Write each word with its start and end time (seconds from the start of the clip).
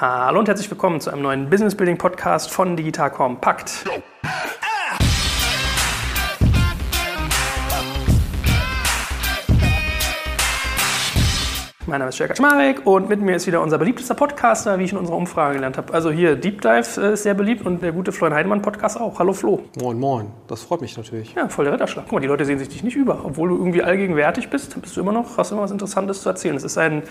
Hallo 0.00 0.38
und 0.38 0.48
herzlich 0.48 0.70
willkommen 0.70 0.98
zu 1.02 1.10
einem 1.10 1.20
neuen 1.20 1.50
Business 1.50 1.74
Building 1.74 1.98
Podcast 1.98 2.50
von 2.50 2.74
Digital 2.74 3.10
Compact. 3.10 3.84
Mein 11.90 11.98
Name 11.98 12.10
ist 12.10 12.18
Jörg 12.20 12.36
Schmarek 12.36 12.86
und 12.86 13.08
mit 13.08 13.20
mir 13.20 13.34
ist 13.34 13.48
wieder 13.48 13.60
unser 13.60 13.76
beliebtester 13.76 14.14
Podcaster, 14.14 14.78
wie 14.78 14.84
ich 14.84 14.92
in 14.92 14.98
unserer 14.98 15.16
Umfrage 15.16 15.54
gelernt 15.54 15.76
habe. 15.76 15.92
Also 15.92 16.12
hier 16.12 16.36
Deep 16.36 16.60
Dive 16.60 16.86
äh, 16.98 17.14
ist 17.14 17.24
sehr 17.24 17.34
beliebt 17.34 17.66
und 17.66 17.82
der 17.82 17.90
gute 17.90 18.12
Florian 18.12 18.38
Heidemann 18.38 18.62
Podcast 18.62 19.00
auch. 19.00 19.18
Hallo 19.18 19.32
Flo. 19.32 19.64
Moin, 19.80 19.98
moin. 19.98 20.26
Das 20.46 20.62
freut 20.62 20.82
mich 20.82 20.96
natürlich. 20.96 21.34
Ja, 21.34 21.48
voll 21.48 21.64
der 21.64 21.74
Ritterschlag. 21.74 22.04
Guck 22.04 22.12
mal, 22.12 22.20
die 22.20 22.28
Leute 22.28 22.44
sehen 22.44 22.60
sich 22.60 22.68
dich 22.68 22.84
nicht 22.84 22.94
über. 22.94 23.24
Obwohl 23.24 23.48
du 23.48 23.56
irgendwie 23.56 23.82
allgegenwärtig 23.82 24.50
bist, 24.50 24.80
bist 24.80 24.96
du 24.96 25.00
immer 25.00 25.10
noch, 25.10 25.36
hast 25.36 25.50
immer 25.50 25.62
was 25.62 25.72
Interessantes 25.72 26.22
zu 26.22 26.28
erzählen. 26.28 26.54
Es 26.54 26.62
ist 26.62 26.78
ein 26.78 27.02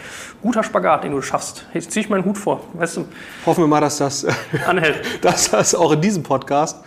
guter 0.42 0.64
Spagat, 0.64 1.04
den 1.04 1.12
du 1.12 1.22
schaffst. 1.22 1.68
Jetzt 1.74 1.92
ziehe 1.92 2.06
ich 2.06 2.10
meinen 2.10 2.24
Hut 2.24 2.38
vor. 2.38 2.62
Weißt 2.72 2.96
du? 2.96 3.06
Hoffen 3.46 3.66
wir 3.66 3.68
mal, 3.68 3.82
dass 3.82 3.98
das, 3.98 4.26
Anhält. 4.66 5.02
dass 5.22 5.52
das 5.52 5.76
auch 5.76 5.92
in 5.92 6.00
diesem 6.00 6.24
Podcast 6.24 6.82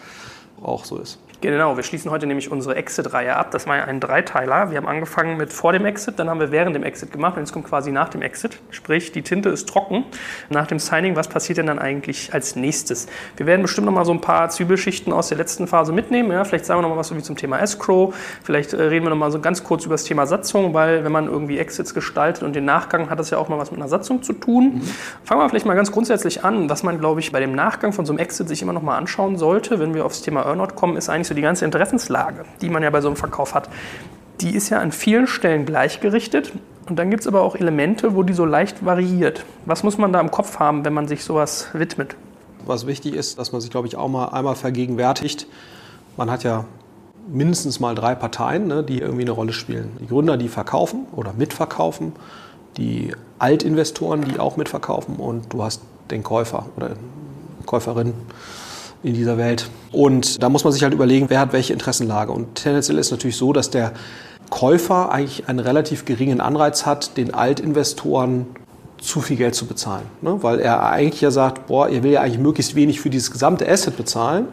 auch 0.63 0.87
so 0.87 0.97
ist. 0.97 1.19
Genau, 1.43 1.77
wir 1.77 1.83
schließen 1.83 2.09
heute 2.13 2.29
nämlich 2.29 2.53
unsere 2.53 2.77
Exit-Reihe 2.77 3.35
ab. 3.35 3.51
Das 3.51 3.67
war 3.67 3.77
ja 3.77 3.85
ein 3.87 3.99
Dreiteiler. 3.99 4.71
Wir 4.71 4.77
haben 4.77 4.87
angefangen 4.87 5.37
mit 5.37 5.53
vor 5.53 5.73
dem 5.73 5.85
Exit, 5.85 6.21
dann 6.21 6.31
haben 6.31 6.39
wir 6.39 6.53
während 6.53 6.77
dem 6.77 6.85
Exit 6.85 7.11
gemacht 7.11 7.35
und 7.37 7.43
jetzt 7.43 7.53
kommt 7.53 7.67
quasi 7.67 7.91
nach 7.91 8.11
dem 8.11 8.23
Exit. 8.23 8.61
Sprich, 8.71 9.11
die 9.11 9.23
Tinte 9.23 9.49
ist 9.49 9.69
trocken. 9.69 10.05
Nach 10.51 10.69
dem 10.69 10.79
Signing, 10.79 11.17
was 11.17 11.27
passiert 11.27 11.59
denn 11.59 11.67
dann 11.67 11.81
eigentlich 11.81 12.33
als 12.33 12.55
nächstes? 12.55 13.09
Wir 13.37 13.47
werden 13.47 13.63
bestimmt 13.63 13.87
noch 13.87 13.93
mal 13.93 14.05
so 14.05 14.13
ein 14.13 14.21
paar 14.21 14.51
Zwiebelschichten 14.51 15.13
aus 15.13 15.31
der 15.31 15.39
letzten 15.39 15.67
Phase 15.67 15.93
mitnehmen. 15.93 16.31
Ja, 16.31 16.45
vielleicht 16.45 16.65
sagen 16.65 16.79
wir 16.79 16.83
noch 16.83 16.91
mal 16.91 16.97
was 16.97 17.09
so 17.09 17.17
wie 17.17 17.23
zum 17.23 17.35
Thema 17.35 17.59
Escrow. 17.59 18.15
Vielleicht 18.45 18.73
äh, 18.73 18.81
reden 18.81 19.05
wir 19.05 19.11
noch 19.11 19.17
mal 19.17 19.33
so 19.33 19.41
ganz 19.41 19.65
kurz 19.65 19.85
über 19.85 19.95
das 19.95 20.05
Thema 20.05 20.27
Satzung, 20.27 20.75
weil 20.75 21.03
wenn 21.03 21.11
man 21.11 21.27
irgendwie 21.27 21.59
Exits 21.59 21.93
gestaltet 21.93 22.45
und 22.45 22.55
den 22.55 22.67
Nachgang 22.67 23.11
hat 23.11 23.19
das 23.19 23.31
ja 23.31 23.39
auch 23.39 23.49
mal 23.49 23.59
was 23.59 23.73
mit 23.73 23.81
einer 23.81 23.89
Satzung 23.89 24.23
zu 24.23 24.33
tun. 24.33 24.75
Mhm. 24.75 24.83
Fangen 25.25 25.41
wir 25.41 25.49
vielleicht 25.49 25.67
mal 25.67 25.75
ganz 25.75 25.91
grundsätzlich 25.91 26.45
an. 26.45 26.71
Was 26.71 26.85
man, 26.85 27.01
glaube 27.01 27.19
ich, 27.19 27.33
bei 27.33 27.41
dem 27.41 27.53
Nachgang 27.53 27.93
von 27.93 28.07
so 28.07 28.13
einem 28.13 28.21
Exit 28.21 28.47
sich 28.47 28.63
immer 28.63 28.73
noch 28.73 28.83
mal 28.83 28.97
anschauen 28.97 29.37
sollte, 29.39 29.81
wenn 29.81 29.93
wir 29.93 30.07
aufs 30.07 30.23
Thema 30.23 30.43
Earnout 30.47 30.77
kommen, 30.77 30.97
ist 30.97 31.09
eigentlich 31.09 31.32
so 31.33 31.35
die 31.35 31.43
ganze 31.43 31.65
Interessenslage, 31.65 32.45
die 32.61 32.69
man 32.69 32.83
ja 32.83 32.91
bei 32.91 33.01
so 33.01 33.09
einem 33.09 33.17
Verkauf 33.17 33.55
hat, 33.55 33.71
die 34.41 34.55
ist 34.55 34.69
ja 34.69 34.81
an 34.81 34.93
vielen 34.93 35.27
Stellen 35.27 35.65
gleichgerichtet. 35.65 36.53
Und 36.89 36.99
dann 36.99 37.11
gibt 37.11 37.23
es 37.23 37.27
aber 37.27 37.41
auch 37.43 37.55
Elemente, 37.55 38.15
wo 38.15 38.23
die 38.23 38.35
so 38.35 38.45
leicht 38.45 38.85
variiert. 38.85 39.45
Was 39.65 39.83
muss 39.83 39.99
man 39.99 40.13
da 40.13 40.21
im 40.21 40.31
Kopf 40.31 40.59
haben, 40.59 40.85
wenn 40.85 40.93
man 40.93 41.09
sich 41.09 41.25
sowas 41.25 41.69
widmet? 41.73 42.17
Was 42.67 42.87
wichtig 42.87 43.15
ist, 43.15 43.39
dass 43.39 43.53
man 43.53 43.61
sich, 43.61 43.71
glaube 43.71 43.87
ich, 43.87 43.97
auch 43.97 44.09
mal 44.09 44.27
einmal 44.27 44.57
vergegenwärtigt. 44.57 45.47
Man 46.17 46.31
hat 46.31 46.45
ja 46.45 46.65
mindestens 47.29 47.81
mal 47.81 47.95
drei 47.95 48.15
Parteien, 48.15 48.67
ne, 48.67 48.83
die 48.83 49.01
irgendwie 49.01 49.23
eine 49.23 49.31
Rolle 49.31 49.53
spielen. 49.53 49.97
Die 50.01 50.09
Gründer, 50.09 50.37
die 50.37 50.49
verkaufen 50.49 51.07
oder 51.13 51.33
mitverkaufen, 51.33 52.13
die 52.77 53.15
Altinvestoren, 53.39 54.23
die 54.23 54.39
auch 54.39 54.57
mitverkaufen 54.57 55.17
und 55.17 55.53
du 55.53 55.63
hast 55.63 55.83
den 56.11 56.23
Käufer 56.23 56.67
oder 56.77 56.91
Käuferin 57.65 58.13
in 59.03 59.15
dieser 59.15 59.39
Welt. 59.39 59.69
Und 59.91 60.43
da 60.43 60.49
muss 60.49 60.65
man 60.65 60.73
sich 60.73 60.83
halt 60.83 60.95
überlegen, 60.95 61.29
wer 61.29 61.41
hat 61.41 61.53
welche 61.53 61.73
Interessenlage. 61.73 62.33
Und 62.33 62.55
tendenziell 62.55 62.99
ist 62.99 63.07
es 63.07 63.11
natürlich 63.13 63.37
so, 63.37 63.53
dass 63.53 63.71
der 63.71 63.93
Käufer 64.51 65.11
eigentlich 65.11 65.49
einen 65.49 65.59
relativ 65.59 66.05
geringen 66.05 66.41
Anreiz 66.41 66.87
hat, 66.87 67.17
den 67.17 67.35
Altinvestoren 67.35 68.47
zu 69.01 69.21
viel 69.21 69.37
Geld 69.37 69.55
zu 69.55 69.67
bezahlen. 69.67 70.05
Ne? 70.21 70.39
Weil 70.43 70.61
er 70.61 70.85
eigentlich 70.85 71.21
ja 71.21 71.31
sagt, 71.31 71.67
boah, 71.67 71.89
er 71.89 72.03
will 72.03 72.13
ja 72.13 72.21
eigentlich 72.21 72.39
möglichst 72.39 72.75
wenig 72.75 73.01
für 73.01 73.11
dieses 73.11 73.31
gesamte 73.31 73.69
Asset 73.69 73.97
bezahlen. 73.97 74.47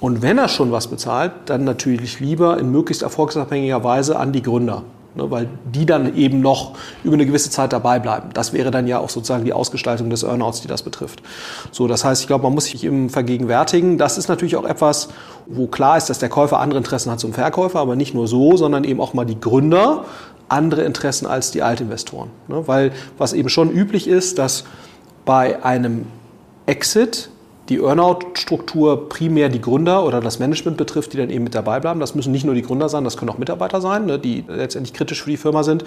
Und 0.00 0.22
wenn 0.22 0.38
er 0.38 0.48
schon 0.48 0.70
was 0.70 0.86
bezahlt, 0.86 1.32
dann 1.46 1.64
natürlich 1.64 2.20
lieber 2.20 2.58
in 2.58 2.70
möglichst 2.70 3.02
erfolgsabhängiger 3.02 3.82
Weise 3.82 4.18
an 4.18 4.32
die 4.32 4.42
Gründer 4.42 4.84
ne, 5.14 5.30
weil 5.30 5.48
die 5.72 5.86
dann 5.86 6.16
eben 6.16 6.40
noch 6.40 6.74
über 7.04 7.14
eine 7.14 7.26
gewisse 7.26 7.50
Zeit 7.50 7.72
dabei 7.72 7.98
bleiben. 7.98 8.30
Das 8.34 8.52
wäre 8.52 8.70
dann 8.70 8.86
ja 8.86 8.98
auch 8.98 9.10
sozusagen 9.10 9.44
die 9.44 9.52
Ausgestaltung 9.52 10.10
des 10.10 10.22
Earnouts, 10.22 10.60
die 10.60 10.68
das 10.68 10.82
betrifft. 10.82 11.22
So, 11.72 11.86
das 11.88 12.04
heißt, 12.04 12.22
ich 12.22 12.26
glaube, 12.26 12.44
man 12.44 12.54
muss 12.54 12.66
sich 12.66 12.84
eben 12.84 13.10
vergegenwärtigen. 13.10 13.98
Das 13.98 14.18
ist 14.18 14.28
natürlich 14.28 14.56
auch 14.56 14.64
etwas, 14.64 15.08
wo 15.46 15.66
klar 15.66 15.96
ist, 15.96 16.10
dass 16.10 16.18
der 16.18 16.28
Käufer 16.28 16.58
andere 16.60 16.78
Interessen 16.78 17.10
hat 17.10 17.20
zum 17.20 17.32
Verkäufer, 17.32 17.80
aber 17.80 17.96
nicht 17.96 18.14
nur 18.14 18.28
so, 18.28 18.56
sondern 18.56 18.84
eben 18.84 19.00
auch 19.00 19.14
mal 19.14 19.24
die 19.24 19.40
Gründer 19.40 20.04
andere 20.48 20.82
Interessen 20.82 21.26
als 21.26 21.50
die 21.50 21.62
Altinvestoren. 21.62 22.30
Ne, 22.48 22.66
weil 22.66 22.92
was 23.18 23.32
eben 23.32 23.48
schon 23.48 23.70
üblich 23.70 24.08
ist, 24.08 24.38
dass 24.38 24.64
bei 25.24 25.62
einem 25.62 26.06
Exit 26.66 27.30
die 27.68 27.78
Earnout-Struktur 27.78 29.08
primär 29.08 29.48
die 29.48 29.60
Gründer 29.60 30.04
oder 30.04 30.20
das 30.20 30.38
Management 30.38 30.76
betrifft, 30.76 31.12
die 31.12 31.18
dann 31.18 31.28
eben 31.28 31.44
mit 31.44 31.54
dabei 31.54 31.80
bleiben. 31.80 32.00
Das 32.00 32.14
müssen 32.14 32.32
nicht 32.32 32.44
nur 32.44 32.54
die 32.54 32.62
Gründer 32.62 32.88
sein, 32.88 33.04
das 33.04 33.16
können 33.16 33.30
auch 33.30 33.38
Mitarbeiter 33.38 33.80
sein, 33.80 34.06
ne, 34.06 34.18
die 34.18 34.44
letztendlich 34.48 34.94
kritisch 34.94 35.22
für 35.22 35.30
die 35.30 35.36
Firma 35.36 35.62
sind. 35.62 35.84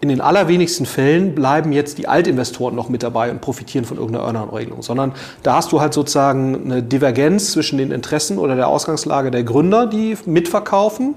In 0.00 0.08
den 0.08 0.22
allerwenigsten 0.22 0.86
Fällen 0.86 1.34
bleiben 1.34 1.72
jetzt 1.72 1.98
die 1.98 2.08
Altinvestoren 2.08 2.74
noch 2.74 2.88
mit 2.88 3.02
dabei 3.02 3.30
und 3.30 3.42
profitieren 3.42 3.84
von 3.84 3.98
irgendeiner 3.98 4.24
Earnout-Regelung, 4.24 4.80
sondern 4.82 5.12
da 5.42 5.56
hast 5.56 5.72
du 5.72 5.80
halt 5.80 5.92
sozusagen 5.92 6.64
eine 6.64 6.82
Divergenz 6.82 7.52
zwischen 7.52 7.76
den 7.76 7.90
Interessen 7.90 8.38
oder 8.38 8.56
der 8.56 8.68
Ausgangslage 8.68 9.30
der 9.30 9.44
Gründer, 9.44 9.86
die 9.86 10.16
mitverkaufen 10.24 11.16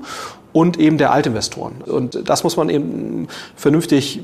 und 0.52 0.78
eben 0.80 0.98
der 0.98 1.14
Altinvestoren. 1.14 1.82
Und 1.86 2.28
das 2.28 2.44
muss 2.44 2.58
man 2.58 2.70
eben 2.70 3.30
vernünftig 3.56 4.20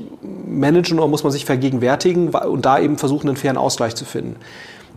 managen 0.46 0.98
oder 0.98 1.08
muss 1.08 1.24
man 1.24 1.32
sich 1.32 1.46
vergegenwärtigen 1.46 2.28
und 2.28 2.66
da 2.66 2.78
eben 2.78 2.98
versuchen, 2.98 3.28
einen 3.28 3.36
fairen 3.38 3.56
Ausgleich 3.56 3.94
zu 3.94 4.04
finden. 4.04 4.36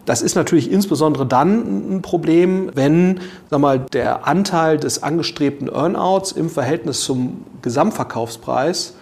Das 0.06 0.22
ist 0.22 0.36
natürlich 0.36 0.69
insbesondere 0.69 1.25
dann 1.25 1.96
ein 1.96 2.02
Problem, 2.02 2.72
wenn 2.74 3.22
sag 3.50 3.59
mal, 3.59 3.80
der 3.80 4.28
Anteil 4.28 4.78
des 4.78 5.02
angestrebten 5.02 5.69
Earnouts 5.69 6.34
im 6.34 6.50
Verhältnis 6.50 7.02
zum 7.02 7.46
Gesamtverkaufspreis 7.62 8.96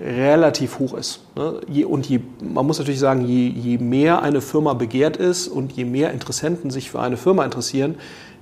relativ 0.00 0.78
hoch 0.78 0.94
ist. 0.94 1.20
Ne? 1.36 1.86
Und 1.86 2.08
je, 2.08 2.20
man 2.40 2.66
muss 2.66 2.78
natürlich 2.78 3.00
sagen, 3.00 3.24
je, 3.24 3.48
je 3.48 3.78
mehr 3.78 4.22
eine 4.22 4.40
Firma 4.40 4.74
begehrt 4.74 5.16
ist 5.16 5.48
und 5.48 5.72
je 5.72 5.84
mehr 5.84 6.12
Interessenten 6.12 6.70
sich 6.70 6.90
für 6.90 7.00
eine 7.00 7.16
Firma 7.16 7.44
interessieren, 7.44 7.96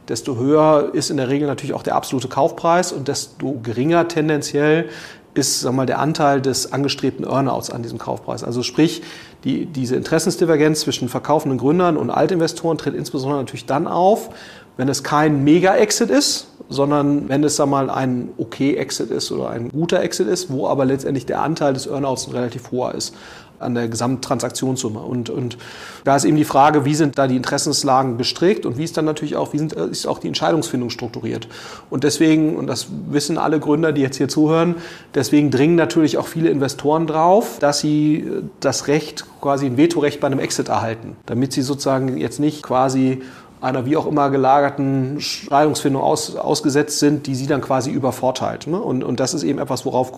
desto 0.09 0.37
höher 0.37 0.91
ist 0.93 1.11
in 1.11 1.17
der 1.17 1.29
Regel 1.29 1.47
natürlich 1.47 1.75
auch 1.75 1.83
der 1.83 1.95
absolute 1.95 2.29
Kaufpreis 2.29 2.93
und 2.93 3.09
desto 3.09 3.59
geringer 3.63 4.09
tendenziell 4.09 4.89
ist 5.35 5.61
sag 5.61 5.73
mal, 5.75 5.87
der 5.87 5.99
Anteil 5.99 6.41
des 6.41 6.73
angestrebten 6.73 7.25
Earnouts 7.25 7.71
an 7.71 7.83
diesem 7.83 7.99
Kaufpreis. 7.99 8.45
Also 8.45 8.63
sprich, 8.63 9.03
die, 9.45 9.67
diese 9.67 9.97
Interessensdivergenz 9.97 10.81
zwischen 10.81 11.09
verkaufenden 11.09 11.59
Gründern 11.59 11.97
und 11.97 12.11
Altinvestoren 12.11 12.79
tritt 12.79 12.95
insbesondere 12.95 13.41
natürlich 13.41 13.67
dann 13.67 13.87
auf, 13.87 14.31
wenn 14.77 14.89
es 14.89 15.03
kein 15.03 15.45
Mega-Exit 15.45 16.11
ist, 16.11 16.49
sondern 16.69 17.29
wenn 17.29 17.45
es 17.45 17.57
sag 17.57 17.67
mal, 17.67 17.91
ein 17.91 18.31
okay-Exit 18.39 19.11
ist 19.11 19.31
oder 19.33 19.51
ein 19.51 19.71
guter 19.71 20.01
Exit 20.01 20.29
ist, 20.29 20.51
wo 20.51 20.67
aber 20.67 20.85
letztendlich 20.85 21.27
der 21.27 21.43
Anteil 21.43 21.75
des 21.75 21.87
Earnouts 21.87 22.33
relativ 22.33 22.71
hoher 22.71 22.95
ist 22.95 23.15
an 23.63 23.75
der 23.75 23.89
Gesamttransaktionssumme. 23.89 25.01
Und, 25.01 25.31
und 25.31 25.59
da 26.05 26.17
ist 26.17 26.25
eben 26.25 26.37
die 26.37 26.45
Frage, 26.45 26.85
wie 26.85 26.95
sind 26.95 27.19
da 27.19 27.27
die 27.27 27.37
Interessenslagen 27.37 28.19
gestrickt 28.19 28.67
und 28.67 28.79
wie 28.79 28.85
ist 28.85 28.97
dann 28.97 29.05
natürlich 29.05 29.37
auch, 29.37 29.53
wie 29.53 29.59
sind, 29.59 29.73
ist 29.73 30.07
auch 30.07 30.19
die 30.19 30.29
Entscheidungsfindung 30.29 30.91
strukturiert. 30.91 31.49
Und 31.91 32.05
deswegen, 32.05 32.57
und 32.57 32.67
das 32.67 32.89
wissen 33.09 33.39
alle 33.39 33.61
Gründer, 33.61 33.93
die 33.93 34.03
jetzt 34.03 34.17
hier 34.17 34.29
zuhören, 34.29 34.77
deswegen 35.15 35.51
dringen 35.51 35.77
natürlich 35.77 36.19
auch 36.19 36.27
viele 36.27 36.51
Investoren 36.51 37.07
drauf, 37.07 37.59
dass 37.61 37.81
sie 37.81 38.29
das 38.61 38.89
Recht, 38.89 39.25
quasi 39.41 39.67
ein 39.67 39.77
Vetorecht 39.77 40.21
bei 40.21 40.27
einem 40.27 40.39
Exit 40.39 40.69
erhalten, 40.69 41.17
damit 41.27 41.53
sie 41.53 41.63
sozusagen 41.63 42.17
jetzt 42.17 42.39
nicht 42.41 42.63
quasi 42.63 43.23
einer 43.63 43.87
wie 43.87 43.97
auch 43.97 44.07
immer 44.07 44.29
gelagerten 44.29 45.21
Scheidungsfindung 45.21 46.03
aus, 46.03 46.35
ausgesetzt 46.35 46.99
sind, 46.99 47.29
die 47.29 47.37
sie 47.37 47.47
dann 47.47 47.61
quasi 47.61 47.91
übervorteilt. 47.91 48.67
Ne? 48.67 48.79
Und, 48.79 49.05
und 49.05 49.21
das 49.21 49.35
ist 49.35 49.45
eben 49.45 49.61
etwas, 49.61 49.87
worauf 49.87 50.13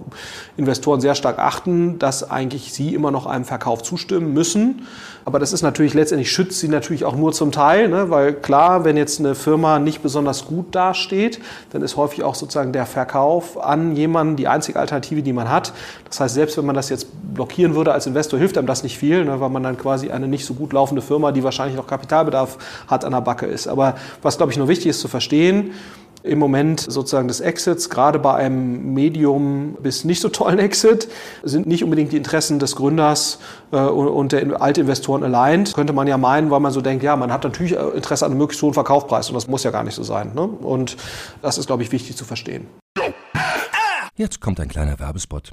Investoren 0.56 1.02
sehr 1.02 1.14
stark 1.14 1.38
achten, 1.38 1.98
dass 1.98 2.28
eigentlich 2.28 2.72
sie 2.72 2.94
immer 2.94 3.10
noch 3.10 3.26
einem 3.26 3.44
Verkauf 3.44 3.82
zustimmen 3.82 4.32
müssen. 4.32 4.86
Aber 5.26 5.38
das 5.38 5.52
ist 5.52 5.62
natürlich 5.62 5.94
letztendlich 5.94 6.30
schützt 6.30 6.60
sie 6.60 6.68
natürlich 6.68 7.04
auch 7.04 7.16
nur 7.16 7.32
zum 7.32 7.50
Teil, 7.50 7.88
ne? 7.88 8.10
weil 8.10 8.34
klar, 8.34 8.84
wenn 8.84 8.96
jetzt 8.96 9.20
eine 9.20 9.34
Firma 9.34 9.78
nicht 9.78 10.02
besonders 10.02 10.46
gut 10.46 10.74
dasteht, 10.74 11.40
dann 11.70 11.82
ist 11.82 11.96
häufig 11.96 12.24
auch 12.24 12.34
sozusagen 12.34 12.72
der 12.72 12.84
Verkauf 12.84 13.62
an 13.62 13.96
jemanden 13.96 14.36
die 14.36 14.48
einzige 14.48 14.78
Alternative, 14.78 15.22
die 15.22 15.32
man 15.32 15.48
hat. 15.48 15.72
Das 16.08 16.20
heißt, 16.20 16.34
selbst 16.34 16.58
wenn 16.58 16.66
man 16.66 16.74
das 16.74 16.90
jetzt 16.90 17.08
blockieren 17.34 17.74
würde 17.74 17.92
als 17.92 18.06
Investor, 18.06 18.38
hilft 18.38 18.58
einem 18.58 18.66
das 18.66 18.82
nicht 18.82 18.98
viel, 18.98 19.24
ne? 19.24 19.40
weil 19.40 19.50
man 19.50 19.62
dann 19.62 19.78
quasi 19.78 20.10
eine 20.10 20.28
nicht 20.28 20.44
so 20.44 20.54
gut 20.54 20.72
laufende 20.74 21.00
Firma, 21.00 21.32
die 21.32 21.42
wahrscheinlich 21.42 21.76
noch 21.76 21.86
Kapitalbedarf 21.86 22.58
hat, 22.86 23.04
an 23.04 23.12
der 23.12 23.20
Backe 23.34 23.46
ist. 23.46 23.66
Aber 23.66 23.96
was, 24.22 24.36
glaube 24.36 24.52
ich, 24.52 24.58
nur 24.58 24.68
wichtig 24.68 24.86
ist 24.86 25.00
zu 25.00 25.08
verstehen, 25.08 25.72
im 26.22 26.38
Moment 26.38 26.80
sozusagen 26.80 27.28
des 27.28 27.40
Exits, 27.40 27.90
gerade 27.90 28.18
bei 28.18 28.32
einem 28.34 28.94
Medium 28.94 29.76
bis 29.82 30.04
nicht 30.04 30.22
so 30.22 30.30
tollen 30.30 30.58
Exit, 30.58 31.06
sind 31.42 31.66
nicht 31.66 31.84
unbedingt 31.84 32.12
die 32.12 32.16
Interessen 32.16 32.58
des 32.58 32.76
Gründers 32.76 33.40
äh, 33.72 33.76
und 33.76 34.32
der 34.32 34.62
Altinvestoren 34.62 35.22
allein. 35.22 35.64
Könnte 35.64 35.92
man 35.92 36.06
ja 36.06 36.16
meinen, 36.16 36.50
weil 36.50 36.60
man 36.60 36.72
so 36.72 36.80
denkt, 36.80 37.04
ja, 37.04 37.14
man 37.16 37.30
hat 37.30 37.44
natürlich 37.44 37.76
äh, 37.76 37.88
Interesse 37.94 38.24
an 38.24 38.32
einem 38.32 38.38
möglichst 38.38 38.62
hohen 38.62 38.72
Verkaufspreis 38.72 39.28
und 39.28 39.34
das 39.34 39.48
muss 39.48 39.64
ja 39.64 39.70
gar 39.70 39.84
nicht 39.84 39.94
so 39.94 40.02
sein. 40.02 40.32
Ne? 40.34 40.42
Und 40.42 40.96
das 41.42 41.58
ist, 41.58 41.66
glaube 41.66 41.82
ich, 41.82 41.92
wichtig 41.92 42.16
zu 42.16 42.24
verstehen. 42.24 42.68
Jetzt 44.16 44.40
kommt 44.40 44.60
ein 44.60 44.68
kleiner 44.68 44.98
Werbespot. 44.98 45.52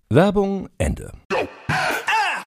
Werbung 0.13 0.67
Ende. 0.77 1.11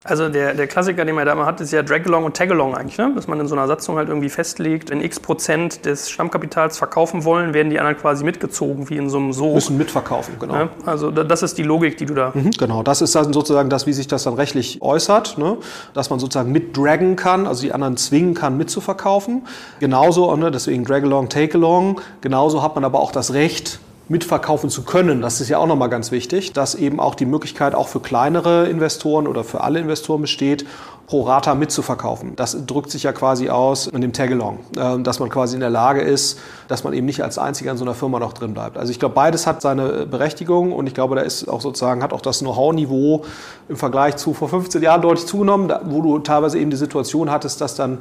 Also 0.06 0.28
der, 0.28 0.52
der 0.52 0.66
Klassiker, 0.66 1.06
den 1.06 1.14
man 1.14 1.24
da 1.24 1.32
immer 1.32 1.46
hat, 1.46 1.62
ist 1.62 1.72
ja 1.72 1.82
Dragalong 1.82 2.26
und 2.26 2.36
Tagalong 2.36 2.74
eigentlich, 2.74 2.98
ne? 2.98 3.12
dass 3.14 3.26
man 3.26 3.40
in 3.40 3.48
so 3.48 3.54
einer 3.54 3.66
Satzung 3.66 3.96
halt 3.96 4.10
irgendwie 4.10 4.28
festlegt, 4.28 4.90
wenn 4.90 5.00
x 5.00 5.18
Prozent 5.18 5.86
des 5.86 6.10
Stammkapitals 6.10 6.76
verkaufen 6.76 7.24
wollen, 7.24 7.54
werden 7.54 7.70
die 7.70 7.80
anderen 7.80 7.96
quasi 7.96 8.22
mitgezogen, 8.22 8.90
wie 8.90 8.98
in 8.98 9.08
so 9.08 9.16
einem 9.16 9.32
So. 9.32 9.54
Müssen 9.54 9.78
mitverkaufen, 9.78 10.34
genau. 10.38 10.54
Ja? 10.54 10.68
Also 10.84 11.10
das 11.10 11.42
ist 11.42 11.56
die 11.56 11.62
Logik, 11.62 11.96
die 11.96 12.04
du 12.04 12.12
da... 12.12 12.32
Mhm, 12.34 12.50
genau, 12.50 12.82
das 12.82 13.00
ist 13.00 13.14
dann 13.14 13.32
sozusagen 13.32 13.70
das, 13.70 13.86
wie 13.86 13.94
sich 13.94 14.08
das 14.08 14.24
dann 14.24 14.34
rechtlich 14.34 14.82
äußert, 14.82 15.38
ne? 15.38 15.56
dass 15.94 16.10
man 16.10 16.18
sozusagen 16.18 16.52
mitdragen 16.52 17.16
kann, 17.16 17.46
also 17.46 17.62
die 17.62 17.72
anderen 17.72 17.96
zwingen 17.96 18.34
kann, 18.34 18.58
mitzuverkaufen. 18.58 19.46
Genauso, 19.80 20.36
ne? 20.36 20.50
deswegen 20.50 20.84
Dragalong, 20.84 21.30
Takealong, 21.30 22.02
genauso 22.20 22.62
hat 22.62 22.74
man 22.74 22.84
aber 22.84 23.00
auch 23.00 23.10
das 23.10 23.32
Recht, 23.32 23.80
mitverkaufen 24.08 24.70
zu 24.70 24.82
können. 24.82 25.20
Das 25.20 25.40
ist 25.40 25.48
ja 25.48 25.58
auch 25.58 25.66
nochmal 25.66 25.88
ganz 25.88 26.10
wichtig, 26.10 26.52
dass 26.52 26.74
eben 26.74 27.00
auch 27.00 27.14
die 27.14 27.26
Möglichkeit 27.26 27.74
auch 27.74 27.88
für 27.88 28.00
kleinere 28.00 28.68
Investoren 28.68 29.26
oder 29.26 29.44
für 29.44 29.62
alle 29.62 29.78
Investoren 29.80 30.22
besteht, 30.22 30.66
pro 31.06 31.22
Rata 31.22 31.54
mitzuverkaufen. 31.54 32.34
Das 32.36 32.66
drückt 32.66 32.90
sich 32.90 33.02
ja 33.02 33.12
quasi 33.12 33.50
aus 33.50 33.86
in 33.86 34.00
dem 34.00 34.12
Tagalong, 34.12 34.60
äh, 34.76 34.98
dass 35.00 35.20
man 35.20 35.28
quasi 35.28 35.54
in 35.54 35.60
der 35.60 35.70
Lage 35.70 36.00
ist, 36.00 36.38
dass 36.68 36.84
man 36.84 36.94
eben 36.94 37.06
nicht 37.06 37.22
als 37.22 37.38
Einziger 37.38 37.70
in 37.70 37.76
so 37.76 37.84
einer 37.84 37.94
Firma 37.94 38.18
noch 38.18 38.32
drin 38.32 38.54
bleibt. 38.54 38.78
Also 38.78 38.90
ich 38.90 38.98
glaube, 38.98 39.14
beides 39.14 39.46
hat 39.46 39.60
seine 39.60 40.06
Berechtigung 40.06 40.72
und 40.72 40.86
ich 40.86 40.94
glaube, 40.94 41.14
da 41.14 41.22
ist 41.22 41.48
auch 41.48 41.60
sozusagen, 41.60 42.02
hat 42.02 42.12
auch 42.12 42.22
das 42.22 42.38
Know-how-Niveau 42.40 43.24
im 43.68 43.76
Vergleich 43.76 44.16
zu 44.16 44.32
vor 44.32 44.48
15 44.48 44.82
Jahren 44.82 45.02
deutlich 45.02 45.26
zugenommen, 45.26 45.72
wo 45.84 46.00
du 46.00 46.18
teilweise 46.20 46.58
eben 46.58 46.70
die 46.70 46.76
Situation 46.76 47.30
hattest, 47.30 47.60
dass 47.60 47.74
dann 47.74 47.98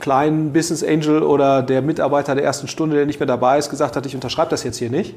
klein 0.00 0.52
Business 0.52 0.82
Angel 0.82 1.22
oder 1.22 1.62
der 1.62 1.82
Mitarbeiter 1.82 2.34
der 2.34 2.44
ersten 2.44 2.66
Stunde, 2.66 2.96
der 2.96 3.06
nicht 3.06 3.20
mehr 3.20 3.26
dabei 3.26 3.58
ist, 3.58 3.70
gesagt 3.70 3.96
hat, 3.96 4.04
ich 4.06 4.14
unterschreibe 4.14 4.50
das 4.50 4.64
jetzt 4.64 4.78
hier 4.78 4.90
nicht 4.90 5.14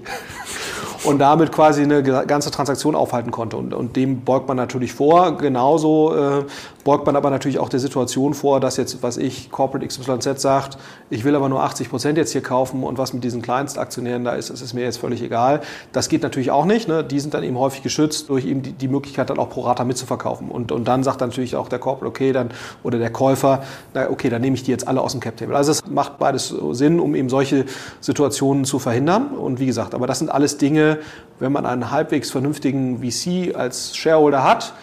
und 1.05 1.19
damit 1.19 1.51
quasi 1.51 1.83
eine 1.83 2.03
ganze 2.03 2.51
Transaktion 2.51 2.95
aufhalten 2.95 3.31
konnte. 3.31 3.57
Und, 3.57 3.73
und 3.73 3.95
dem 3.95 4.21
beugt 4.21 4.47
man 4.47 4.57
natürlich 4.57 4.93
vor. 4.93 5.37
Genauso 5.37 6.15
äh, 6.15 6.43
beugt 6.83 7.05
man 7.05 7.15
aber 7.15 7.29
natürlich 7.29 7.59
auch 7.59 7.69
der 7.69 7.79
Situation 7.79 8.33
vor, 8.33 8.59
dass 8.59 8.77
jetzt, 8.77 9.01
was 9.01 9.17
ich, 9.17 9.49
Corporate 9.51 9.85
XYZ 9.85 10.41
sagt, 10.41 10.77
ich 11.09 11.23
will 11.23 11.35
aber 11.35 11.49
nur 11.49 11.63
80 11.63 11.89
Prozent 11.89 12.17
jetzt 12.17 12.31
hier 12.31 12.41
kaufen 12.41 12.83
und 12.83 12.97
was 12.97 13.13
mit 13.13 13.23
diesen 13.23 13.41
Kleinstaktionären 13.41 14.23
da 14.23 14.33
ist, 14.33 14.49
das 14.49 14.61
ist 14.61 14.73
mir 14.73 14.81
jetzt 14.81 14.97
völlig 14.97 15.21
egal. 15.21 15.61
Das 15.91 16.09
geht 16.09 16.21
natürlich 16.21 16.51
auch 16.51 16.65
nicht. 16.65 16.87
Ne? 16.87 17.03
Die 17.03 17.19
sind 17.19 17.33
dann 17.33 17.43
eben 17.43 17.57
häufig 17.57 17.83
geschützt 17.83 18.29
durch 18.29 18.45
eben 18.45 18.61
die, 18.61 18.71
die 18.73 18.87
Möglichkeit, 18.87 19.29
dann 19.29 19.39
auch 19.39 19.49
pro 19.49 19.61
Rata 19.61 19.83
mitzuverkaufen. 19.83 20.49
Und, 20.49 20.71
und 20.71 20.87
dann 20.87 21.03
sagt 21.03 21.21
dann 21.21 21.29
natürlich 21.29 21.55
auch 21.55 21.69
der 21.69 21.79
Corporate, 21.79 22.07
okay, 22.07 22.31
dann, 22.31 22.49
oder 22.83 22.99
der 22.99 23.11
Käufer, 23.11 23.63
na, 23.93 24.09
okay, 24.09 24.29
dann 24.29 24.41
nehme 24.41 24.55
ich 24.55 24.63
die 24.63 24.71
jetzt 24.71 24.87
alle 24.87 25.01
aus 25.01 25.11
dem 25.11 25.21
Cap-Table. 25.21 25.55
Also 25.55 25.71
es 25.71 25.85
macht 25.87 26.19
beides 26.19 26.53
Sinn, 26.71 26.99
um 26.99 27.15
eben 27.15 27.29
solche 27.29 27.65
Situationen 27.99 28.65
zu 28.65 28.79
verhindern. 28.79 29.29
Und 29.29 29.59
wie 29.59 29.65
gesagt, 29.65 29.95
aber 29.95 30.07
das 30.07 30.19
sind 30.19 30.29
alles 30.29 30.57
Dinge, 30.57 30.94
wenn 31.39 31.51
man 31.51 31.65
einen 31.65 31.91
halbwegs 31.91 32.31
vernünftigen 32.31 32.99
VC 32.99 33.55
als 33.55 33.95
Shareholder 33.95 34.43
hat, 34.43 34.73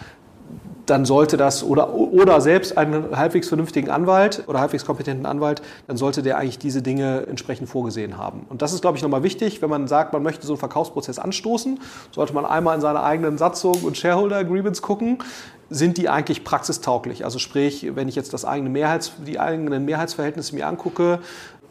dann 0.85 1.05
sollte 1.05 1.37
das, 1.37 1.63
oder, 1.63 1.93
oder 1.93 2.41
selbst 2.41 2.77
einen 2.77 3.15
halbwegs 3.15 3.47
vernünftigen 3.47 3.89
Anwalt 3.89 4.43
oder 4.47 4.59
halbwegs 4.59 4.85
kompetenten 4.85 5.25
Anwalt, 5.25 5.61
dann 5.87 5.97
sollte 5.97 6.21
der 6.21 6.37
eigentlich 6.37 6.59
diese 6.59 6.81
Dinge 6.81 7.25
entsprechend 7.27 7.69
vorgesehen 7.69 8.17
haben. 8.17 8.45
Und 8.49 8.61
das 8.61 8.73
ist, 8.73 8.81
glaube 8.81 8.97
ich, 8.97 9.03
nochmal 9.03 9.23
wichtig, 9.23 9.61
wenn 9.61 9.69
man 9.69 9.87
sagt, 9.87 10.13
man 10.13 10.23
möchte 10.23 10.45
so 10.45 10.53
einen 10.53 10.59
Verkaufsprozess 10.59 11.19
anstoßen, 11.19 11.79
sollte 12.11 12.33
man 12.33 12.45
einmal 12.45 12.75
in 12.75 12.81
seine 12.81 13.01
eigenen 13.01 13.37
Satzung 13.37 13.75
und 13.83 13.97
Shareholder 13.97 14.37
Agreements 14.37 14.81
gucken, 14.81 15.19
sind 15.69 15.97
die 15.97 16.09
eigentlich 16.09 16.43
praxistauglich? 16.43 17.25
Also 17.25 17.39
sprich, 17.39 17.95
wenn 17.95 18.07
ich 18.07 18.15
jetzt 18.15 18.33
das 18.33 18.45
eigene 18.45 18.69
Mehrheits, 18.69 19.13
die 19.25 19.39
eigenen 19.39 19.85
Mehrheitsverhältnisse 19.85 20.53
mir 20.53 20.67
angucke, 20.67 21.19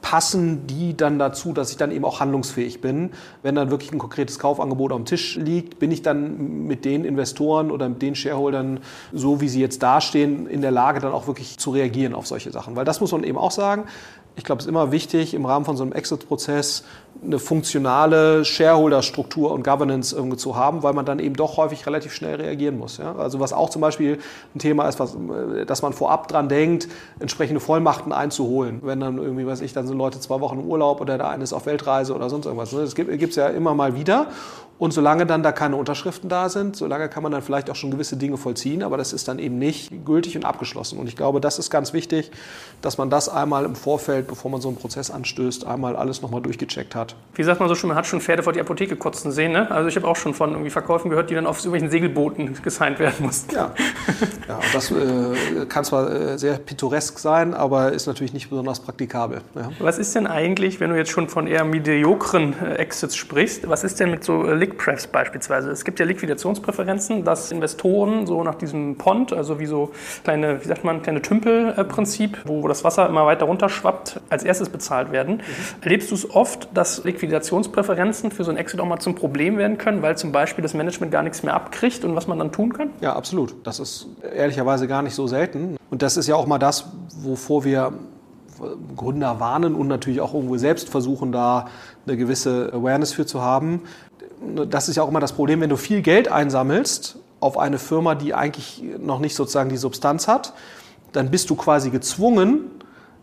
passen 0.03 0.67
die 0.67 0.95
dann 0.97 1.19
dazu, 1.19 1.55
dass 1.55 1.71
ich 1.71 1.79
dann 1.79 1.91
eben 1.91 2.05
auch 2.05 2.21
handlungsfähig 2.21 2.83
bin. 2.83 3.13
Wenn 3.43 3.55
dann 3.55 3.71
wirklich 3.71 3.93
ein 3.93 3.99
konkretes 3.99 4.39
Kaufangebot 4.39 4.93
auf 4.93 4.99
dem 4.99 5.07
Tisch 5.07 5.37
liegt, 5.37 5.79
bin 5.79 5.91
ich 5.91 6.03
dann 6.03 6.67
mit 6.67 6.85
den 6.85 7.05
Investoren 7.05 7.71
oder 7.71 7.89
mit 7.89 8.03
den 8.03 8.15
Shareholdern, 8.15 8.81
so 9.13 9.41
wie 9.41 9.49
sie 9.49 9.61
jetzt 9.61 9.83
dastehen, 9.83 10.47
in 10.47 10.61
der 10.61 10.73
Lage, 10.73 11.01
dann 11.01 11.13
auch 11.13 11.29
wirklich 11.29 11.57
zu 11.57 11.71
reagieren 11.71 12.15
auf 12.15 12.27
solche 12.27 12.51
Sachen. 12.51 12.77
Weil 12.77 12.85
das 12.85 13.01
muss 13.01 13.13
man 13.13 13.25
eben 13.25 13.39
auch 13.39 13.53
sagen. 13.53 13.85
Ich 14.35 14.45
glaube, 14.45 14.61
es 14.61 14.67
ist 14.67 14.71
immer 14.71 14.93
wichtig, 14.93 15.35
im 15.35 15.47
Rahmen 15.47 15.65
von 15.65 15.77
so 15.77 15.83
einem 15.83 15.93
Exit-Prozess 15.93 16.85
eine 17.25 17.38
funktionale 17.38 18.44
Shareholder-Struktur 18.44 19.53
und 19.53 19.62
Governance 19.62 20.14
irgendwie 20.14 20.37
zu 20.37 20.56
haben, 20.56 20.82
weil 20.82 20.93
man 20.93 21.05
dann 21.05 21.19
eben 21.19 21.37
doch 21.37 21.56
häufig 21.56 21.87
relativ 21.87 22.12
schnell 22.12 22.37
reagieren 22.37 22.79
muss. 22.79 22.99
Ja? 22.99 23.14
Also 23.14 23.38
was 23.38 23.53
auch 23.53 23.70
zum 23.70 23.81
Beispiel 23.81 24.19
ein 24.55 24.59
Thema 24.59 24.88
ist, 24.88 24.99
was, 24.99 25.17
dass 25.67 25.82
man 25.82 25.93
vorab 25.93 26.29
dran 26.29 26.49
denkt, 26.49 26.88
entsprechende 27.20 27.61
Vollmachten 27.61 28.12
einzuholen. 28.12 28.81
Wenn 28.82 29.00
dann 29.00 29.19
irgendwie, 29.19 29.47
weiß 29.47 29.61
ich, 29.61 29.73
dann 29.73 29.87
sind 29.87 29.99
Leute 29.99 30.19
zwei 30.20 30.41
Wochen 30.41 30.59
im 30.59 30.67
Urlaub 30.67 31.00
oder 31.00 31.17
der 31.17 31.29
eine 31.29 31.44
ist 31.44 31.53
auf 31.53 31.67
Weltreise 31.67 32.14
oder 32.14 32.29
sonst 32.29 32.47
irgendwas. 32.47 32.73
Ne? 32.73 32.81
Das 32.81 32.94
gibt 32.94 33.09
es 33.11 33.37
ja 33.37 33.49
immer 33.49 33.75
mal 33.75 33.94
wieder. 33.94 34.29
Und 34.79 34.93
solange 34.93 35.26
dann 35.26 35.44
da 35.44 35.53
keine 35.53 35.76
Unterschriften 35.76 36.29
da 36.29 36.49
sind, 36.49 36.75
solange 36.75 37.08
kann 37.08 37.23
man 37.23 37.31
dann 37.31 37.43
vielleicht 37.43 37.70
auch 37.70 37.76
schon 37.76 37.93
gewisse 37.93 38.17
Dinge 38.17 38.37
vollziehen, 38.37 38.82
aber 38.82 38.97
das 38.97 39.12
ist 39.12 39.29
dann 39.29 39.38
eben 39.38 39.56
nicht 39.56 40.05
gültig 40.05 40.35
und 40.37 40.44
abgeschlossen. 40.44 40.99
Und 40.99 41.06
ich 41.06 41.15
glaube, 41.15 41.41
das 41.41 41.61
ist 41.61 41.70
ganz 41.70 41.93
wichtig, 41.93 42.32
dass 42.81 42.99
man 42.99 43.08
das 43.08 43.29
einmal 43.29 43.65
im 43.65 43.76
Vorfeld, 43.76 44.26
bevor 44.26 44.50
man 44.50 44.61
so 44.61 44.67
einen 44.67 44.76
Prozess 44.76 45.12
anstößt, 45.12 45.69
einmal 45.69 45.94
alles 45.94 46.20
nochmal 46.20 46.41
durchgecheckt 46.43 46.97
hat. 46.97 47.02
Wie 47.35 47.43
sagt 47.45 47.61
man 47.61 47.69
so 47.69 47.75
schon, 47.75 47.89
man 47.89 47.97
hat 47.97 48.07
schon 48.07 48.21
Pferde 48.21 48.43
vor 48.43 48.53
die 48.53 48.61
Apotheke 48.61 48.95
kotzen 48.97 49.33
sehen. 49.33 49.53
Ne? 49.53 49.71
Also 49.71 49.89
ich 49.89 49.97
habe 49.97 50.07
auch 50.07 50.17
schon 50.17 50.35
von 50.35 50.51
irgendwie 50.51 50.71
Verkäufen 50.71 51.09
gehört, 51.09 51.31
die 51.31 51.35
dann 51.35 51.47
auf 51.47 51.59
irgendwelchen 51.59 51.91
Segelbooten 51.91 52.59
gesigned 52.63 52.99
werden 52.99 53.25
mussten. 53.25 53.55
Ja, 53.55 53.73
ja 54.49 54.61
das 54.73 54.91
äh, 54.91 55.67
kann 55.69 55.85
zwar 55.85 56.11
äh, 56.11 56.39
sehr 56.39 56.59
pittoresk 56.59 57.19
sein, 57.19 57.55
aber 57.55 57.93
ist 57.93 58.07
natürlich 58.07 58.35
nicht 58.35 58.51
besonders 58.51 58.81
praktikabel. 58.81 59.41
Ja. 59.55 59.71
Was 59.79 59.99
ist 59.99 60.15
denn 60.15 60.27
eigentlich, 60.27 60.79
wenn 60.81 60.91
du 60.91 60.97
jetzt 60.97 61.11
schon 61.11 61.29
von 61.29 61.47
eher 61.47 61.65
mediokren 61.65 62.55
äh, 62.63 62.75
Exits 62.75 63.17
sprichst, 63.17 63.67
was 63.67 63.82
ist 63.82 63.99
denn 63.99 64.11
mit 64.11 64.25
so 64.25 64.44
äh, 64.47 64.55
Liquprefs 64.55 65.06
beispielsweise? 65.06 65.71
Es 65.71 65.87
gibt 65.87 66.01
ja 66.01 66.05
Liquidationspräferenzen, 66.05 67.25
dass 67.25 67.51
Investoren 67.51 68.27
so 68.27 68.43
nach 68.43 68.56
diesem 68.56 68.99
Pond, 68.99 69.32
also 69.32 69.59
wie 69.59 69.67
so 69.67 69.93
kleine, 70.23 70.63
wie 70.63 70.69
sagt 70.69 70.85
man, 70.85 71.01
kleine 71.01 71.23
Tümpelprinzip, 71.23 72.41
wo, 72.44 72.63
wo 72.63 72.69
das 72.69 72.85
Wasser 72.85 73.09
immer 73.09 73.25
weiter 73.25 73.47
runterschwappt, 73.47 74.21
als 74.29 74.44
erstes 74.44 74.69
bezahlt 74.69 75.13
werden. 75.13 75.37
Mhm. 75.37 75.43
Erlebst 75.81 76.11
du 76.11 76.15
es 76.15 76.31
oft, 76.31 76.69
dass 76.75 76.92
Liquidationspräferenzen 77.05 78.31
für 78.31 78.44
so 78.44 78.51
ein 78.51 78.56
Exit 78.56 78.81
auch 78.81 78.87
mal 78.87 78.99
zum 79.01 79.15
Problem 79.15 79.58
werden 79.58 79.79
können, 79.79 80.03
weil 80.03 80.17
zum 80.17 80.32
Beispiel 80.32 80.63
das 80.63 80.75
Management 80.75 81.13
gar 81.13 81.22
nichts 81.22 81.43
mehr 81.43 81.55
abkriegt 81.55 82.05
und 82.05 82.15
was 82.15 82.27
man 82.27 82.39
dann 82.39 82.53
tun 82.53 82.72
kann? 82.72 82.91
Ja, 83.01 83.15
absolut. 83.15 83.55
Das 83.65 83.81
ist 83.81 84.08
ehrlicherweise 84.34 84.89
gar 84.89 85.03
nicht 85.03 85.15
so 85.15 85.27
selten. 85.27 85.77
Und 85.91 86.03
das 86.03 86.17
ist 86.17 86.27
ja 86.27 86.37
auch 86.37 86.46
mal 86.46 86.58
das, 86.58 86.87
wovor 87.22 87.65
wir 87.65 87.93
Gründer 88.96 89.41
warnen 89.41 89.75
und 89.75 89.89
natürlich 89.89 90.20
auch 90.20 90.34
irgendwo 90.34 90.56
selbst 90.56 90.89
versuchen, 90.89 91.32
da 91.32 91.67
eine 92.06 92.17
gewisse 92.17 92.70
Awareness 92.72 93.13
für 93.13 93.27
zu 93.27 93.43
haben. 93.43 93.82
Das 94.69 94.89
ist 94.89 94.96
ja 94.96 95.03
auch 95.03 95.08
immer 95.08 95.20
das 95.20 95.32
Problem, 95.32 95.61
wenn 95.61 95.70
du 95.70 95.77
viel 95.77 96.03
Geld 96.03 96.31
einsammelst 96.31 97.19
auf 97.41 97.58
eine 97.58 97.79
Firma, 97.79 98.15
die 98.15 98.34
eigentlich 98.34 98.82
noch 98.99 99.19
nicht 99.19 99.34
sozusagen 99.34 99.69
die 99.69 99.77
Substanz 99.77 100.29
hat, 100.29 100.53
dann 101.13 101.31
bist 101.31 101.51
du 101.51 101.56
quasi 101.56 101.91
gezwungen, 101.91 102.70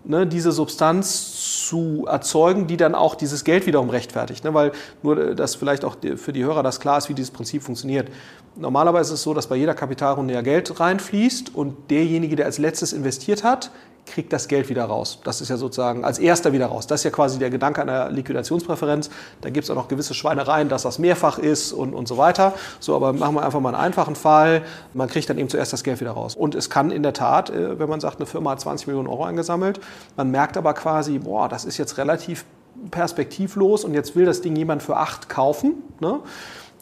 ne, 0.03 0.25
diese 0.25 0.51
Substanz 0.51 1.67
zu 1.67 2.05
erzeugen, 2.07 2.67
die 2.67 2.77
dann 2.77 2.95
auch 2.95 3.15
dieses 3.15 3.43
Geld 3.43 3.65
wiederum 3.65 3.89
rechtfertigt. 3.89 4.43
Ne? 4.43 4.53
Weil 4.53 4.71
nur, 5.03 5.17
äh, 5.17 5.35
dass 5.35 5.55
vielleicht 5.55 5.85
auch 5.85 5.97
für 6.15 6.33
die 6.33 6.43
Hörer 6.43 6.63
das 6.63 6.79
klar 6.79 6.97
ist, 6.97 7.09
wie 7.09 7.13
dieses 7.13 7.31
Prinzip 7.31 7.63
funktioniert. 7.63 8.09
Normalerweise 8.55 9.13
ist 9.13 9.19
es 9.19 9.23
so, 9.23 9.33
dass 9.33 9.47
bei 9.47 9.55
jeder 9.55 9.73
Kapitalrunde 9.73 10.33
ja 10.33 10.41
Geld 10.41 10.79
reinfließt 10.79 11.55
und 11.55 11.89
derjenige, 11.89 12.35
der 12.35 12.45
als 12.45 12.57
letztes 12.57 12.93
investiert 12.93 13.43
hat, 13.43 13.71
kriegt 14.09 14.33
das 14.33 14.47
Geld 14.47 14.69
wieder 14.69 14.85
raus. 14.85 15.19
Das 15.23 15.41
ist 15.41 15.49
ja 15.49 15.57
sozusagen 15.57 16.03
als 16.03 16.19
erster 16.19 16.51
wieder 16.53 16.67
raus. 16.67 16.87
Das 16.87 17.01
ist 17.01 17.03
ja 17.05 17.11
quasi 17.11 17.39
der 17.39 17.49
Gedanke 17.49 17.81
einer 17.81 18.09
Liquidationspräferenz. 18.09 19.09
Da 19.41 19.49
gibt 19.49 19.63
es 19.63 19.69
auch 19.69 19.75
noch 19.75 19.87
gewisse 19.87 20.13
Schweinereien, 20.13 20.69
dass 20.69 20.83
das 20.83 20.99
mehrfach 20.99 21.37
ist 21.37 21.71
und, 21.71 21.93
und 21.93 22.07
so 22.07 22.17
weiter. 22.17 22.53
So, 22.79 22.95
aber 22.95 23.13
machen 23.13 23.35
wir 23.35 23.43
einfach 23.43 23.59
mal 23.59 23.73
einen 23.73 23.83
einfachen 23.83 24.15
Fall. 24.15 24.63
Man 24.93 25.07
kriegt 25.07 25.29
dann 25.29 25.37
eben 25.37 25.49
zuerst 25.49 25.73
das 25.73 25.83
Geld 25.83 26.01
wieder 26.01 26.11
raus. 26.11 26.35
Und 26.35 26.55
es 26.55 26.69
kann 26.69 26.91
in 26.91 27.03
der 27.03 27.13
Tat, 27.13 27.49
äh, 27.49 27.79
wenn 27.79 27.89
man 27.89 27.99
sagt, 27.99 28.17
eine 28.17 28.25
Firma 28.25 28.51
hat 28.51 28.61
20 28.61 28.87
Millionen 28.87 29.07
Euro 29.07 29.23
eingesammelt, 29.23 29.79
man 30.17 30.31
merkt 30.31 30.57
aber 30.57 30.73
quasi, 30.73 31.19
boah, 31.19 31.47
das 31.47 31.65
ist 31.65 31.77
jetzt 31.77 31.97
relativ 31.97 32.45
perspektivlos 32.91 33.83
und 33.83 33.93
jetzt 33.93 34.15
will 34.15 34.25
das 34.25 34.41
Ding 34.41 34.55
jemand 34.55 34.83
für 34.83 34.97
acht 34.97 35.29
kaufen. 35.29 35.75
Ne? 35.99 36.19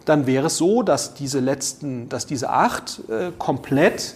Dann 0.06 0.26
wäre 0.26 0.48
es 0.48 0.58
so, 0.58 0.84
dass 0.84 1.14
diese 1.14 1.40
letzten, 1.40 2.08
dass 2.10 2.26
diese 2.26 2.50
acht 2.50 3.02
äh, 3.10 3.32
komplett 3.38 4.16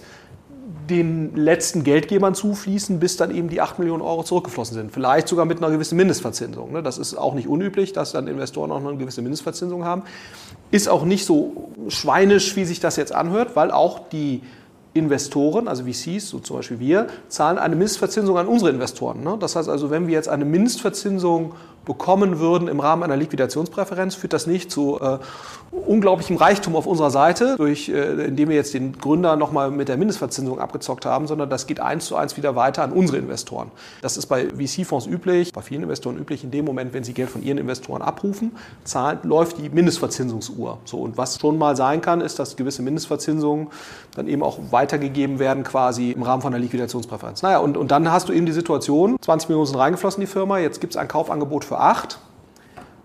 den 0.92 1.36
letzten 1.36 1.84
Geldgebern 1.84 2.36
zufließen, 2.36 3.00
bis 3.00 3.18
dann 3.18 3.34
eben 3.34 3.50
die 3.50 3.62
8 3.62 3.80
Millionen 3.80 4.04
Euro 4.04 4.24
zurückgeflossen 4.24 4.76
sind. 4.76 4.92
Vielleicht 4.92 5.28
sogar 5.28 5.46
mit 5.46 5.58
einer 5.58 5.72
gewissen 5.72 5.96
Mindestverzinsung. 5.96 6.72
Ne? 6.72 6.84
Das 6.84 6.98
ist 7.00 7.16
auch 7.16 7.34
nicht 7.34 7.48
unüblich, 7.48 7.94
dass 7.94 8.12
dann 8.12 8.28
Investoren 8.28 8.72
auch 8.72 8.80
noch 8.80 8.90
eine 8.90 9.00
gewisse 9.00 9.22
Mindestverzinsung 9.22 9.86
haben. 9.86 10.04
Ist 10.70 10.88
auch 10.88 11.06
nicht 11.06 11.26
so 11.26 11.72
schweinisch, 11.88 12.56
wie 12.56 12.66
sich 12.66 12.80
das 12.80 12.98
jetzt 12.98 13.16
anhört, 13.16 13.56
weil 13.56 13.72
auch 13.72 14.10
die 14.10 14.42
Investoren, 14.94 15.68
also 15.68 15.86
VCs, 15.86 16.28
so 16.28 16.40
zum 16.40 16.58
Beispiel 16.58 16.80
wir, 16.80 17.08
zahlen 17.30 17.58
eine 17.58 17.76
Mindestverzinsung 17.76 18.38
an 18.38 18.48
unsere 18.48 18.72
Investoren. 18.72 19.24
Ne? 19.24 19.38
Das 19.40 19.56
heißt 19.56 19.70
also, 19.70 19.90
wenn 19.90 20.08
wir 20.08 20.14
jetzt 20.14 20.28
eine 20.28 20.44
Mindestverzinsung 20.44 21.54
bekommen 21.86 22.40
würden 22.40 22.68
im 22.68 22.80
Rahmen 22.80 23.04
einer 23.04 23.18
Liquidationspräferenz, 23.18 24.16
führt 24.16 24.34
das 24.34 24.46
nicht 24.48 24.72
zu 24.72 25.00
äh, 25.02 25.18
unglaublichem 25.72 26.36
Reichtum 26.36 26.76
auf 26.76 26.86
unserer 26.86 27.12
Seite, 27.12 27.56
durch, 27.58 27.90
äh, 27.90 28.26
indem 28.26 28.50
wir 28.50 28.56
jetzt 28.56 28.74
den 28.74 28.98
Gründer 28.98 29.36
nochmal 29.36 29.72
mit 29.72 29.88
der 29.88 29.98
Mindestverzinsung 29.98 30.60
abgezockt 30.60 31.06
haben, 31.06 31.28
sondern 31.28 31.50
das 31.50 31.66
geht 31.66 31.80
eins 31.80 32.06
zu 32.06 32.16
eins 32.16 32.38
wieder 32.38 32.56
weiter 32.56 32.84
an 32.84 32.92
unsere 32.92 33.18
Investoren. 33.18 33.72
Das 34.02 34.18
ist 34.18 34.28
bei 34.28 34.48
VC-Fonds 34.50 35.08
üblich, 35.08 35.54
bei 35.54 35.62
vielen 35.62 35.84
Investoren 35.84 36.18
üblich. 36.18 36.44
In 36.44 36.52
dem 36.52 36.66
Moment, 36.66 36.94
wenn 36.94 37.04
sie 37.04 37.14
Geld 37.14 37.30
von 37.30 37.42
ihren 37.42 37.58
Investoren 37.58 38.02
abrufen, 38.02 38.52
zahlt, 38.84 39.24
läuft 39.24 39.58
die 39.58 39.70
Mindestverzinsungsuhr. 39.70 40.78
So, 40.86 40.98
und 41.00 41.18
was 41.18 41.40
schon 41.40 41.58
mal 41.58 41.76
sein 41.76 42.02
kann, 42.02 42.22
ist, 42.22 42.38
dass 42.38 42.58
gewisse 42.58 42.82
Mindestverzinsungen 42.82 43.68
dann 44.16 44.28
eben 44.28 44.44
auch 44.44 44.60
weitergegeben 44.72 45.40
werden 45.40 45.64
quasi 45.64 46.12
im 46.12 46.24
Rahmen 46.24 46.42
von 46.42 46.54
einer 46.54 46.62
Liquidationspräferenz. 46.62 47.42
Naja, 47.42 47.60
und, 47.60 47.78
und 47.78 47.92
dann 47.92 48.12
hast 48.12 48.30
du 48.30 48.34
eben 48.34 48.46
die 48.46 48.52
Situation, 48.52 49.18
20 49.22 49.50
Millionen 49.50 49.68
sind 49.68 49.78
reingeflossen 49.78 50.22
in 50.22 50.28
die 50.28 50.32
Firma, 50.32 50.60
jetzt 50.60 50.82
gibt 50.82 50.94
es 50.94 50.98
ein 50.98 51.08
Kaufangebot 51.08 51.64
für 51.72 51.80
acht 51.80 52.20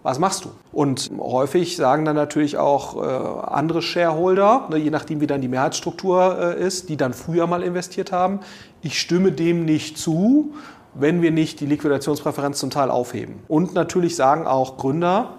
was 0.06 0.20
machst 0.20 0.44
du? 0.44 0.50
Und 0.70 1.10
häufig 1.18 1.74
sagen 1.74 2.04
dann 2.04 2.14
natürlich 2.14 2.58
auch 2.58 2.94
äh, 2.96 3.48
andere 3.50 3.82
Shareholder, 3.82 4.68
ne, 4.70 4.76
je 4.76 4.90
nachdem 4.90 5.20
wie 5.20 5.26
dann 5.26 5.40
die 5.40 5.48
Mehrheitsstruktur 5.48 6.38
äh, 6.56 6.64
ist, 6.64 6.88
die 6.88 6.96
dann 6.96 7.12
früher 7.12 7.48
mal 7.48 7.60
investiert 7.60 8.12
haben, 8.12 8.38
ich 8.82 9.00
stimme 9.00 9.32
dem 9.32 9.64
nicht 9.64 9.98
zu, 9.98 10.54
wenn 10.94 11.22
wir 11.22 11.32
nicht 11.32 11.58
die 11.58 11.66
Liquidationspräferenz 11.66 12.60
zum 12.60 12.70
Teil 12.70 12.88
aufheben. 12.88 13.40
Und 13.48 13.74
natürlich 13.74 14.14
sagen 14.14 14.46
auch 14.46 14.76
Gründer, 14.76 15.30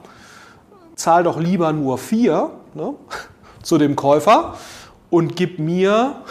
zahl 0.96 1.24
doch 1.24 1.40
lieber 1.40 1.72
nur 1.72 1.98
vier 1.98 2.50
ne, 2.74 2.94
zu 3.64 3.78
dem 3.78 3.96
Käufer 3.96 4.56
und 5.10 5.38
gib 5.38 5.60
mir 5.60 6.24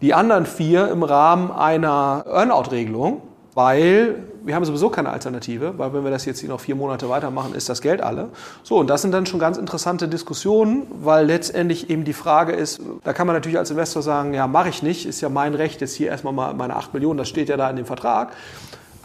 die 0.00 0.12
anderen 0.12 0.44
vier 0.44 0.88
im 0.88 1.04
Rahmen 1.04 1.52
einer 1.52 2.24
Earnout-Regelung, 2.26 3.22
weil 3.54 4.24
wir 4.48 4.54
haben 4.54 4.64
sowieso 4.64 4.88
keine 4.88 5.10
Alternative, 5.10 5.74
weil 5.76 5.92
wenn 5.92 6.04
wir 6.04 6.10
das 6.10 6.24
jetzt 6.24 6.40
hier 6.40 6.48
noch 6.48 6.60
vier 6.60 6.74
Monate 6.74 7.10
weitermachen, 7.10 7.54
ist 7.54 7.68
das 7.68 7.82
Geld 7.82 8.00
alle. 8.00 8.30
So, 8.62 8.78
und 8.78 8.88
das 8.88 9.02
sind 9.02 9.12
dann 9.12 9.26
schon 9.26 9.38
ganz 9.38 9.58
interessante 9.58 10.08
Diskussionen, 10.08 10.86
weil 11.02 11.26
letztendlich 11.26 11.90
eben 11.90 12.04
die 12.04 12.14
Frage 12.14 12.52
ist, 12.52 12.80
da 13.04 13.12
kann 13.12 13.26
man 13.26 13.36
natürlich 13.36 13.58
als 13.58 13.70
Investor 13.70 14.02
sagen, 14.02 14.32
ja, 14.32 14.46
mache 14.46 14.70
ich 14.70 14.82
nicht, 14.82 15.04
ist 15.04 15.20
ja 15.20 15.28
mein 15.28 15.54
Recht, 15.54 15.82
jetzt 15.82 15.94
hier 15.94 16.08
erstmal 16.08 16.32
mal 16.32 16.54
meine 16.54 16.76
8 16.76 16.94
Millionen, 16.94 17.18
das 17.18 17.28
steht 17.28 17.50
ja 17.50 17.58
da 17.58 17.68
in 17.68 17.76
dem 17.76 17.84
Vertrag. 17.84 18.32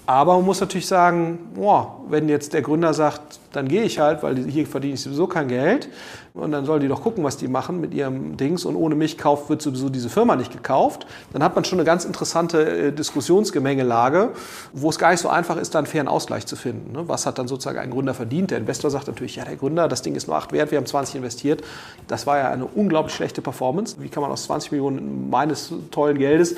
Aber 0.06 0.36
man 0.36 0.44
muss 0.44 0.60
natürlich 0.60 0.88
sagen, 0.88 1.40
boah, 1.56 2.02
wenn 2.10 2.28
jetzt 2.28 2.54
der 2.54 2.62
Gründer 2.62 2.94
sagt, 2.94 3.40
dann 3.54 3.70
gehe 3.70 3.84
ich 3.84 4.00
halt, 4.00 4.22
weil 4.22 4.36
hier 4.50 4.68
verdiene 4.68 4.96
ich 4.96 5.02
sowieso 5.02 5.28
kein 5.28 5.48
Geld. 5.48 5.88
Und 6.34 6.52
dann 6.52 6.66
sollen 6.66 6.82
die 6.82 6.90
doch 6.90 7.02
gucken, 7.02 7.24
was 7.24 7.38
die 7.38 7.48
machen 7.48 7.80
mit 7.80 7.94
ihrem 7.94 8.36
Dings. 8.36 8.66
Und 8.66 8.76
ohne 8.76 8.96
mich 8.96 9.18
kauft, 9.18 9.50
wird 9.50 9.62
sowieso 9.62 9.88
diese 9.88 10.10
Firma 10.10 10.36
nicht 10.36 10.52
gekauft. 10.52 11.06
Dann 11.32 11.42
hat 11.42 11.56
man 11.56 11.64
schon 11.64 11.80
eine 11.80 11.86
ganz 11.86 12.04
interessante 12.04 12.88
äh, 12.88 12.92
Diskussionsgemengelage, 12.92 14.32
wo 14.74 14.90
es 14.90 15.00
gar 15.00 15.12
nicht 15.12 15.22
so 15.22 15.30
einfach 15.30 15.56
ist, 15.56 15.74
da 15.74 15.80
einen 15.80 15.88
fairen 15.88 16.10
Ausgleich 16.10 16.48
zu 16.48 16.58
finden. 16.58 16.92
Ne? 16.92 17.08
Was 17.08 17.26
hat 17.26 17.38
dann 17.38 17.48
sozusagen 17.48 17.80
ein 17.80 17.92
Gründer 17.92 18.14
verdient? 18.14 18.52
Der 18.52 18.58
Investor 18.58 18.92
sagt 18.92 19.08
natürlich, 19.08 19.38
ja, 19.38 19.46
der 19.46 19.56
Gründer, 19.56 19.88
das 19.88 20.02
Ding 20.02 20.16
ist 20.16 20.28
nur 20.28 20.36
8 20.36 20.52
wert, 20.52 20.72
wir 20.72 20.80
haben 20.80 20.88
20 20.88 21.16
investiert. 21.16 21.64
Das 22.08 22.28
war 22.28 22.40
ja 22.40 22.50
eine 22.50 22.66
unglaublich 22.66 23.16
schlechte 23.16 23.42
Performance. 23.42 23.98
Wie 24.00 24.10
kann 24.10 24.22
man 24.22 24.32
aus 24.32 24.44
20 24.46 24.72
Millionen 24.72 25.30
meines 25.30 25.72
tollen 25.92 26.18
Geldes 26.18 26.56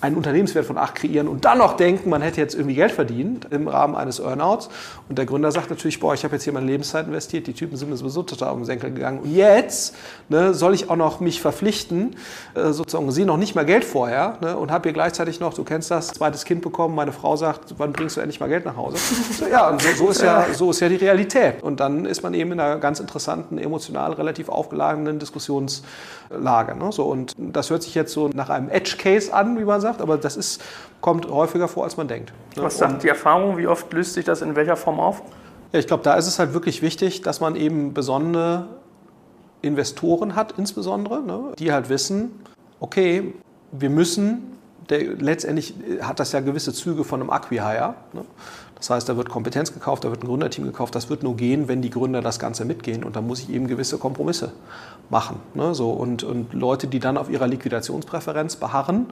einen 0.00 0.16
Unternehmenswert 0.16 0.64
von 0.64 0.78
8 0.78 0.94
kreieren 0.94 1.26
und 1.26 1.44
dann 1.44 1.58
noch 1.58 1.76
denken, 1.76 2.08
man 2.08 2.22
hätte 2.22 2.40
jetzt 2.40 2.54
irgendwie 2.54 2.76
Geld 2.76 2.92
verdient 2.92 3.48
im 3.50 3.66
Rahmen 3.66 3.96
eines 3.96 4.20
Earnouts. 4.20 4.68
Und 5.08 5.18
der 5.18 5.26
Gründer 5.26 5.50
sagt 5.50 5.70
natürlich, 5.70 5.98
boah, 5.98 6.14
ich 6.14 6.22
habe 6.22 6.36
jetzt 6.36 6.44
hier 6.44 6.52
meine 6.52 6.66
Lebenszeit 6.66 7.06
investiert, 7.06 7.46
die 7.48 7.52
Typen 7.52 7.76
sind 7.76 7.90
mir 7.90 7.96
sowieso 7.96 8.22
total 8.22 8.52
um 8.52 8.60
den 8.60 8.64
Senkel 8.64 8.92
gegangen. 8.92 9.20
Und 9.20 9.34
jetzt 9.34 9.96
ne, 10.28 10.54
soll 10.54 10.74
ich 10.74 10.88
auch 10.88 10.96
noch 10.96 11.18
mich 11.18 11.40
verpflichten, 11.40 12.14
äh, 12.54 12.72
sozusagen, 12.72 13.10
sie 13.10 13.24
noch 13.24 13.38
nicht 13.38 13.54
mal 13.54 13.64
Geld 13.64 13.84
vorher 13.84 14.38
ne, 14.40 14.56
und 14.56 14.70
habe 14.70 14.88
hier 14.88 14.92
gleichzeitig 14.92 15.40
noch, 15.40 15.54
du 15.54 15.64
kennst 15.64 15.90
das, 15.90 16.08
zweites 16.08 16.44
Kind 16.44 16.62
bekommen, 16.62 16.94
meine 16.94 17.12
Frau 17.12 17.36
sagt, 17.36 17.74
wann 17.78 17.92
bringst 17.92 18.16
du 18.16 18.20
endlich 18.20 18.38
mal 18.38 18.48
Geld 18.48 18.64
nach 18.64 18.76
Hause? 18.76 18.98
So, 19.38 19.46
ja, 19.46 19.68
und 19.68 19.80
so, 19.82 19.88
so, 19.94 20.08
ist 20.08 20.22
ja, 20.22 20.46
so 20.52 20.70
ist 20.70 20.80
ja 20.80 20.88
die 20.88 20.96
Realität. 20.96 21.62
Und 21.62 21.80
dann 21.80 22.04
ist 22.06 22.22
man 22.22 22.34
eben 22.34 22.52
in 22.52 22.60
einer 22.60 22.76
ganz 22.78 23.00
interessanten, 23.00 23.58
emotional 23.58 24.12
relativ 24.12 24.48
aufgeladenen 24.48 25.18
Diskussionslage. 25.18 26.76
Ne? 26.76 26.92
So, 26.92 27.04
und 27.04 27.34
das 27.36 27.70
hört 27.70 27.82
sich 27.82 27.94
jetzt 27.94 28.12
so 28.12 28.28
nach 28.28 28.48
einem 28.48 28.68
Edge-Case 28.68 29.32
an, 29.32 29.58
wie 29.58 29.64
man 29.64 29.80
sagt 29.80 29.87
sagt, 29.88 30.00
aber 30.00 30.18
das 30.18 30.36
ist, 30.36 30.62
kommt 31.00 31.28
häufiger 31.28 31.68
vor, 31.68 31.84
als 31.84 31.96
man 31.96 32.08
denkt. 32.08 32.32
Was 32.56 32.78
sagt 32.78 33.02
die 33.02 33.08
Erfahrung? 33.08 33.56
Wie 33.56 33.66
oft 33.66 33.92
löst 33.92 34.14
sich 34.14 34.24
das 34.24 34.42
in 34.42 34.54
welcher 34.54 34.76
Form 34.76 35.00
auf? 35.00 35.22
Ja, 35.72 35.78
ich 35.78 35.86
glaube, 35.86 36.02
da 36.02 36.14
ist 36.14 36.26
es 36.26 36.38
halt 36.38 36.54
wirklich 36.54 36.82
wichtig, 36.82 37.22
dass 37.22 37.40
man 37.40 37.56
eben 37.56 37.94
besondere 37.94 38.68
Investoren 39.60 40.34
hat, 40.34 40.54
insbesondere, 40.56 41.22
ne, 41.22 41.52
die 41.58 41.72
halt 41.72 41.88
wissen, 41.88 42.30
okay, 42.80 43.34
wir 43.72 43.90
müssen, 43.90 44.58
der, 44.88 45.14
letztendlich 45.16 45.74
hat 46.00 46.20
das 46.20 46.32
ja 46.32 46.40
gewisse 46.40 46.72
Züge 46.72 47.04
von 47.04 47.20
einem 47.20 47.30
Acquihire. 47.30 47.94
Ne? 48.12 48.24
Das 48.78 48.90
heißt, 48.90 49.08
da 49.08 49.16
wird 49.16 49.28
Kompetenz 49.28 49.72
gekauft, 49.72 50.04
da 50.04 50.10
wird 50.10 50.22
ein 50.22 50.26
Gründerteam 50.26 50.64
gekauft. 50.64 50.94
Das 50.94 51.10
wird 51.10 51.22
nur 51.22 51.36
gehen, 51.36 51.68
wenn 51.68 51.82
die 51.82 51.90
Gründer 51.90 52.22
das 52.22 52.38
Ganze 52.38 52.64
mitgehen. 52.64 53.02
Und 53.04 53.16
da 53.16 53.20
muss 53.20 53.40
ich 53.40 53.50
eben 53.50 53.66
gewisse 53.66 53.98
Kompromisse 53.98 54.52
machen. 55.10 55.40
Ne? 55.54 55.74
So, 55.74 55.90
und, 55.90 56.22
und 56.22 56.54
Leute, 56.54 56.86
die 56.86 57.00
dann 57.00 57.16
auf 57.16 57.28
ihrer 57.28 57.48
Liquidationspräferenz 57.48 58.56
beharren, 58.56 59.06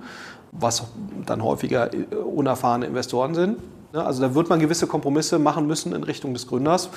was 0.52 0.85
dann 1.26 1.42
häufiger 1.42 1.92
äh, 1.92 2.04
unerfahrene 2.14 2.87
Investoren 2.87 3.35
sind. 3.35 3.58
Ne? 3.92 4.04
Also 4.04 4.23
da 4.23 4.35
wird 4.35 4.49
man 4.49 4.61
gewisse 4.61 4.87
Kompromisse 4.87 5.38
machen 5.38 5.66
müssen 5.66 5.94
in 5.94 6.04
Richtung 6.04 6.32
des 6.32 6.46
Gründers 6.46 6.90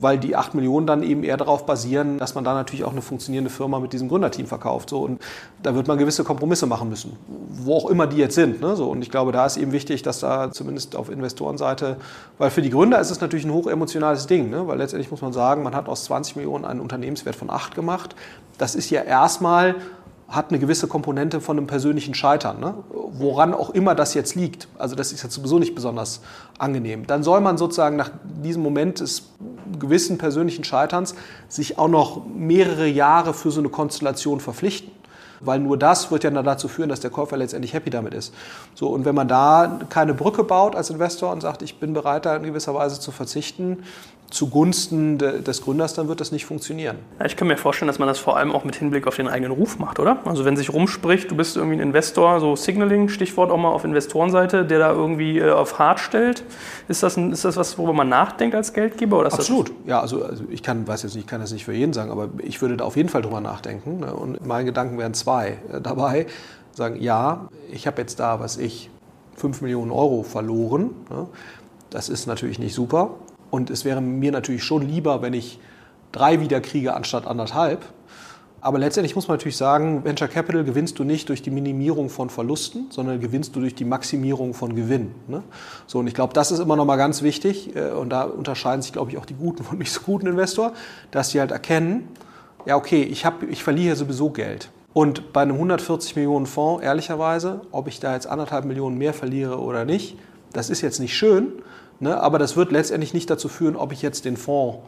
weil 0.00 0.18
die 0.18 0.36
8 0.36 0.54
Millionen 0.54 0.86
dann 0.86 1.02
eben 1.02 1.24
eher 1.24 1.36
darauf 1.36 1.66
basieren, 1.66 2.18
dass 2.18 2.34
man 2.34 2.44
da 2.44 2.54
natürlich 2.54 2.84
auch 2.84 2.92
eine 2.92 3.02
funktionierende 3.02 3.50
Firma 3.50 3.78
mit 3.78 3.92
diesem 3.92 4.08
Gründerteam 4.08 4.46
verkauft. 4.46 4.90
So, 4.90 5.00
und 5.00 5.20
da 5.62 5.74
wird 5.74 5.88
man 5.88 5.98
gewisse 5.98 6.24
Kompromisse 6.24 6.66
machen 6.66 6.88
müssen, 6.88 7.16
wo 7.50 7.76
auch 7.76 7.90
immer 7.90 8.06
die 8.06 8.16
jetzt 8.16 8.34
sind. 8.34 8.60
Ne? 8.60 8.76
So, 8.76 8.90
und 8.90 9.02
ich 9.02 9.10
glaube, 9.10 9.32
da 9.32 9.46
ist 9.46 9.56
eben 9.56 9.72
wichtig, 9.72 10.02
dass 10.02 10.20
da 10.20 10.50
zumindest 10.50 10.96
auf 10.96 11.10
Investorenseite, 11.10 11.96
weil 12.38 12.50
für 12.50 12.62
die 12.62 12.70
Gründer 12.70 13.00
ist 13.00 13.10
es 13.10 13.20
natürlich 13.20 13.44
ein 13.44 13.52
hochemotionales 13.52 14.26
Ding, 14.26 14.50
ne? 14.50 14.66
weil 14.66 14.78
letztendlich 14.78 15.10
muss 15.10 15.22
man 15.22 15.32
sagen, 15.32 15.62
man 15.62 15.74
hat 15.74 15.88
aus 15.88 16.04
20 16.04 16.36
Millionen 16.36 16.64
einen 16.64 16.80
Unternehmenswert 16.80 17.36
von 17.36 17.50
8 17.50 17.74
gemacht. 17.74 18.14
Das 18.58 18.74
ist 18.74 18.90
ja 18.90 19.02
erstmal 19.02 19.76
hat 20.32 20.48
eine 20.48 20.58
gewisse 20.58 20.88
Komponente 20.88 21.40
von 21.40 21.58
einem 21.58 21.66
persönlichen 21.66 22.14
Scheitern, 22.14 22.58
ne? 22.58 22.74
woran 23.12 23.52
auch 23.52 23.70
immer 23.70 23.94
das 23.94 24.14
jetzt 24.14 24.34
liegt. 24.34 24.66
Also 24.78 24.96
das 24.96 25.12
ist 25.12 25.22
jetzt 25.22 25.34
sowieso 25.34 25.58
nicht 25.58 25.74
besonders 25.74 26.20
angenehm. 26.58 27.06
Dann 27.06 27.22
soll 27.22 27.40
man 27.40 27.58
sozusagen 27.58 27.96
nach 27.96 28.10
diesem 28.42 28.62
Moment 28.62 29.00
des 29.00 29.28
gewissen 29.78 30.16
persönlichen 30.16 30.64
Scheiterns 30.64 31.14
sich 31.48 31.78
auch 31.78 31.88
noch 31.88 32.22
mehrere 32.26 32.86
Jahre 32.86 33.34
für 33.34 33.50
so 33.50 33.60
eine 33.60 33.68
Konstellation 33.68 34.40
verpflichten. 34.40 34.90
Weil 35.44 35.58
nur 35.58 35.76
das 35.76 36.10
wird 36.10 36.22
ja 36.22 36.30
dann 36.30 36.44
dazu 36.44 36.68
führen, 36.68 36.88
dass 36.88 37.00
der 37.00 37.10
Käufer 37.10 37.36
letztendlich 37.36 37.74
happy 37.74 37.90
damit 37.90 38.14
ist. 38.14 38.32
So, 38.74 38.88
und 38.88 39.04
wenn 39.04 39.14
man 39.14 39.26
da 39.26 39.80
keine 39.88 40.14
Brücke 40.14 40.44
baut 40.44 40.76
als 40.76 40.88
Investor 40.88 41.32
und 41.32 41.40
sagt, 41.40 41.62
ich 41.62 41.80
bin 41.80 41.92
bereit, 41.92 42.26
da 42.26 42.36
in 42.36 42.44
gewisser 42.44 42.74
Weise 42.74 43.00
zu 43.00 43.10
verzichten, 43.10 43.82
zugunsten 44.32 45.18
de, 45.18 45.42
des 45.42 45.62
Gründers, 45.62 45.94
dann 45.94 46.08
wird 46.08 46.20
das 46.20 46.32
nicht 46.32 46.46
funktionieren. 46.46 46.96
Ja, 47.18 47.26
ich 47.26 47.36
kann 47.36 47.48
mir 47.48 47.56
vorstellen, 47.56 47.86
dass 47.86 47.98
man 47.98 48.08
das 48.08 48.18
vor 48.18 48.36
allem 48.36 48.50
auch 48.50 48.64
mit 48.64 48.76
Hinblick 48.76 49.06
auf 49.06 49.16
den 49.16 49.28
eigenen 49.28 49.52
Ruf 49.52 49.78
macht, 49.78 49.98
oder? 49.98 50.18
Also 50.24 50.44
wenn 50.44 50.56
sich 50.56 50.72
rumspricht, 50.72 51.30
du 51.30 51.36
bist 51.36 51.56
irgendwie 51.56 51.76
ein 51.76 51.80
Investor, 51.80 52.40
so 52.40 52.56
Signaling, 52.56 53.10
Stichwort 53.10 53.50
auch 53.50 53.58
mal 53.58 53.68
auf 53.68 53.84
Investorenseite, 53.84 54.64
der 54.64 54.78
da 54.78 54.92
irgendwie 54.92 55.38
äh, 55.38 55.50
auf 55.50 55.78
hart 55.78 56.00
stellt, 56.00 56.44
ist 56.88 57.02
das, 57.02 57.16
ein, 57.16 57.32
ist 57.32 57.44
das 57.44 57.56
was, 57.56 57.76
worüber 57.76 57.92
man 57.92 58.08
nachdenkt 58.08 58.54
als 58.54 58.72
Geldgeber? 58.72 59.18
Oder 59.18 59.32
Absolut. 59.32 59.70
Ja, 59.86 60.00
also, 60.00 60.24
also, 60.24 60.44
ich 60.48 60.62
kann, 60.62 60.88
weiß 60.88 61.02
jetzt 61.02 61.14
nicht, 61.14 61.24
ich 61.24 61.30
kann 61.30 61.40
das 61.40 61.52
nicht 61.52 61.66
für 61.66 61.74
jeden 61.74 61.92
sagen, 61.92 62.10
aber 62.10 62.30
ich 62.38 62.62
würde 62.62 62.78
da 62.78 62.84
auf 62.84 62.96
jeden 62.96 63.10
Fall 63.10 63.22
drüber 63.22 63.40
nachdenken. 63.40 64.00
Ne? 64.00 64.14
Und 64.14 64.46
meine 64.46 64.64
Gedanken 64.64 64.98
wären 64.98 65.12
zwei 65.12 65.58
äh, 65.70 65.80
dabei. 65.82 66.26
Sagen, 66.72 66.96
ja, 67.02 67.48
ich 67.70 67.86
habe 67.86 68.00
jetzt 68.00 68.18
da, 68.18 68.40
was 68.40 68.56
ich, 68.56 68.88
5 69.36 69.60
Millionen 69.60 69.90
Euro 69.90 70.22
verloren. 70.22 70.90
Ne? 71.10 71.26
Das 71.90 72.08
ist 72.08 72.26
natürlich 72.26 72.58
nicht 72.58 72.74
super. 72.74 73.10
Und 73.52 73.68
es 73.68 73.84
wäre 73.84 74.00
mir 74.00 74.32
natürlich 74.32 74.64
schon 74.64 74.80
lieber, 74.80 75.20
wenn 75.20 75.34
ich 75.34 75.60
drei 76.10 76.40
wieder 76.40 76.62
kriege 76.62 76.94
anstatt 76.94 77.26
anderthalb. 77.26 77.84
Aber 78.62 78.78
letztendlich 78.78 79.14
muss 79.14 79.28
man 79.28 79.36
natürlich 79.36 79.58
sagen, 79.58 80.04
Venture 80.04 80.26
Capital 80.26 80.64
gewinnst 80.64 80.98
du 80.98 81.04
nicht 81.04 81.28
durch 81.28 81.42
die 81.42 81.50
Minimierung 81.50 82.08
von 82.08 82.30
Verlusten, 82.30 82.86
sondern 82.88 83.20
gewinnst 83.20 83.54
du 83.54 83.60
durch 83.60 83.74
die 83.74 83.84
Maximierung 83.84 84.54
von 84.54 84.74
Gewinn. 84.74 85.10
Ne? 85.28 85.42
So, 85.86 85.98
und 85.98 86.06
ich 86.06 86.14
glaube, 86.14 86.32
das 86.32 86.50
ist 86.50 86.60
immer 86.60 86.76
noch 86.76 86.86
mal 86.86 86.96
ganz 86.96 87.20
wichtig. 87.20 87.76
Äh, 87.76 87.90
und 87.90 88.08
da 88.08 88.22
unterscheiden 88.22 88.80
sich, 88.80 88.94
glaube 88.94 89.10
ich, 89.10 89.18
auch 89.18 89.26
die 89.26 89.34
guten 89.34 89.64
von 89.64 89.76
nicht 89.76 89.92
so 89.92 90.00
guten 90.00 90.28
Investor, 90.28 90.72
dass 91.10 91.28
sie 91.28 91.38
halt 91.38 91.50
erkennen, 91.50 92.08
ja, 92.64 92.76
okay, 92.76 93.02
ich, 93.02 93.26
hab, 93.26 93.42
ich 93.42 93.62
verliere 93.62 93.96
sowieso 93.96 94.30
Geld. 94.30 94.70
Und 94.94 95.34
bei 95.34 95.42
einem 95.42 95.56
140 95.56 96.16
Millionen 96.16 96.46
Fonds, 96.46 96.82
ehrlicherweise, 96.82 97.60
ob 97.70 97.86
ich 97.86 98.00
da 98.00 98.14
jetzt 98.14 98.26
anderthalb 98.26 98.64
Millionen 98.64 98.96
mehr 98.96 99.12
verliere 99.12 99.58
oder 99.60 99.84
nicht, 99.84 100.16
das 100.54 100.70
ist 100.70 100.80
jetzt 100.80 101.00
nicht 101.00 101.14
schön, 101.14 101.52
ne? 102.02 102.20
aber 102.20 102.38
das 102.38 102.56
wird 102.56 102.72
letztendlich 102.72 103.14
nicht 103.14 103.30
dazu 103.30 103.48
führen, 103.48 103.76
ob 103.76 103.92
ich 103.92 104.02
jetzt 104.02 104.24
den 104.24 104.36
Fonds 104.36 104.78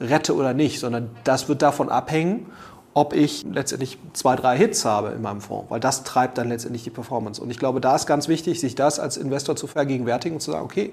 rette 0.00 0.34
oder 0.34 0.54
nicht, 0.54 0.80
sondern 0.80 1.10
das 1.24 1.48
wird 1.48 1.62
davon 1.62 1.88
abhängen, 1.88 2.46
ob 2.94 3.14
ich 3.14 3.44
letztendlich 3.44 3.98
zwei, 4.12 4.36
drei 4.36 4.56
Hits 4.56 4.84
habe 4.84 5.10
in 5.10 5.22
meinem 5.22 5.40
Fonds, 5.40 5.70
weil 5.70 5.80
das 5.80 6.04
treibt 6.04 6.36
dann 6.36 6.48
letztendlich 6.48 6.82
die 6.82 6.90
Performance. 6.90 7.40
Und 7.40 7.50
ich 7.50 7.58
glaube, 7.58 7.80
da 7.80 7.94
ist 7.94 8.06
ganz 8.06 8.28
wichtig, 8.28 8.60
sich 8.60 8.74
das 8.74 8.98
als 8.98 9.16
Investor 9.16 9.56
zu 9.56 9.66
vergegenwärtigen 9.66 10.36
und 10.36 10.40
zu 10.40 10.50
sagen, 10.50 10.64
okay, 10.64 10.92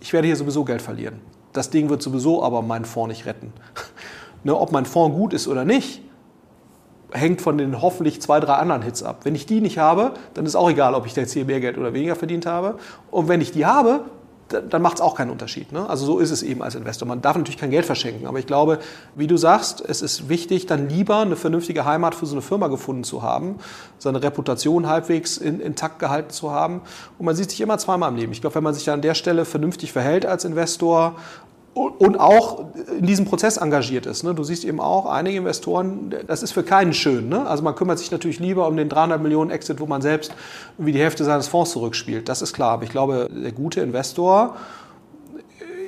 ich 0.00 0.12
werde 0.12 0.26
hier 0.26 0.36
sowieso 0.36 0.64
Geld 0.64 0.82
verlieren. 0.82 1.20
Das 1.52 1.70
Ding 1.70 1.88
wird 1.88 2.02
sowieso 2.02 2.42
aber 2.42 2.62
meinen 2.62 2.84
Fonds 2.84 3.08
nicht 3.08 3.26
retten. 3.26 3.52
ne, 4.44 4.58
ob 4.58 4.72
mein 4.72 4.86
Fonds 4.86 5.16
gut 5.16 5.32
ist 5.32 5.46
oder 5.46 5.64
nicht, 5.64 6.02
hängt 7.12 7.40
von 7.40 7.58
den 7.58 7.80
hoffentlich 7.80 8.20
zwei, 8.20 8.40
drei 8.40 8.54
anderen 8.54 8.82
Hits 8.82 9.02
ab. 9.02 9.20
Wenn 9.22 9.34
ich 9.34 9.46
die 9.46 9.60
nicht 9.60 9.78
habe, 9.78 10.14
dann 10.34 10.46
ist 10.46 10.56
auch 10.56 10.68
egal, 10.68 10.94
ob 10.94 11.06
ich 11.06 11.14
jetzt 11.14 11.32
hier 11.32 11.44
mehr 11.44 11.60
Geld 11.60 11.78
oder 11.78 11.94
weniger 11.94 12.16
verdient 12.16 12.46
habe. 12.46 12.78
Und 13.10 13.28
wenn 13.28 13.40
ich 13.40 13.52
die 13.52 13.64
habe, 13.64 14.04
dann 14.48 14.82
macht 14.82 14.96
es 14.96 15.00
auch 15.00 15.16
keinen 15.16 15.30
Unterschied. 15.30 15.72
Ne? 15.72 15.88
Also 15.88 16.06
so 16.06 16.18
ist 16.18 16.30
es 16.30 16.42
eben 16.42 16.62
als 16.62 16.74
Investor. 16.74 17.08
Man 17.08 17.20
darf 17.20 17.36
natürlich 17.36 17.58
kein 17.58 17.70
Geld 17.70 17.84
verschenken, 17.84 18.26
aber 18.26 18.38
ich 18.38 18.46
glaube, 18.46 18.78
wie 19.14 19.26
du 19.26 19.36
sagst, 19.36 19.82
es 19.86 20.02
ist 20.02 20.28
wichtig, 20.28 20.66
dann 20.66 20.88
lieber 20.88 21.18
eine 21.18 21.36
vernünftige 21.36 21.84
Heimat 21.84 22.14
für 22.14 22.26
so 22.26 22.34
eine 22.34 22.42
Firma 22.42 22.68
gefunden 22.68 23.02
zu 23.02 23.22
haben, 23.22 23.56
seine 23.98 24.22
Reputation 24.22 24.86
halbwegs 24.86 25.36
in, 25.36 25.60
intakt 25.60 25.98
gehalten 25.98 26.30
zu 26.30 26.52
haben. 26.52 26.82
Und 27.18 27.26
man 27.26 27.34
sieht 27.34 27.50
sich 27.50 27.60
immer 27.60 27.78
zweimal 27.78 28.10
im 28.10 28.16
Leben. 28.16 28.32
Ich 28.32 28.40
glaube, 28.40 28.54
wenn 28.54 28.64
man 28.64 28.74
sich 28.74 28.88
an 28.90 29.02
der 29.02 29.14
Stelle 29.14 29.44
vernünftig 29.44 29.92
verhält 29.92 30.26
als 30.26 30.44
Investor, 30.44 31.16
und 31.76 32.18
auch 32.18 32.64
in 32.98 33.04
diesem 33.04 33.26
Prozess 33.26 33.58
engagiert 33.58 34.06
ist. 34.06 34.22
Ne? 34.22 34.34
Du 34.34 34.44
siehst 34.44 34.64
eben 34.64 34.80
auch, 34.80 35.04
einige 35.04 35.36
Investoren, 35.36 36.14
das 36.26 36.42
ist 36.42 36.52
für 36.52 36.62
keinen 36.62 36.94
schön. 36.94 37.28
Ne? 37.28 37.46
Also 37.46 37.62
man 37.62 37.74
kümmert 37.74 37.98
sich 37.98 38.10
natürlich 38.10 38.38
lieber 38.38 38.66
um 38.66 38.78
den 38.78 38.88
300 38.88 39.20
Millionen 39.20 39.50
Exit, 39.50 39.78
wo 39.78 39.84
man 39.84 40.00
selbst 40.00 40.32
wie 40.78 40.92
die 40.92 40.98
Hälfte 40.98 41.22
seines 41.24 41.48
Fonds 41.48 41.72
zurückspielt. 41.72 42.30
Das 42.30 42.40
ist 42.40 42.54
klar. 42.54 42.72
Aber 42.72 42.84
ich 42.84 42.90
glaube, 42.90 43.28
der 43.30 43.52
gute 43.52 43.82
Investor 43.82 44.56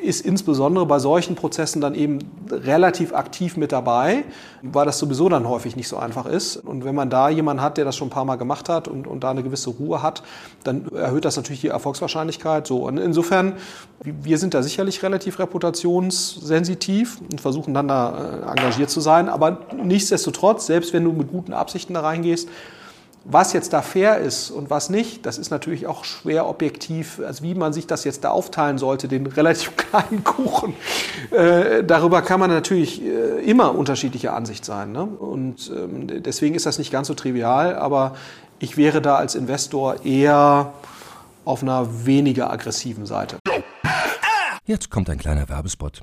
ist 0.03 0.25
insbesondere 0.25 0.87
bei 0.87 0.99
solchen 0.99 1.35
Prozessen 1.35 1.81
dann 1.81 1.95
eben 1.95 2.19
relativ 2.51 3.13
aktiv 3.13 3.57
mit 3.57 3.73
dabei, 3.73 4.25
weil 4.63 4.87
das 4.87 4.99
sowieso 4.99 5.29
dann 5.29 5.49
häufig 5.49 5.77
nicht 5.77 5.89
so 5.89 5.97
einfach 5.97 6.27
ist. 6.27 6.57
Und 6.57 6.85
wenn 6.85 6.95
man 6.95 7.11
da 7.11 7.29
jemanden 7.29 7.63
hat, 7.63 7.77
der 7.77 7.85
das 7.85 7.97
schon 7.97 8.09
ein 8.09 8.11
paar 8.11 8.25
Mal 8.25 8.37
gemacht 8.37 8.69
hat 8.69 8.89
und, 8.89 9.07
und 9.07 9.25
da 9.25 9.31
eine 9.31 9.43
gewisse 9.43 9.71
Ruhe 9.71 10.03
hat, 10.03 10.23
dann 10.65 10.89
erhöht 10.93 11.25
das 11.25 11.37
natürlich 11.37 11.61
die 11.61 11.69
Erfolgswahrscheinlichkeit. 11.69 12.67
So, 12.67 12.87
und 12.87 12.99
insofern, 12.99 13.55
wir 14.03 14.39
sind 14.39 14.55
da 14.55 14.63
sicherlich 14.63 15.03
relativ 15.03 15.39
reputationssensitiv 15.39 17.19
und 17.31 17.41
versuchen 17.41 17.75
dann 17.75 17.89
da 17.89 18.43
äh, 18.47 18.51
engagiert 18.51 18.91
zu 18.91 19.01
sein. 19.01 19.29
Aber 19.29 19.59
nichtsdestotrotz, 19.83 20.67
selbst 20.67 20.93
wenn 20.93 21.05
du 21.05 21.13
mit 21.13 21.31
guten 21.31 21.53
Absichten 21.53 21.95
da 21.95 22.01
reingehst, 22.01 22.49
was 23.31 23.53
jetzt 23.53 23.75
da 23.75 23.83
fair 23.83 24.19
ist 24.19 24.51
und 24.51 24.71
was 24.71 24.89
nicht, 24.89 25.27
das 25.27 25.37
ist 25.37 25.51
natürlich 25.51 25.87
auch 25.87 26.05
schwer 26.05 26.49
objektiv, 26.49 27.21
also 27.25 27.45
wie 27.45 27.55
man 27.55 27.75
sich 27.75 27.87
das 27.87 28.05
jetzt 28.05 28.25
da 28.25 28.31
aufteilen 28.31 28.79
sollte, 28.79 29.07
den 29.07 29.27
relativ 29.27 29.77
kleinen 29.77 30.25
Kuchen. 30.25 30.75
Äh, 31.31 31.85
darüber 31.85 32.23
kann 32.23 32.41
man 32.41 32.49
natürlich 32.49 33.03
äh, 33.03 33.45
immer 33.45 33.75
unterschiedlicher 33.75 34.35
Ansicht 34.35 34.65
sein. 34.65 34.93
Ne? 34.93 35.05
Und 35.05 35.71
ähm, 35.71 36.23
deswegen 36.23 36.55
ist 36.55 36.65
das 36.65 36.79
nicht 36.79 36.91
ganz 36.91 37.09
so 37.09 37.15
trivial, 37.15 37.77
aber 37.77 38.17
ich 38.61 38.79
wäre 38.79 39.03
da 39.03 39.17
als 39.17 39.35
Investor 39.35 40.07
eher 40.07 40.73
auf 41.45 41.63
einer 41.63 42.07
weniger 42.07 42.51
aggressiven 42.51 43.05
Seite. 43.05 43.37
Jetzt 44.65 44.91
kommt 44.91 45.11
ein 45.11 45.19
kleiner 45.19 45.49
Werbespot. 45.49 46.03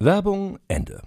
Werbung 0.00 0.60
Ende. 0.68 1.02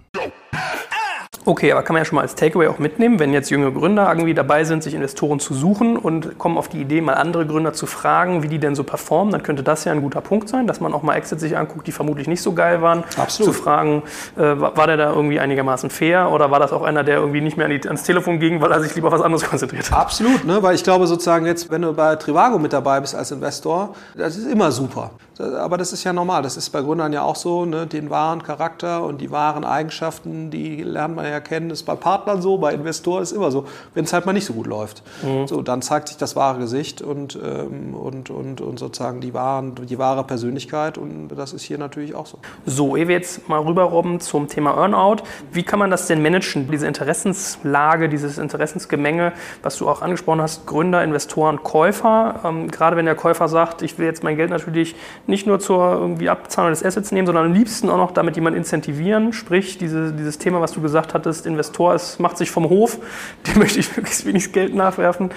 Okay, 1.44 1.72
aber 1.72 1.82
kann 1.82 1.94
man 1.94 2.02
ja 2.02 2.04
schon 2.04 2.16
mal 2.16 2.22
als 2.22 2.34
Takeaway 2.34 2.68
auch 2.68 2.78
mitnehmen, 2.78 3.18
wenn 3.18 3.32
jetzt 3.32 3.50
junge 3.50 3.72
Gründer 3.72 4.06
irgendwie 4.08 4.34
dabei 4.34 4.62
sind, 4.62 4.82
sich 4.84 4.94
Investoren 4.94 5.40
zu 5.40 5.54
suchen 5.54 5.96
und 5.96 6.38
kommen 6.38 6.56
auf 6.56 6.68
die 6.68 6.80
Idee, 6.80 7.00
mal 7.00 7.14
andere 7.14 7.46
Gründer 7.46 7.72
zu 7.72 7.86
fragen, 7.86 8.44
wie 8.44 8.48
die 8.48 8.58
denn 8.58 8.76
so 8.76 8.84
performen, 8.84 9.32
dann 9.32 9.42
könnte 9.42 9.62
das 9.62 9.84
ja 9.84 9.92
ein 9.92 10.02
guter 10.02 10.20
Punkt 10.20 10.48
sein, 10.48 10.68
dass 10.68 10.80
man 10.80 10.92
auch 10.92 11.02
mal 11.02 11.16
Exit 11.16 11.40
sich 11.40 11.56
anguckt, 11.56 11.86
die 11.86 11.92
vermutlich 11.92 12.28
nicht 12.28 12.42
so 12.42 12.52
geil 12.52 12.80
waren. 12.82 13.02
Absolut. 13.16 13.54
Zu 13.54 13.60
fragen, 13.60 14.02
äh, 14.36 14.40
war 14.40 14.86
der 14.86 14.98
da 14.98 15.10
irgendwie 15.10 15.40
einigermaßen 15.40 15.90
fair 15.90 16.30
oder 16.30 16.50
war 16.50 16.60
das 16.60 16.72
auch 16.72 16.82
einer, 16.82 17.02
der 17.02 17.16
irgendwie 17.16 17.40
nicht 17.40 17.56
mehr 17.56 17.66
an 17.66 17.72
die, 17.72 17.88
ans 17.88 18.04
Telefon 18.04 18.38
ging, 18.38 18.60
weil 18.60 18.70
er 18.70 18.80
sich 18.80 18.94
lieber 18.94 19.08
auf 19.08 19.14
was 19.14 19.22
anderes 19.22 19.42
konzentriert 19.50 19.90
hat? 19.90 19.98
Absolut, 19.98 20.44
ne? 20.44 20.62
weil 20.62 20.74
ich 20.74 20.84
glaube 20.84 21.06
sozusagen 21.06 21.46
jetzt, 21.46 21.70
wenn 21.70 21.82
du 21.82 21.92
bei 21.92 22.14
Trivago 22.14 22.58
mit 22.58 22.72
dabei 22.72 23.00
bist 23.00 23.16
als 23.16 23.32
Investor, 23.32 23.96
das 24.16 24.36
ist 24.36 24.46
immer 24.46 24.70
super. 24.70 25.12
Aber 25.38 25.78
das 25.78 25.92
ist 25.92 26.04
ja 26.04 26.12
normal, 26.12 26.42
das 26.42 26.56
ist 26.56 26.70
bei 26.70 26.82
Gründern 26.82 27.12
ja 27.12 27.22
auch 27.22 27.36
so, 27.36 27.64
ne? 27.64 27.86
den 27.86 28.10
wahren 28.10 28.42
Charakter 28.42 29.02
und 29.02 29.20
die 29.20 29.30
wahren 29.30 29.64
Eigenschaften, 29.64 30.50
die 30.50 30.82
lernt 30.82 31.16
man 31.16 31.24
ja 31.24 31.40
kennen, 31.40 31.70
ist 31.70 31.84
bei 31.84 31.94
Partnern 31.94 32.42
so, 32.42 32.58
bei 32.58 32.74
Investoren 32.74 33.22
ist 33.22 33.32
immer 33.32 33.50
so, 33.50 33.66
wenn 33.94 34.04
es 34.04 34.12
halt 34.12 34.26
mal 34.26 34.32
nicht 34.32 34.44
so 34.44 34.52
gut 34.52 34.66
läuft. 34.66 35.02
Mhm. 35.22 35.46
So, 35.46 35.62
dann 35.62 35.80
zeigt 35.80 36.08
sich 36.08 36.18
das 36.18 36.36
wahre 36.36 36.58
Gesicht 36.58 37.00
und, 37.00 37.38
ähm, 37.42 37.94
und, 37.94 38.30
und, 38.30 38.60
und 38.60 38.78
sozusagen 38.78 39.20
die, 39.20 39.32
wahren, 39.32 39.74
die 39.74 39.98
wahre 39.98 40.24
Persönlichkeit 40.24 40.98
und 40.98 41.28
das 41.28 41.52
ist 41.52 41.62
hier 41.62 41.78
natürlich 41.78 42.14
auch 42.14 42.26
so. 42.26 42.38
So, 42.66 42.96
ehe 42.96 43.08
wir 43.08 43.16
jetzt 43.16 43.48
mal 43.48 43.60
rüberrobben 43.60 44.20
zum 44.20 44.48
Thema 44.48 44.76
Earnout, 44.76 45.22
wie 45.52 45.62
kann 45.62 45.78
man 45.78 45.90
das 45.90 46.06
denn 46.06 46.20
managen, 46.20 46.70
diese 46.70 46.86
Interessenslage, 46.86 48.08
dieses 48.08 48.38
Interessensgemenge, 48.38 49.32
was 49.62 49.78
du 49.78 49.88
auch 49.88 50.02
angesprochen 50.02 50.42
hast, 50.42 50.66
Gründer, 50.66 51.02
Investoren, 51.02 51.62
Käufer, 51.62 52.40
ähm, 52.44 52.70
gerade 52.70 52.96
wenn 52.96 53.06
der 53.06 53.14
Käufer 53.14 53.48
sagt, 53.48 53.82
ich 53.82 53.98
will 53.98 54.06
jetzt 54.06 54.22
mein 54.22 54.36
Geld 54.36 54.50
natürlich 54.50 54.94
nicht 55.26 55.46
nur 55.46 55.60
zur 55.60 55.92
irgendwie 55.92 56.28
Abzahlung 56.28 56.70
des 56.70 56.84
Assets 56.84 57.12
nehmen, 57.12 57.26
sondern 57.26 57.46
am 57.46 57.52
liebsten 57.52 57.88
auch 57.88 57.96
noch 57.96 58.10
damit 58.10 58.36
jemand 58.36 58.56
incentivieren. 58.56 59.32
Sprich, 59.32 59.78
diese, 59.78 60.12
dieses 60.12 60.38
Thema, 60.38 60.60
was 60.60 60.72
du 60.72 60.80
gesagt 60.80 61.14
hattest, 61.14 61.46
Investor 61.46 61.94
ist, 61.94 62.18
macht 62.18 62.36
sich 62.36 62.50
vom 62.50 62.68
Hof, 62.68 62.98
dem 63.46 63.58
möchte 63.58 63.80
ich 63.80 63.96
möglichst 63.96 64.26
wenig 64.26 64.52
Geld 64.52 64.74
nachwerfen. 64.74 65.30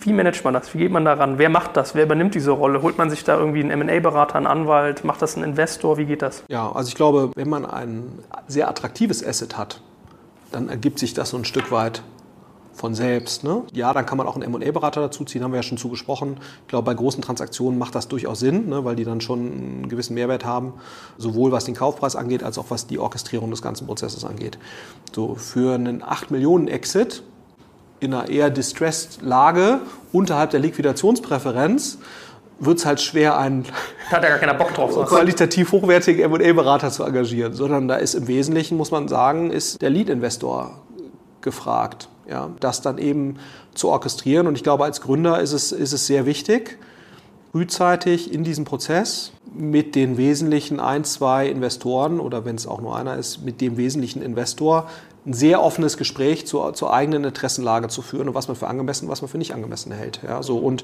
Wie 0.00 0.12
managt 0.12 0.44
man 0.44 0.54
das? 0.54 0.74
Wie 0.74 0.78
geht 0.78 0.90
man 0.90 1.04
daran? 1.04 1.38
Wer 1.38 1.48
macht 1.48 1.76
das? 1.76 1.94
Wer 1.94 2.04
übernimmt 2.04 2.34
diese 2.34 2.50
Rolle? 2.50 2.82
Holt 2.82 2.98
man 2.98 3.08
sich 3.08 3.22
da 3.22 3.38
irgendwie 3.38 3.62
einen 3.62 3.86
MA-Berater, 3.86 4.34
einen 4.34 4.48
Anwalt? 4.48 5.04
Macht 5.04 5.22
das 5.22 5.36
ein 5.36 5.44
Investor? 5.44 5.96
Wie 5.96 6.06
geht 6.06 6.22
das? 6.22 6.42
Ja, 6.48 6.72
also 6.72 6.88
ich 6.88 6.96
glaube, 6.96 7.30
wenn 7.36 7.48
man 7.48 7.64
ein 7.64 8.18
sehr 8.48 8.68
attraktives 8.68 9.24
Asset 9.24 9.56
hat, 9.56 9.80
dann 10.50 10.68
ergibt 10.68 10.98
sich 10.98 11.14
das 11.14 11.30
so 11.30 11.36
ein 11.36 11.44
Stück 11.44 11.70
weit 11.70 12.02
von 12.72 12.94
selbst. 12.94 13.44
Ne? 13.44 13.62
Ja, 13.72 13.92
dann 13.92 14.06
kann 14.06 14.18
man 14.18 14.26
auch 14.26 14.36
einen 14.36 14.54
M&A-Berater 14.54 15.00
dazu 15.00 15.24
ziehen, 15.24 15.44
haben 15.44 15.52
wir 15.52 15.58
ja 15.58 15.62
schon 15.62 15.78
zugesprochen. 15.78 16.38
Ich 16.62 16.68
glaube, 16.68 16.86
bei 16.86 16.94
großen 16.94 17.22
Transaktionen 17.22 17.78
macht 17.78 17.94
das 17.94 18.08
durchaus 18.08 18.40
Sinn, 18.40 18.68
ne? 18.68 18.84
weil 18.84 18.96
die 18.96 19.04
dann 19.04 19.20
schon 19.20 19.40
einen 19.40 19.88
gewissen 19.88 20.14
Mehrwert 20.14 20.44
haben, 20.44 20.74
sowohl 21.18 21.52
was 21.52 21.64
den 21.64 21.74
Kaufpreis 21.74 22.16
angeht, 22.16 22.42
als 22.42 22.58
auch 22.58 22.66
was 22.68 22.86
die 22.86 22.98
Orchestrierung 22.98 23.50
des 23.50 23.62
ganzen 23.62 23.86
Prozesses 23.86 24.24
angeht. 24.24 24.58
So, 25.14 25.34
für 25.34 25.74
einen 25.74 26.02
8 26.02 26.30
Millionen 26.30 26.68
Exit 26.68 27.22
in 28.00 28.14
einer 28.14 28.28
eher 28.28 28.50
distressed 28.50 29.22
Lage 29.22 29.80
unterhalb 30.12 30.50
der 30.50 30.60
Liquidationspräferenz 30.60 31.98
wird 32.58 32.78
es 32.78 32.86
halt 32.86 33.00
schwer, 33.00 33.38
einen 33.38 33.64
Hat 34.10 34.22
ja 34.22 34.28
gar 34.28 34.38
keiner 34.38 34.54
Bock 34.54 34.74
drauf, 34.74 34.94
qualitativ 35.06 35.72
hochwertigen 35.72 36.22
M&A-Berater 36.32 36.90
zu 36.90 37.02
engagieren, 37.02 37.54
sondern 37.54 37.88
da 37.88 37.96
ist 37.96 38.14
im 38.14 38.28
Wesentlichen, 38.28 38.76
muss 38.76 38.90
man 38.90 39.08
sagen, 39.08 39.50
ist 39.50 39.82
der 39.82 39.90
Lead-Investor 39.90 40.80
gefragt. 41.40 42.08
Ja, 42.28 42.50
das 42.60 42.80
dann 42.82 42.98
eben 42.98 43.36
zu 43.74 43.88
orchestrieren. 43.88 44.46
Und 44.46 44.54
ich 44.54 44.62
glaube, 44.62 44.84
als 44.84 45.00
Gründer 45.00 45.40
ist 45.40 45.52
es, 45.52 45.72
ist 45.72 45.92
es 45.92 46.06
sehr 46.06 46.24
wichtig, 46.24 46.78
frühzeitig 47.52 48.32
in 48.32 48.44
diesem 48.44 48.64
Prozess 48.64 49.32
mit 49.54 49.94
den 49.94 50.16
wesentlichen 50.16 50.80
ein, 50.80 51.04
zwei 51.04 51.48
Investoren 51.48 52.20
oder 52.20 52.44
wenn 52.44 52.56
es 52.56 52.66
auch 52.66 52.80
nur 52.80 52.96
einer 52.96 53.16
ist, 53.16 53.44
mit 53.44 53.60
dem 53.60 53.76
wesentlichen 53.76 54.22
Investor 54.22 54.88
ein 55.24 55.34
sehr 55.34 55.62
offenes 55.62 55.96
Gespräch 55.96 56.46
zur, 56.46 56.74
zur 56.74 56.92
eigenen 56.92 57.24
Interessenlage 57.24 57.88
zu 57.88 58.02
führen 58.02 58.28
und 58.28 58.34
was 58.34 58.48
man 58.48 58.56
für 58.56 58.66
angemessen, 58.66 59.08
was 59.08 59.22
man 59.22 59.28
für 59.28 59.38
nicht 59.38 59.54
angemessen 59.54 59.92
hält. 59.92 60.20
Ja, 60.26 60.42
so, 60.42 60.58
und 60.58 60.82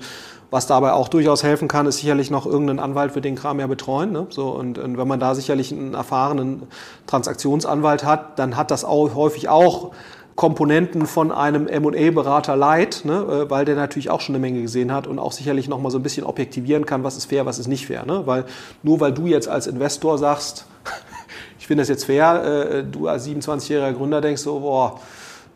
was 0.51 0.67
dabei 0.69 0.93
auch 0.93 1.09
durchaus 1.09 1.43
helfen 1.43 1.67
kann, 1.67 1.87
ist 1.87 1.97
sicherlich 1.97 2.31
noch 2.31 2.47
irgendeinen 2.47 2.79
Anwalt 2.79 3.13
für 3.13 3.21
den 3.21 3.35
Kram 3.35 3.59
ja 3.59 3.67
betreuen. 3.67 4.13
Ne? 4.13 4.27
So, 4.31 4.51
und, 4.51 4.79
und 4.79 4.97
wenn 4.97 5.09
man 5.09 5.19
da 5.19 5.35
sicherlich 5.35 5.73
einen 5.73 5.95
erfahrenen 5.95 6.63
Transaktionsanwalt 7.07 8.05
hat, 8.05 8.39
dann 8.39 8.57
hat 8.57 8.71
das 8.71 8.85
auch 8.85 9.15
häufig 9.17 9.49
auch 9.49 9.91
Komponenten 10.39 11.07
von 11.07 11.33
einem 11.33 11.67
M&A-Berater 11.67 12.55
leid, 12.55 13.01
ne, 13.03 13.13
äh, 13.13 13.51
weil 13.51 13.65
der 13.65 13.75
natürlich 13.75 14.09
auch 14.09 14.21
schon 14.21 14.37
eine 14.37 14.41
Menge 14.41 14.63
gesehen 14.63 14.93
hat 14.93 15.09
und 15.09 15.19
auch 15.19 15.33
sicherlich 15.33 15.67
noch 15.67 15.81
mal 15.81 15.91
so 15.91 15.99
ein 15.99 16.05
bisschen 16.05 16.25
objektivieren 16.25 16.87
kann, 16.87 17.03
was 17.03 17.17
ist 17.17 17.25
fair, 17.25 17.45
was 17.45 17.59
ist 17.59 17.67
nicht 17.67 17.89
fair. 17.89 18.07
Ne? 18.07 18.23
Weil 18.25 18.45
nur 18.85 19.01
weil 19.01 19.11
du 19.11 19.27
jetzt 19.27 19.49
als 19.49 19.67
Investor 19.67 20.17
sagst, 20.17 20.67
ich 21.59 21.67
finde 21.67 21.83
das 21.83 21.89
jetzt 21.89 22.05
fair, 22.05 22.45
äh, 22.45 22.85
du 22.85 23.09
als 23.09 23.27
27-jähriger 23.27 23.95
Gründer 23.95 24.21
denkst 24.21 24.43
so, 24.43 24.61
boah, 24.61 25.01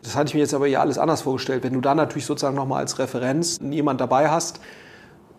das 0.03 0.17
hatte 0.17 0.27
ich 0.27 0.33
mir 0.33 0.41
jetzt 0.41 0.53
aber 0.53 0.67
ja 0.67 0.81
alles 0.81 0.97
anders 0.97 1.21
vorgestellt. 1.21 1.63
Wenn 1.63 1.71
du 1.71 1.79
dann 1.79 1.95
natürlich 1.95 2.25
sozusagen 2.25 2.57
noch 2.57 2.67
mal 2.67 2.79
als 2.79 2.99
Referenz 2.99 3.61
jemand 3.61 4.01
dabei 4.01 4.31
hast, 4.31 4.59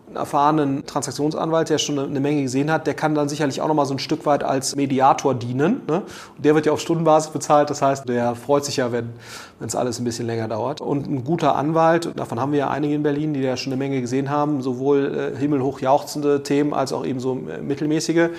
einen 0.07 0.15
erfahrenen 0.17 0.85
Transaktionsanwalt, 0.85 1.69
der 1.69 1.77
schon 1.77 1.97
eine 1.97 2.19
Menge 2.19 2.43
gesehen 2.43 2.71
hat, 2.71 2.87
der 2.87 2.93
kann 2.93 3.15
dann 3.15 3.29
sicherlich 3.29 3.61
auch 3.61 3.67
noch 3.67 3.75
mal 3.75 3.85
so 3.85 3.93
ein 3.93 3.99
Stück 3.99 4.25
weit 4.25 4.43
als 4.43 4.75
Mediator 4.75 5.33
dienen. 5.33 5.81
Ne? 5.87 6.03
Und 6.35 6.45
der 6.45 6.55
wird 6.55 6.65
ja 6.65 6.71
auf 6.71 6.79
Stundenbasis 6.79 7.31
bezahlt, 7.31 7.69
das 7.69 7.81
heißt, 7.81 8.07
der 8.07 8.35
freut 8.35 8.65
sich 8.65 8.77
ja, 8.77 8.91
wenn 8.91 9.13
es 9.59 9.75
alles 9.75 9.99
ein 9.99 10.03
bisschen 10.03 10.27
länger 10.27 10.47
dauert. 10.47 10.81
Und 10.81 11.07
ein 11.07 11.23
guter 11.23 11.55
Anwalt, 11.55 12.11
davon 12.15 12.39
haben 12.39 12.51
wir 12.51 12.59
ja 12.59 12.69
einige 12.69 12.93
in 12.93 13.03
Berlin, 13.03 13.33
die 13.33 13.41
ja 13.41 13.57
schon 13.57 13.73
eine 13.73 13.79
Menge 13.79 14.01
gesehen 14.01 14.29
haben, 14.29 14.61
sowohl 14.61 15.33
äh, 15.35 15.37
himmelhoch 15.37 15.79
jauchzende 15.79 16.43
Themen 16.43 16.73
als 16.73 16.93
auch 16.93 17.05
eben 17.05 17.19
so 17.19 17.33
äh, 17.33 17.61
mittelmäßige 17.61 18.29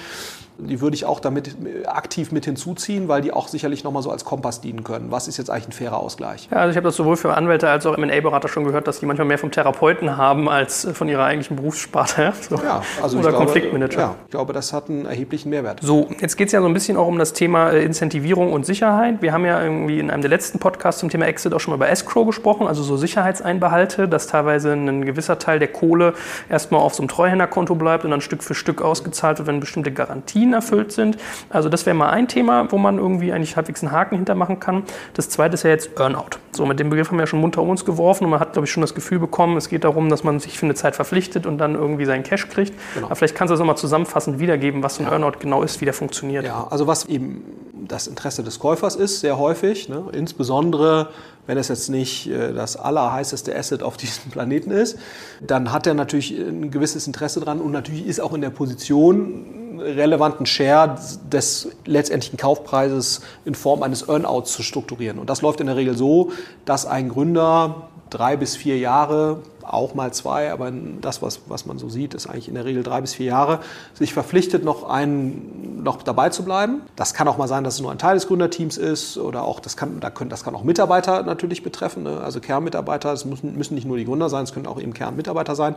die 0.59 0.81
würde 0.81 0.95
ich 0.95 1.05
auch 1.05 1.21
damit 1.21 1.57
aktiv 1.87 2.33
mit 2.33 2.45
hinzuziehen, 2.45 3.09
weil 3.09 3.23
die 3.23 3.33
auch 3.33 3.49
sicherlich 3.49 3.85
nochmal 3.85 4.03
so 4.03 4.11
als 4.11 4.25
Kompass 4.25 4.61
dienen 4.61 4.85
können. 4.85 5.11
Was 5.11 5.29
ist 5.29 5.37
jetzt 5.37 5.51
eigentlich 5.51 5.69
ein 5.69 5.73
fairer 5.73 5.99
Ausgleich? 5.99 6.49
Ja, 6.51 6.59
also 6.59 6.71
ich 6.71 6.77
habe 6.77 6.87
das 6.87 6.97
sowohl 6.97 7.17
für 7.17 7.35
Anwälte 7.35 7.69
als 7.69 7.85
auch 7.87 7.97
M&A-Berater 7.97 8.49
schon 8.49 8.65
gehört, 8.65 8.87
dass 8.87 9.01
die 9.01 9.07
manchmal 9.07 9.27
mehr 9.27 9.39
vom 9.39 9.51
Therapeuten 9.51 10.17
haben 10.17 10.49
als 10.49 10.89
von 10.93 11.09
ihrer 11.09 11.25
eigentlichen 11.25 11.57
Berufssparte. 11.57 12.33
So. 12.47 12.57
Ja, 12.57 12.83
also 13.03 13.19
Oder 13.19 13.31
ich 13.31 13.35
Konfliktmanager. 13.35 13.97
Glaube, 13.97 14.13
ja, 14.13 14.25
ich 14.25 14.31
glaube, 14.31 14.53
das 14.53 14.73
hat 14.73 14.89
einen 14.89 15.07
erheblichen 15.07 15.51
Mehrwert. 15.51 15.81
So, 15.83 16.09
jetzt 16.21 16.37
geht 16.37 16.47
es 16.47 16.53
ja 16.53 16.61
so 16.61 16.67
ein 16.67 16.75
bisschen 16.75 16.97
auch 16.97 17.09
um 17.09 17.19
das 17.19 17.33
Thema 17.33 17.71
äh, 17.71 17.83
Incentivierung 17.83 18.53
und 18.53 18.65
Sicherheit. 18.65 19.21
Wir 19.21 19.33
haben 19.33 19.45
ja 19.45 19.61
irgendwie 19.61 19.99
in 19.99 20.11
einem 20.11 20.23
der 20.23 20.31
letzten 20.31 20.61
Podcasts 20.61 21.01
zum 21.01 21.09
Thema 21.09 21.27
Exit 21.27 21.53
auch 21.55 21.59
schon 21.59 21.73
mal 21.73 21.77
über 21.77 21.89
Escrow 21.89 22.25
gesprochen, 22.25 22.69
also 22.69 22.85
so 22.85 22.97
Sicherheitseinbehalte, 22.97 24.07
dass 24.07 24.29
teilweise 24.29 24.75
ein 24.75 25.05
gewisser 25.05 25.39
Teil 25.39 25.59
der 25.59 25.69
Kohle 25.69 26.15
erstmal 26.49 26.81
auf 26.81 26.95
so 26.95 27.03
einem 27.03 27.09
Treuhänderkonto 27.09 27.75
bleibt 27.75 28.05
und 28.05 28.13
dann 28.13 28.21
Stück 28.21 28.45
für 28.45 28.55
Stück 28.55 28.81
ausgezahlt 28.81 29.39
wird, 29.39 29.49
wenn 29.49 29.59
bestimmte 29.59 29.91
Garantien 29.91 30.46
erfüllt 30.53 30.93
sind. 30.93 31.17
Also 31.51 31.69
das 31.69 31.87
wäre 31.87 31.97
mal 31.97 32.11
ein 32.11 32.29
Thema, 32.29 32.71
wo 32.71 32.79
man 32.79 32.99
irgendwie 32.99 33.33
eigentlich 33.33 33.57
halbwegs 33.57 33.83
einen 33.83 33.93
Haken 33.93 34.17
hintermachen 34.17 34.61
kann. 34.61 34.85
Das 35.15 35.29
zweite 35.29 35.55
ist 35.55 35.63
ja 35.63 35.71
jetzt 35.71 35.99
Earnout. 35.99 36.39
So, 36.57 36.67
mit 36.67 36.81
dem 36.81 36.91
Begriff 36.91 37.09
haben 37.09 37.19
wir 37.19 37.23
ja 37.23 37.27
schon 37.27 37.41
munter 37.41 37.63
um 37.63 37.71
uns 37.71 37.85
geworfen 37.85 38.25
und 38.25 38.31
man 38.31 38.41
hat, 38.41 38.53
glaube 38.53 38.67
ich, 38.67 38.73
schon 38.73 38.81
das 38.81 38.95
Gefühl 38.95 39.19
bekommen, 39.19 39.57
es 39.57 39.69
geht 39.69 39.85
darum, 39.85 40.09
dass 40.09 40.25
man 40.25 40.41
sich 40.41 40.59
für 40.59 40.67
eine 40.67 40.75
Zeit 40.75 40.97
verpflichtet 40.97 41.47
und 41.47 41.59
dann 41.59 41.75
irgendwie 41.75 42.05
seinen 42.05 42.23
Cash 42.23 42.49
kriegt. 42.49 42.73
Genau. 42.95 43.07
Aber 43.07 43.17
vielleicht 43.17 43.35
kannst 43.35 43.51
du 43.51 43.53
das 43.53 43.61
nochmal 43.61 43.77
zusammenfassend 43.77 44.39
wiedergeben, 44.39 44.83
was 44.83 44.97
so 44.97 45.03
ein 45.03 45.07
ja. 45.07 45.13
Earnout 45.13 45.39
genau 45.39 45.63
ist, 45.63 45.81
wie 45.81 45.85
der 45.85 45.95
funktioniert. 45.95 46.45
Ja, 46.45 46.67
also 46.71 46.87
was 46.87 47.05
eben 47.07 47.45
das 47.87 48.07
Interesse 48.07 48.43
des 48.43 48.59
Käufers 48.59 48.97
ist, 48.97 49.21
sehr 49.21 49.39
häufig, 49.39 49.89
ne? 49.89 50.05
insbesondere 50.13 51.11
wenn 51.47 51.59
es 51.59 51.69
jetzt 51.69 51.89
nicht 51.89 52.27
äh, 52.27 52.53
das 52.53 52.77
allerheißeste 52.77 53.57
Asset 53.57 53.83
auf 53.83 53.97
diesem 53.97 54.31
Planeten 54.31 54.71
ist, 54.71 54.99
dann 55.41 55.73
hat 55.73 55.87
er 55.87 55.95
natürlich 55.95 56.33
ein 56.33 56.71
gewisses 56.71 57.07
Interesse 57.07 57.41
dran 57.41 57.61
und 57.61 57.73
natürlich 57.73 58.07
ist 58.07 58.21
auch 58.21 58.35
in 58.35 58.41
der 58.41 58.51
Position, 58.51 59.63
relevanten 59.79 60.47
Share 60.47 60.99
des 61.31 61.69
letztendlichen 61.85 62.39
Kaufpreises 62.39 63.21
in 63.45 63.55
Form 63.55 63.83
eines 63.83 64.09
Earnouts 64.09 64.53
zu 64.53 64.63
strukturieren. 64.63 65.19
Und 65.19 65.29
das 65.29 65.43
läuft 65.43 65.61
in 65.61 65.67
der 65.67 65.77
Regel 65.77 65.97
so, 65.97 66.33
dass 66.65 66.87
ein 66.87 67.09
Gründer 67.09 67.89
drei 68.11 68.37
bis 68.37 68.57
vier 68.57 68.79
Jahre, 68.79 69.43
auch 69.63 69.95
mal 69.95 70.13
zwei, 70.13 70.53
aber 70.53 70.73
das, 71.01 71.23
was, 71.23 71.41
was 71.49 71.67
man 71.67 71.79
so 71.79 71.89
sieht, 71.89 72.15
ist 72.15 72.29
eigentlich 72.29 72.47
in 72.49 72.55
der 72.55 72.65
Regel 72.65 72.83
drei 72.85 73.01
bis 73.01 73.15
vier 73.15 73.27
Jahre, 73.27 73.61
sich 73.95 74.15
verpflichtet, 74.15 74.65
noch, 74.65 74.89
ein, 74.89 75.83
noch 75.83 76.03
dabei 76.03 76.29
zu 76.31 76.45
bleiben. 76.45 76.83
Das 76.95 77.15
kann 77.15 77.27
auch 77.27 77.37
mal 77.37 77.49
sein, 77.49 77.65
dass 77.65 77.75
es 77.75 77.81
nur 77.81 77.91
ein 77.91 77.99
Teil 77.99 78.15
des 78.15 78.29
Gründerteams 78.29 78.77
ist 78.77 79.19
oder 79.19 79.43
auch, 79.43 79.59
das 79.59 79.77
kann, 79.77 79.99
da 80.01 80.11
können, 80.11 80.31
das 80.31 80.45
kann 80.45 80.55
auch 80.55 80.63
Mitarbeiter 80.63 81.25
natürlich 81.25 81.63
betreffen, 81.65 82.05
ne? 82.05 82.21
also 82.21 82.41
Kernmitarbeiter, 82.41 83.13
es 83.13 83.25
müssen, 83.25 83.57
müssen 83.57 83.75
nicht 83.75 83.87
nur 83.87 83.97
die 83.97 84.05
Gründer 84.05 84.29
sein, 84.29 84.45
es 84.45 84.53
können 84.53 84.67
auch 84.67 84.81
eben 84.81 84.95
Kernmitarbeiter 84.95 85.57
sein 85.57 85.75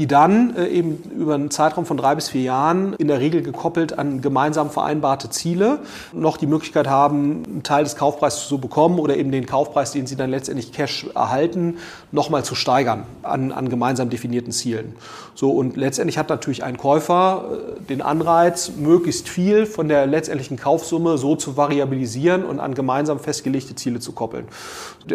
die 0.00 0.06
dann 0.06 0.56
äh, 0.56 0.66
eben 0.68 0.96
über 1.14 1.34
einen 1.34 1.50
Zeitraum 1.50 1.84
von 1.84 1.98
drei 1.98 2.14
bis 2.14 2.30
vier 2.30 2.40
Jahren 2.40 2.94
in 2.94 3.06
der 3.06 3.20
Regel 3.20 3.42
gekoppelt 3.42 3.98
an 3.98 4.22
gemeinsam 4.22 4.70
vereinbarte 4.70 5.28
Ziele 5.28 5.80
noch 6.14 6.38
die 6.38 6.46
Möglichkeit 6.46 6.86
haben, 6.86 7.42
einen 7.44 7.62
Teil 7.64 7.84
des 7.84 7.96
Kaufpreises 7.96 8.48
zu 8.48 8.56
bekommen 8.56 8.98
oder 8.98 9.18
eben 9.18 9.30
den 9.30 9.44
Kaufpreis, 9.44 9.92
den 9.92 10.06
sie 10.06 10.16
dann 10.16 10.30
letztendlich 10.30 10.72
Cash 10.72 11.08
erhalten, 11.14 11.76
nochmal 12.12 12.46
zu 12.46 12.54
steigern 12.54 13.04
an, 13.22 13.52
an 13.52 13.68
gemeinsam 13.68 14.08
definierten 14.08 14.52
Zielen. 14.52 14.94
So, 15.40 15.52
und 15.52 15.78
letztendlich 15.78 16.18
hat 16.18 16.28
natürlich 16.28 16.64
ein 16.64 16.76
Käufer 16.76 17.46
äh, 17.78 17.80
den 17.84 18.02
Anreiz, 18.02 18.72
möglichst 18.76 19.26
viel 19.26 19.64
von 19.64 19.88
der 19.88 20.06
letztendlichen 20.06 20.58
Kaufsumme 20.58 21.16
so 21.16 21.34
zu 21.34 21.56
variabilisieren 21.56 22.44
und 22.44 22.60
an 22.60 22.74
gemeinsam 22.74 23.18
festgelegte 23.18 23.74
Ziele 23.74 24.00
zu 24.00 24.12
koppeln. 24.12 24.44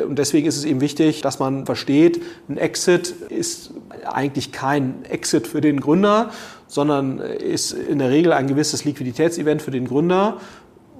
Und 0.03 0.17
deswegen 0.17 0.47
ist 0.47 0.57
es 0.57 0.65
eben 0.65 0.81
wichtig, 0.81 1.21
dass 1.21 1.38
man 1.38 1.67
versteht, 1.67 2.23
ein 2.49 2.57
Exit 2.57 3.09
ist 3.29 3.69
eigentlich 4.03 4.51
kein 4.51 5.05
Exit 5.05 5.45
für 5.45 5.61
den 5.61 5.79
Gründer, 5.79 6.31
sondern 6.65 7.19
ist 7.19 7.73
in 7.73 7.99
der 7.99 8.09
Regel 8.09 8.33
ein 8.33 8.47
gewisses 8.47 8.83
Liquiditätsevent 8.83 9.61
für 9.61 9.69
den 9.69 9.88
Gründer, 9.88 10.38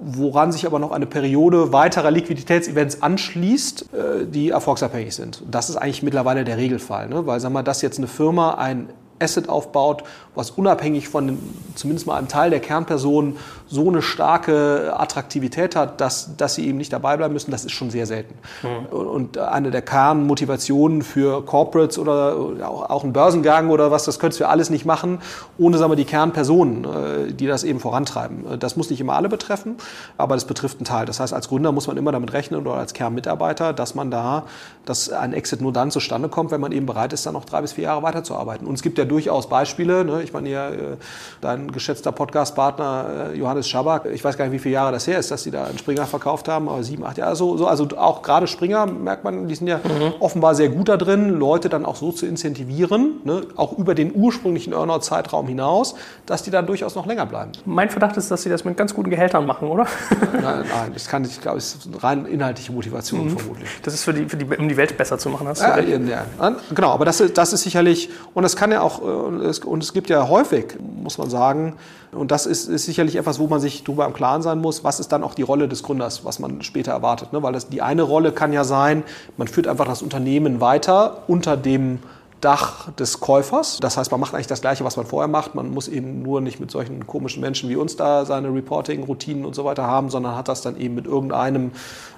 woran 0.00 0.52
sich 0.52 0.66
aber 0.66 0.78
noch 0.78 0.92
eine 0.92 1.06
Periode 1.06 1.72
weiterer 1.72 2.12
Liquiditätsevents 2.12 3.02
anschließt, 3.02 3.86
äh, 3.92 4.26
die 4.26 4.50
erfolgsabhängig 4.50 5.16
sind. 5.16 5.42
Das 5.50 5.68
ist 5.68 5.74
eigentlich 5.74 6.04
mittlerweile 6.04 6.44
der 6.44 6.58
Regelfall, 6.58 7.08
ne? 7.08 7.26
weil 7.26 7.40
sagen 7.40 7.54
wir, 7.54 7.64
dass 7.64 7.82
jetzt 7.82 7.98
eine 7.98 8.06
Firma 8.06 8.54
ein 8.54 8.88
Asset 9.18 9.48
aufbaut, 9.48 10.04
was 10.34 10.50
unabhängig 10.50 11.08
von 11.08 11.38
zumindest 11.74 12.06
mal 12.06 12.16
einem 12.16 12.28
Teil 12.28 12.50
der 12.50 12.60
Kernpersonen 12.60 13.36
so 13.68 13.88
eine 13.88 14.02
starke 14.02 14.94
Attraktivität 14.96 15.74
hat, 15.74 16.00
dass, 16.00 16.36
dass 16.36 16.54
sie 16.54 16.66
eben 16.66 16.78
nicht 16.78 16.92
dabei 16.92 17.16
bleiben 17.16 17.32
müssen, 17.32 17.50
das 17.50 17.64
ist 17.64 17.72
schon 17.72 17.90
sehr 17.90 18.06
selten. 18.06 18.34
Mhm. 18.62 18.96
Und 18.96 19.38
eine 19.38 19.70
der 19.70 19.82
Kernmotivationen 19.82 21.02
für 21.02 21.44
Corporates 21.44 21.98
oder 21.98 22.36
auch, 22.62 22.90
auch 22.90 23.04
ein 23.04 23.12
Börsengang 23.12 23.70
oder 23.70 23.90
was, 23.90 24.04
das 24.04 24.18
könntest 24.18 24.40
du 24.40 24.48
alles 24.48 24.70
nicht 24.70 24.84
machen, 24.84 25.18
ohne 25.58 25.78
sagen 25.78 25.90
wir, 25.90 25.96
die 25.96 26.04
Kernpersonen, 26.04 26.84
äh, 26.84 27.32
die 27.32 27.46
das 27.46 27.64
eben 27.64 27.80
vorantreiben. 27.80 28.58
Das 28.60 28.76
muss 28.76 28.90
nicht 28.90 29.00
immer 29.00 29.14
alle 29.14 29.28
betreffen, 29.28 29.76
aber 30.16 30.34
das 30.34 30.44
betrifft 30.44 30.78
einen 30.78 30.84
Teil. 30.84 31.06
Das 31.06 31.18
heißt, 31.18 31.32
als 31.32 31.48
Gründer 31.48 31.72
muss 31.72 31.86
man 31.86 31.96
immer 31.96 32.12
damit 32.12 32.32
rechnen 32.32 32.60
oder 32.60 32.74
als 32.74 32.92
Kernmitarbeiter, 32.92 33.72
dass 33.72 33.94
man 33.94 34.10
da, 34.10 34.44
dass 34.84 35.10
ein 35.10 35.32
Exit 35.32 35.60
nur 35.60 35.72
dann 35.72 35.90
zustande 35.90 36.28
kommt, 36.28 36.50
wenn 36.50 36.60
man 36.60 36.72
eben 36.72 36.86
bereit 36.86 37.12
ist, 37.12 37.26
dann 37.26 37.32
noch 37.32 37.44
drei 37.46 37.62
bis 37.62 37.72
vier 37.72 37.84
Jahre 37.84 38.02
weiterzuarbeiten. 38.02 38.66
Und 38.66 38.74
es 38.74 38.82
gibt 38.82 38.98
ja 38.98 39.05
durchaus 39.06 39.48
Beispiele. 39.48 40.04
Ne? 40.04 40.22
Ich 40.22 40.32
meine, 40.32 40.48
ja, 40.48 40.70
äh, 40.70 40.96
dein 41.40 41.70
geschätzter 41.70 42.12
Podcastpartner 42.12 43.30
äh, 43.32 43.38
Johannes 43.38 43.68
Schabak, 43.68 44.06
ich 44.06 44.24
weiß 44.24 44.36
gar 44.36 44.46
nicht, 44.46 44.54
wie 44.54 44.58
viele 44.58 44.74
Jahre 44.74 44.92
das 44.92 45.06
her 45.06 45.18
ist, 45.18 45.30
dass 45.30 45.42
sie 45.42 45.50
da 45.50 45.64
einen 45.64 45.78
Springer 45.78 46.06
verkauft 46.06 46.48
haben, 46.48 46.68
aber 46.68 46.82
sieben, 46.82 47.04
acht 47.04 47.18
Jahre. 47.18 47.36
So, 47.36 47.56
so, 47.56 47.66
also 47.66 47.88
auch 47.96 48.22
gerade 48.22 48.46
Springer, 48.46 48.86
merkt 48.86 49.24
man, 49.24 49.48
die 49.48 49.54
sind 49.54 49.66
ja 49.68 49.78
mhm. 49.78 50.14
offenbar 50.20 50.54
sehr 50.54 50.68
gut 50.68 50.88
da 50.88 50.96
drin, 50.96 51.30
Leute 51.30 51.68
dann 51.68 51.84
auch 51.84 51.96
so 51.96 52.12
zu 52.12 52.26
incentivieren, 52.26 53.20
ne? 53.24 53.42
auch 53.56 53.76
über 53.78 53.94
den 53.94 54.12
ursprünglichen 54.14 54.72
Earnout-Zeitraum 54.72 55.46
hinaus, 55.48 55.94
dass 56.26 56.42
die 56.42 56.50
dann 56.50 56.66
durchaus 56.66 56.94
noch 56.94 57.06
länger 57.06 57.26
bleiben. 57.26 57.52
Mein 57.64 57.90
Verdacht 57.90 58.16
ist, 58.16 58.30
dass 58.30 58.42
sie 58.42 58.48
das 58.48 58.64
mit 58.64 58.76
ganz 58.76 58.94
guten 58.94 59.10
Gehältern 59.10 59.46
machen, 59.46 59.68
oder? 59.68 59.86
nein, 60.32 60.64
nein, 60.68 60.90
das 60.92 61.08
kann 61.08 61.24
ich, 61.24 61.40
glaube, 61.40 61.58
ist 61.58 61.88
rein 62.02 62.26
inhaltliche 62.26 62.72
Motivation 62.72 63.26
mhm. 63.26 63.38
vermutlich. 63.38 63.68
Das 63.82 63.94
ist 63.94 64.04
für 64.04 64.12
die, 64.12 64.28
für 64.28 64.36
die, 64.36 64.44
um 64.56 64.68
die 64.68 64.76
Welt 64.76 64.96
besser 64.96 65.18
zu 65.18 65.28
machen, 65.30 65.46
hast 65.48 65.62
du 65.62 65.66
ja, 65.66 65.78
ja, 65.78 66.56
Genau, 66.74 66.90
aber 66.90 67.04
das, 67.04 67.22
das 67.34 67.52
ist 67.52 67.62
sicherlich, 67.62 68.10
und 68.34 68.42
das 68.42 68.56
kann 68.56 68.70
ja 68.72 68.80
auch 68.80 68.95
äh, 69.00 69.66
und 69.66 69.82
es 69.82 69.92
gibt 69.92 70.08
ja 70.08 70.28
häufig, 70.28 70.76
muss 71.02 71.18
man 71.18 71.30
sagen, 71.30 71.74
und 72.12 72.30
das 72.30 72.46
ist, 72.46 72.68
ist 72.68 72.84
sicherlich 72.84 73.16
etwas, 73.16 73.38
wo 73.38 73.46
man 73.46 73.60
sich 73.60 73.84
darüber 73.84 74.06
im 74.06 74.12
Klaren 74.12 74.42
sein 74.42 74.58
muss, 74.58 74.84
was 74.84 75.00
ist 75.00 75.12
dann 75.12 75.22
auch 75.22 75.34
die 75.34 75.42
Rolle 75.42 75.68
des 75.68 75.82
Gründers, 75.82 76.24
was 76.24 76.38
man 76.38 76.62
später 76.62 76.92
erwartet. 76.92 77.32
Ne? 77.32 77.42
Weil 77.42 77.52
das, 77.52 77.68
die 77.68 77.82
eine 77.82 78.02
Rolle 78.02 78.32
kann 78.32 78.52
ja 78.52 78.64
sein, 78.64 79.02
man 79.36 79.48
führt 79.48 79.66
einfach 79.66 79.86
das 79.86 80.02
Unternehmen 80.02 80.60
weiter 80.60 81.24
unter 81.26 81.56
dem 81.56 81.98
Dach 82.40 82.92
des 82.92 83.20
Käufers. 83.20 83.78
Das 83.80 83.96
heißt, 83.96 84.10
man 84.10 84.20
macht 84.20 84.34
eigentlich 84.34 84.46
das 84.46 84.60
Gleiche, 84.60 84.84
was 84.84 84.96
man 84.96 85.06
vorher 85.06 85.28
macht. 85.28 85.54
Man 85.54 85.70
muss 85.70 85.88
eben 85.88 86.22
nur 86.22 86.40
nicht 86.42 86.60
mit 86.60 86.70
solchen 86.70 87.06
komischen 87.06 87.40
Menschen 87.40 87.70
wie 87.70 87.76
uns 87.76 87.96
da 87.96 88.26
seine 88.26 88.52
Reporting-Routinen 88.52 89.46
und 89.46 89.54
so 89.54 89.64
weiter 89.64 89.84
haben, 89.84 90.10
sondern 90.10 90.36
hat 90.36 90.48
das 90.48 90.60
dann 90.60 90.78
eben 90.78 90.94
mit 90.94 91.06
irgendeinem 91.06 91.72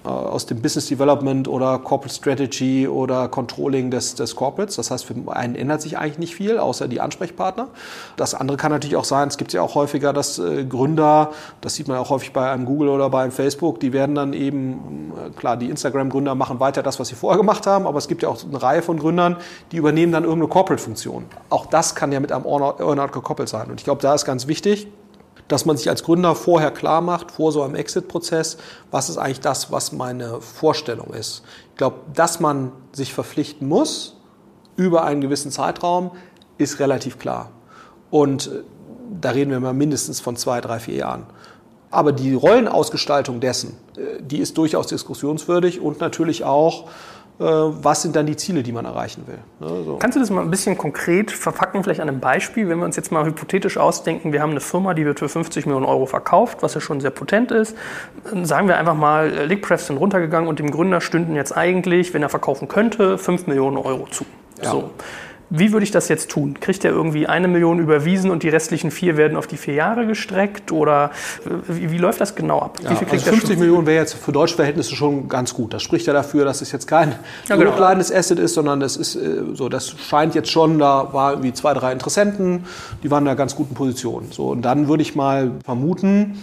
aus 0.04 0.46
dem 0.46 0.62
Business 0.62 0.86
Development 0.86 1.48
oder 1.48 1.78
Corporate 1.78 2.14
Strategy 2.14 2.86
oder 2.88 3.28
Controlling 3.28 3.90
des, 3.90 4.14
des 4.14 4.36
Corporates. 4.36 4.76
Das 4.76 4.90
heißt, 4.90 5.04
für 5.04 5.14
einen 5.28 5.54
ändert 5.54 5.82
sich 5.82 5.98
eigentlich 5.98 6.18
nicht 6.18 6.34
viel, 6.34 6.58
außer 6.58 6.88
die 6.88 7.00
Ansprechpartner. 7.00 7.68
Das 8.16 8.34
andere 8.34 8.56
kann 8.56 8.72
natürlich 8.72 8.96
auch 8.96 9.04
sein, 9.04 9.28
es 9.28 9.36
gibt 9.36 9.52
ja 9.52 9.62
auch 9.62 9.74
häufiger, 9.74 10.12
dass 10.12 10.38
äh, 10.38 10.64
Gründer, 10.64 11.32
das 11.60 11.74
sieht 11.74 11.88
man 11.88 11.98
auch 11.98 12.10
häufig 12.10 12.32
bei 12.32 12.50
einem 12.50 12.64
Google 12.64 12.88
oder 12.88 13.10
bei 13.10 13.22
einem 13.22 13.32
Facebook, 13.32 13.80
die 13.80 13.92
werden 13.92 14.14
dann 14.14 14.32
eben 14.32 15.12
klar, 15.36 15.56
die 15.56 15.68
Instagram-Gründer 15.70 16.34
machen 16.34 16.60
weiter 16.60 16.82
das, 16.82 17.00
was 17.00 17.08
sie 17.08 17.14
vorher 17.14 17.38
gemacht 17.38 17.66
haben, 17.66 17.86
aber 17.86 17.98
es 17.98 18.08
gibt 18.08 18.22
ja 18.22 18.28
auch 18.28 18.42
eine 18.44 18.62
Reihe 18.62 18.82
von 18.82 18.98
Gründern, 18.98 19.36
die 19.72 19.76
übernehmen 19.76 20.12
dann 20.12 20.24
irgendeine 20.24 20.48
Corporate-Funktion. 20.48 21.24
Auch 21.50 21.66
das 21.66 21.94
kann 21.94 22.12
ja 22.12 22.20
mit 22.20 22.32
einem 22.32 22.44
Earnout 22.44 23.12
gekoppelt 23.12 23.48
sein. 23.48 23.70
Und 23.70 23.80
ich 23.80 23.84
glaube, 23.84 24.02
da 24.02 24.14
ist 24.14 24.24
ganz 24.24 24.46
wichtig, 24.46 24.88
dass 25.48 25.64
man 25.64 25.76
sich 25.76 25.88
als 25.88 26.02
Gründer 26.02 26.34
vorher 26.34 26.70
klar 26.70 27.00
macht, 27.00 27.32
vor 27.32 27.52
so 27.52 27.62
einem 27.62 27.74
Exit-Prozess, 27.74 28.58
was 28.90 29.08
ist 29.08 29.16
eigentlich 29.16 29.40
das, 29.40 29.72
was 29.72 29.92
meine 29.92 30.40
Vorstellung 30.40 31.12
ist. 31.14 31.42
Ich 31.70 31.76
glaube, 31.78 31.96
dass 32.14 32.38
man 32.38 32.72
sich 32.92 33.14
verpflichten 33.14 33.66
muss 33.66 34.16
über 34.76 35.04
einen 35.04 35.20
gewissen 35.20 35.50
Zeitraum, 35.50 36.12
ist 36.58 36.78
relativ 36.80 37.18
klar. 37.18 37.50
Und 38.10 38.48
äh, 38.48 38.62
da 39.20 39.30
reden 39.30 39.50
wir 39.50 39.60
mal 39.60 39.72
mindestens 39.72 40.20
von 40.20 40.36
zwei, 40.36 40.60
drei, 40.60 40.78
vier 40.78 40.96
Jahren. 40.96 41.26
Aber 41.90 42.12
die 42.12 42.34
Rollenausgestaltung 42.34 43.40
dessen, 43.40 43.76
äh, 43.96 44.22
die 44.22 44.38
ist 44.38 44.58
durchaus 44.58 44.86
diskussionswürdig 44.88 45.80
und 45.80 46.00
natürlich 46.00 46.44
auch, 46.44 46.88
was 47.38 48.02
sind 48.02 48.16
dann 48.16 48.26
die 48.26 48.36
Ziele, 48.36 48.64
die 48.64 48.72
man 48.72 48.84
erreichen 48.84 49.24
will. 49.26 49.38
Ne, 49.60 49.84
so. 49.84 49.96
Kannst 49.96 50.16
du 50.16 50.20
das 50.20 50.28
mal 50.30 50.40
ein 50.40 50.50
bisschen 50.50 50.76
konkret 50.76 51.30
verpacken, 51.30 51.84
vielleicht 51.84 52.00
an 52.00 52.08
einem 52.08 52.18
Beispiel, 52.18 52.68
wenn 52.68 52.78
wir 52.78 52.84
uns 52.84 52.96
jetzt 52.96 53.12
mal 53.12 53.24
hypothetisch 53.24 53.78
ausdenken, 53.78 54.32
wir 54.32 54.42
haben 54.42 54.50
eine 54.50 54.60
Firma, 54.60 54.92
die 54.94 55.04
wird 55.04 55.20
für 55.20 55.28
50 55.28 55.66
Millionen 55.66 55.86
Euro 55.86 56.06
verkauft, 56.06 56.58
was 56.62 56.74
ja 56.74 56.80
schon 56.80 57.00
sehr 57.00 57.10
potent 57.10 57.52
ist. 57.52 57.76
Sagen 58.42 58.66
wir 58.66 58.76
einfach 58.76 58.96
mal, 58.96 59.30
Lickpress 59.46 59.86
sind 59.86 59.98
runtergegangen 59.98 60.48
und 60.48 60.58
dem 60.58 60.70
Gründer 60.70 61.00
stünden 61.00 61.36
jetzt 61.36 61.56
eigentlich, 61.56 62.12
wenn 62.12 62.22
er 62.22 62.28
verkaufen 62.28 62.66
könnte, 62.66 63.18
5 63.18 63.46
Millionen 63.46 63.76
Euro 63.76 64.06
zu. 64.10 64.24
Ja. 64.60 64.70
So. 64.70 64.90
Wie 65.50 65.72
würde 65.72 65.84
ich 65.84 65.90
das 65.90 66.08
jetzt 66.08 66.30
tun? 66.30 66.60
Kriegt 66.60 66.84
er 66.84 66.90
irgendwie 66.90 67.26
eine 67.26 67.48
Million 67.48 67.78
überwiesen 67.78 68.30
und 68.30 68.42
die 68.42 68.50
restlichen 68.50 68.90
vier 68.90 69.16
werden 69.16 69.36
auf 69.36 69.46
die 69.46 69.56
vier 69.56 69.74
Jahre 69.74 70.06
gestreckt? 70.06 70.72
Oder 70.72 71.10
äh, 71.46 71.50
wie, 71.68 71.90
wie 71.90 71.98
läuft 71.98 72.20
das 72.20 72.34
genau 72.34 72.60
ab? 72.60 72.78
Ja, 72.82 72.90
also 72.90 73.06
50 73.06 73.58
Millionen 73.58 73.86
wäre 73.86 73.98
jetzt 73.98 74.14
für 74.14 74.32
deutsche 74.32 74.56
Verhältnisse 74.56 74.94
schon 74.94 75.28
ganz 75.28 75.54
gut. 75.54 75.72
Das 75.72 75.82
spricht 75.82 76.06
ja 76.06 76.12
dafür, 76.12 76.44
dass 76.44 76.60
es 76.60 76.70
jetzt 76.70 76.86
kein 76.86 77.14
ja, 77.48 77.56
genau. 77.56 77.72
kleines 77.72 78.12
Asset 78.12 78.38
ist, 78.38 78.54
sondern 78.54 78.80
das 78.80 78.96
ist 78.96 79.16
äh, 79.16 79.44
so, 79.54 79.70
das 79.70 79.88
scheint 79.88 80.34
jetzt 80.34 80.50
schon, 80.50 80.78
da 80.78 81.12
war 81.12 81.32
irgendwie 81.32 81.54
zwei, 81.54 81.72
drei 81.72 81.92
Interessenten, 81.92 82.66
die 83.02 83.10
waren 83.10 83.24
in 83.24 83.28
einer 83.28 83.36
ganz 83.36 83.56
guten 83.56 83.74
Position. 83.74 84.28
So, 84.30 84.48
und 84.48 84.62
dann 84.62 84.88
würde 84.88 85.02
ich 85.02 85.14
mal 85.14 85.52
vermuten, 85.64 86.42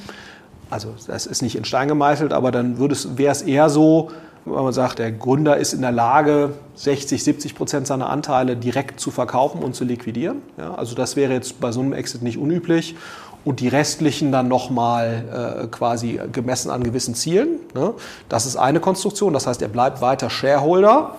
also 0.71 0.95
das 1.07 1.27
ist 1.27 1.43
nicht 1.43 1.55
in 1.55 1.63
Stein 1.63 1.87
gemeißelt, 1.87 2.33
aber 2.33 2.51
dann 2.51 2.79
wäre 2.79 3.31
es 3.31 3.41
eher 3.43 3.69
so, 3.69 4.09
weil 4.45 4.63
man 4.63 4.73
sagt, 4.73 4.99
der 4.99 5.11
Gründer 5.11 5.57
ist 5.57 5.73
in 5.73 5.81
der 5.81 5.91
Lage, 5.91 6.53
60, 6.75 7.23
70 7.23 7.55
Prozent 7.55 7.87
seiner 7.87 8.09
Anteile 8.09 8.55
direkt 8.55 8.99
zu 8.99 9.11
verkaufen 9.11 9.63
und 9.63 9.75
zu 9.75 9.83
liquidieren. 9.83 10.41
Ja, 10.57 10.75
also 10.75 10.95
das 10.95 11.15
wäre 11.15 11.33
jetzt 11.33 11.59
bei 11.59 11.71
so 11.71 11.81
einem 11.81 11.93
Exit 11.93 12.21
nicht 12.21 12.37
unüblich. 12.37 12.95
Und 13.43 13.59
die 13.59 13.67
restlichen 13.67 14.31
dann 14.31 14.47
nochmal 14.47 15.63
äh, 15.63 15.67
quasi 15.67 16.19
gemessen 16.31 16.71
an 16.71 16.83
gewissen 16.83 17.13
Zielen. 17.13 17.59
Ne? 17.75 17.93
Das 18.27 18.47
ist 18.47 18.55
eine 18.55 18.79
Konstruktion. 18.79 19.33
Das 19.33 19.45
heißt, 19.45 19.61
er 19.61 19.67
bleibt 19.67 20.01
weiter 20.01 20.31
Shareholder 20.31 21.15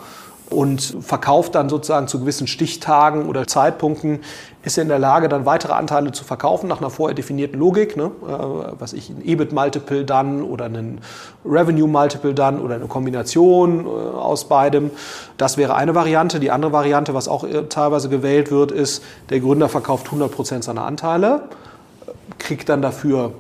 und 0.50 0.98
verkauft 1.00 1.54
dann 1.54 1.68
sozusagen 1.68 2.06
zu 2.08 2.20
gewissen 2.20 2.46
Stichtagen 2.46 3.28
oder 3.28 3.46
Zeitpunkten, 3.46 4.20
ist 4.62 4.78
er 4.78 4.82
in 4.82 4.88
der 4.88 4.98
Lage, 4.98 5.28
dann 5.28 5.46
weitere 5.46 5.72
Anteile 5.72 6.12
zu 6.12 6.24
verkaufen 6.24 6.68
nach 6.68 6.80
einer 6.80 6.90
vorher 6.90 7.14
definierten 7.14 7.58
Logik, 7.58 7.96
ne? 7.96 8.10
äh, 8.26 8.72
was 8.78 8.92
ich, 8.92 9.10
ein 9.10 9.24
EBIT-Multiple 9.24 10.04
dann 10.04 10.42
oder 10.42 10.66
einen 10.66 11.00
Revenue-Multiple 11.44 12.34
dann 12.34 12.60
oder 12.60 12.76
eine 12.76 12.86
Kombination 12.86 13.86
äh, 13.86 13.88
aus 13.88 14.48
beidem. 14.48 14.90
Das 15.36 15.56
wäre 15.56 15.74
eine 15.74 15.94
Variante. 15.94 16.40
Die 16.40 16.50
andere 16.50 16.72
Variante, 16.72 17.14
was 17.14 17.28
auch 17.28 17.44
äh, 17.44 17.64
teilweise 17.64 18.08
gewählt 18.08 18.50
wird, 18.50 18.72
ist, 18.72 19.04
der 19.30 19.40
Gründer 19.40 19.68
verkauft 19.68 20.06
100 20.06 20.30
Prozent 20.30 20.64
seiner 20.64 20.84
Anteile, 20.84 21.42
kriegt 22.38 22.68
dann 22.68 22.82
dafür 22.82 23.32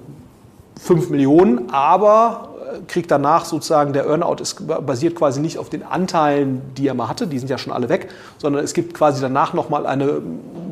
5 0.80 1.10
Millionen, 1.10 1.70
aber 1.70 2.55
kriegt 2.88 3.10
danach 3.10 3.44
sozusagen, 3.44 3.92
der 3.92 4.06
Earnout 4.06 4.36
ist, 4.40 4.66
basiert 4.66 5.14
quasi 5.14 5.40
nicht 5.40 5.58
auf 5.58 5.68
den 5.68 5.82
Anteilen, 5.82 6.62
die 6.76 6.88
er 6.88 6.94
mal 6.94 7.08
hatte, 7.08 7.26
die 7.26 7.38
sind 7.38 7.48
ja 7.48 7.58
schon 7.58 7.72
alle 7.72 7.88
weg, 7.88 8.08
sondern 8.38 8.64
es 8.64 8.74
gibt 8.74 8.94
quasi 8.94 9.20
danach 9.20 9.52
nochmal 9.52 9.86
eine 9.86 10.20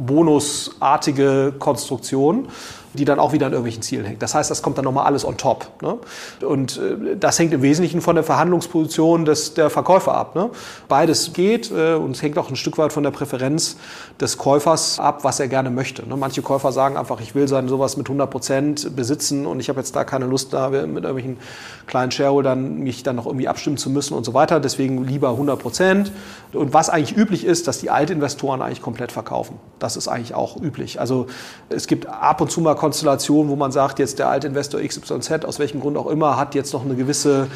bonusartige 0.06 1.54
Konstruktion 1.58 2.48
die 2.94 3.04
dann 3.04 3.18
auch 3.18 3.32
wieder 3.32 3.46
an 3.46 3.52
irgendwelchen 3.52 3.82
Zielen 3.82 4.04
hängt. 4.04 4.22
Das 4.22 4.34
heißt, 4.34 4.50
das 4.50 4.62
kommt 4.62 4.78
dann 4.78 4.84
nochmal 4.84 5.06
alles 5.06 5.24
on 5.24 5.36
top. 5.36 5.68
Ne? 5.82 5.98
Und 6.46 6.78
äh, 6.78 7.16
das 7.16 7.38
hängt 7.38 7.52
im 7.52 7.62
Wesentlichen 7.62 8.00
von 8.00 8.14
der 8.14 8.24
Verhandlungsposition 8.24 9.24
des, 9.24 9.54
der 9.54 9.70
Verkäufer 9.70 10.14
ab. 10.14 10.34
Ne? 10.34 10.50
Beides 10.88 11.32
geht 11.32 11.70
äh, 11.70 11.94
und 11.94 12.12
es 12.12 12.22
hängt 12.22 12.38
auch 12.38 12.50
ein 12.50 12.56
Stück 12.56 12.78
weit 12.78 12.92
von 12.92 13.02
der 13.02 13.10
Präferenz 13.10 13.76
des 14.20 14.38
Käufers 14.38 14.98
ab, 14.98 15.24
was 15.24 15.40
er 15.40 15.48
gerne 15.48 15.70
möchte. 15.70 16.08
Ne? 16.08 16.16
Manche 16.16 16.42
Käufer 16.42 16.72
sagen 16.72 16.96
einfach, 16.96 17.20
ich 17.20 17.34
will 17.34 17.48
sein 17.48 17.68
sowas 17.68 17.96
mit 17.96 18.06
100 18.06 18.30
Prozent 18.30 18.96
besitzen 18.96 19.46
und 19.46 19.60
ich 19.60 19.68
habe 19.68 19.80
jetzt 19.80 19.96
da 19.96 20.04
keine 20.04 20.26
Lust, 20.26 20.52
da 20.52 20.70
mit 20.70 21.04
irgendwelchen 21.04 21.38
kleinen 21.86 22.10
Shareholdern 22.12 22.78
mich 22.78 23.02
dann 23.02 23.16
noch 23.16 23.26
irgendwie 23.26 23.48
abstimmen 23.48 23.76
zu 23.76 23.90
müssen 23.90 24.14
und 24.14 24.24
so 24.24 24.34
weiter. 24.34 24.60
Deswegen 24.60 25.04
lieber 25.04 25.30
100 25.30 25.58
Prozent. 25.58 26.12
Und 26.52 26.72
was 26.72 26.88
eigentlich 26.90 27.16
üblich 27.16 27.44
ist, 27.44 27.66
dass 27.66 27.78
die 27.78 27.90
Altinvestoren 27.90 28.62
eigentlich 28.62 28.82
komplett 28.82 29.12
verkaufen. 29.12 29.58
Das 29.78 29.96
ist 29.96 30.08
eigentlich 30.08 30.34
auch 30.34 30.56
üblich. 30.60 31.00
Also 31.00 31.26
es 31.68 31.86
gibt 31.86 32.06
ab 32.06 32.40
und 32.40 32.50
zu 32.50 32.60
mal 32.60 32.74
Konstellation, 32.84 33.48
wo 33.48 33.56
man 33.56 33.72
sagt, 33.72 33.98
jetzt 33.98 34.18
der 34.18 34.28
alte 34.28 34.46
Investor 34.48 34.78
XYZ, 34.78 35.46
aus 35.46 35.58
welchem 35.58 35.80
Grund 35.80 35.96
auch 35.96 36.06
immer, 36.06 36.36
hat 36.36 36.54
jetzt 36.54 36.74
noch 36.74 36.84
eine 36.84 36.94
gewisse 36.94 37.46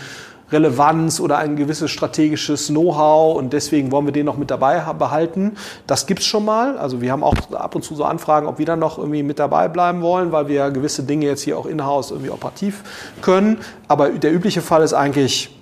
Relevanz 0.50 1.20
oder 1.20 1.36
ein 1.36 1.56
gewisses 1.56 1.90
strategisches 1.90 2.68
Know-how 2.68 3.36
und 3.36 3.52
deswegen 3.52 3.92
wollen 3.92 4.06
wir 4.06 4.12
den 4.14 4.24
noch 4.24 4.38
mit 4.38 4.50
dabei 4.50 4.80
behalten. 4.98 5.58
Das 5.86 6.06
gibt 6.06 6.20
es 6.20 6.26
schon 6.26 6.46
mal. 6.46 6.78
Also 6.78 7.02
wir 7.02 7.12
haben 7.12 7.22
auch 7.22 7.34
ab 7.52 7.74
und 7.74 7.82
zu 7.82 7.94
so 7.94 8.04
Anfragen, 8.04 8.46
ob 8.46 8.58
wir 8.58 8.64
dann 8.64 8.78
noch 8.78 8.96
irgendwie 8.96 9.22
mit 9.22 9.38
dabei 9.38 9.68
bleiben 9.68 10.00
wollen, 10.00 10.32
weil 10.32 10.48
wir 10.48 10.70
gewisse 10.70 11.02
Dinge 11.02 11.26
jetzt 11.26 11.42
hier 11.42 11.58
auch 11.58 11.66
in-house 11.66 12.10
irgendwie 12.10 12.30
operativ 12.30 12.82
können. 13.20 13.58
Aber 13.86 14.08
der 14.08 14.32
übliche 14.32 14.62
Fall 14.62 14.82
ist 14.82 14.94
eigentlich 14.94 15.54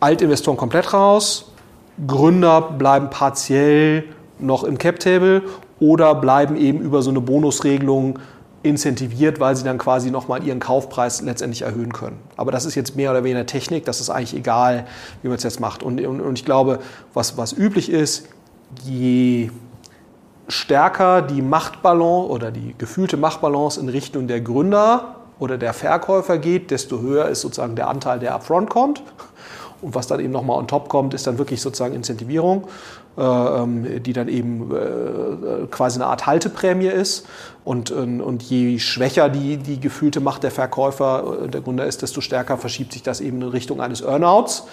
Altinvestoren 0.00 0.56
komplett 0.56 0.92
raus, 0.92 1.52
Gründer 2.08 2.60
bleiben 2.60 3.08
partiell 3.08 4.02
noch 4.40 4.64
im 4.64 4.78
Cap-Table 4.78 5.42
oder 5.78 6.16
bleiben 6.16 6.56
eben 6.56 6.80
über 6.80 7.02
so 7.02 7.10
eine 7.10 7.20
Bonusregelung 7.20 8.18
incentiviert, 8.62 9.40
weil 9.40 9.56
sie 9.56 9.64
dann 9.64 9.78
quasi 9.78 10.10
nochmal 10.10 10.44
ihren 10.44 10.60
Kaufpreis 10.60 11.22
letztendlich 11.22 11.62
erhöhen 11.62 11.92
können. 11.92 12.18
Aber 12.36 12.52
das 12.52 12.66
ist 12.66 12.74
jetzt 12.74 12.94
mehr 12.94 13.10
oder 13.10 13.24
weniger 13.24 13.46
Technik, 13.46 13.84
das 13.86 14.00
ist 14.00 14.10
eigentlich 14.10 14.36
egal, 14.36 14.86
wie 15.22 15.28
man 15.28 15.38
es 15.38 15.42
jetzt 15.44 15.60
macht. 15.60 15.82
Und, 15.82 16.00
und, 16.00 16.20
und 16.20 16.38
ich 16.38 16.44
glaube, 16.44 16.80
was, 17.14 17.36
was 17.38 17.52
üblich 17.52 17.90
ist, 17.90 18.28
je 18.84 19.50
stärker 20.48 21.22
die 21.22 21.42
Machtbalance 21.42 22.30
oder 22.30 22.50
die 22.50 22.74
gefühlte 22.76 23.16
Machtbalance 23.16 23.80
in 23.80 23.88
Richtung 23.88 24.26
der 24.26 24.40
Gründer 24.40 25.16
oder 25.38 25.56
der 25.56 25.72
Verkäufer 25.72 26.38
geht, 26.38 26.70
desto 26.70 27.00
höher 27.00 27.28
ist 27.28 27.40
sozusagen 27.40 27.76
der 27.76 27.88
Anteil, 27.88 28.18
der 28.18 28.34
upfront 28.34 28.68
kommt. 28.68 29.02
Und 29.80 29.94
was 29.94 30.06
dann 30.06 30.20
eben 30.20 30.32
nochmal 30.32 30.58
on 30.58 30.68
top 30.68 30.90
kommt, 30.90 31.14
ist 31.14 31.26
dann 31.26 31.38
wirklich 31.38 31.62
sozusagen 31.62 31.94
Incentivierung. 31.94 32.68
Äh, 33.18 33.22
ähm, 33.22 34.02
die 34.04 34.12
dann 34.12 34.28
eben 34.28 34.70
äh, 34.70 35.66
quasi 35.66 35.96
eine 35.98 36.06
Art 36.06 36.26
Halteprämie 36.26 36.86
ist. 36.86 37.26
Und, 37.64 37.90
und 37.90 38.42
je 38.44 38.78
schwächer 38.78 39.28
die, 39.28 39.56
die 39.56 39.80
gefühlte 39.80 40.20
Macht 40.20 40.44
der 40.44 40.52
Verkäufer 40.52 41.44
äh, 41.44 41.48
der 41.48 41.60
Gründer 41.60 41.86
ist, 41.86 42.02
desto 42.02 42.20
stärker 42.20 42.56
verschiebt 42.56 42.92
sich 42.92 43.02
das 43.02 43.20
eben 43.20 43.42
in 43.42 43.48
Richtung 43.48 43.80
eines 43.80 44.00
Earnouts. 44.00 44.68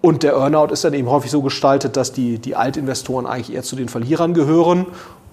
Und 0.00 0.24
der 0.24 0.32
Earnout 0.32 0.72
ist 0.72 0.82
dann 0.82 0.92
eben 0.92 1.08
häufig 1.08 1.30
so 1.30 1.40
gestaltet, 1.40 1.96
dass 1.96 2.12
die, 2.12 2.40
die 2.40 2.56
Altinvestoren 2.56 3.26
eigentlich 3.26 3.54
eher 3.54 3.62
zu 3.62 3.76
den 3.76 3.88
Verlierern 3.88 4.34
gehören 4.34 4.84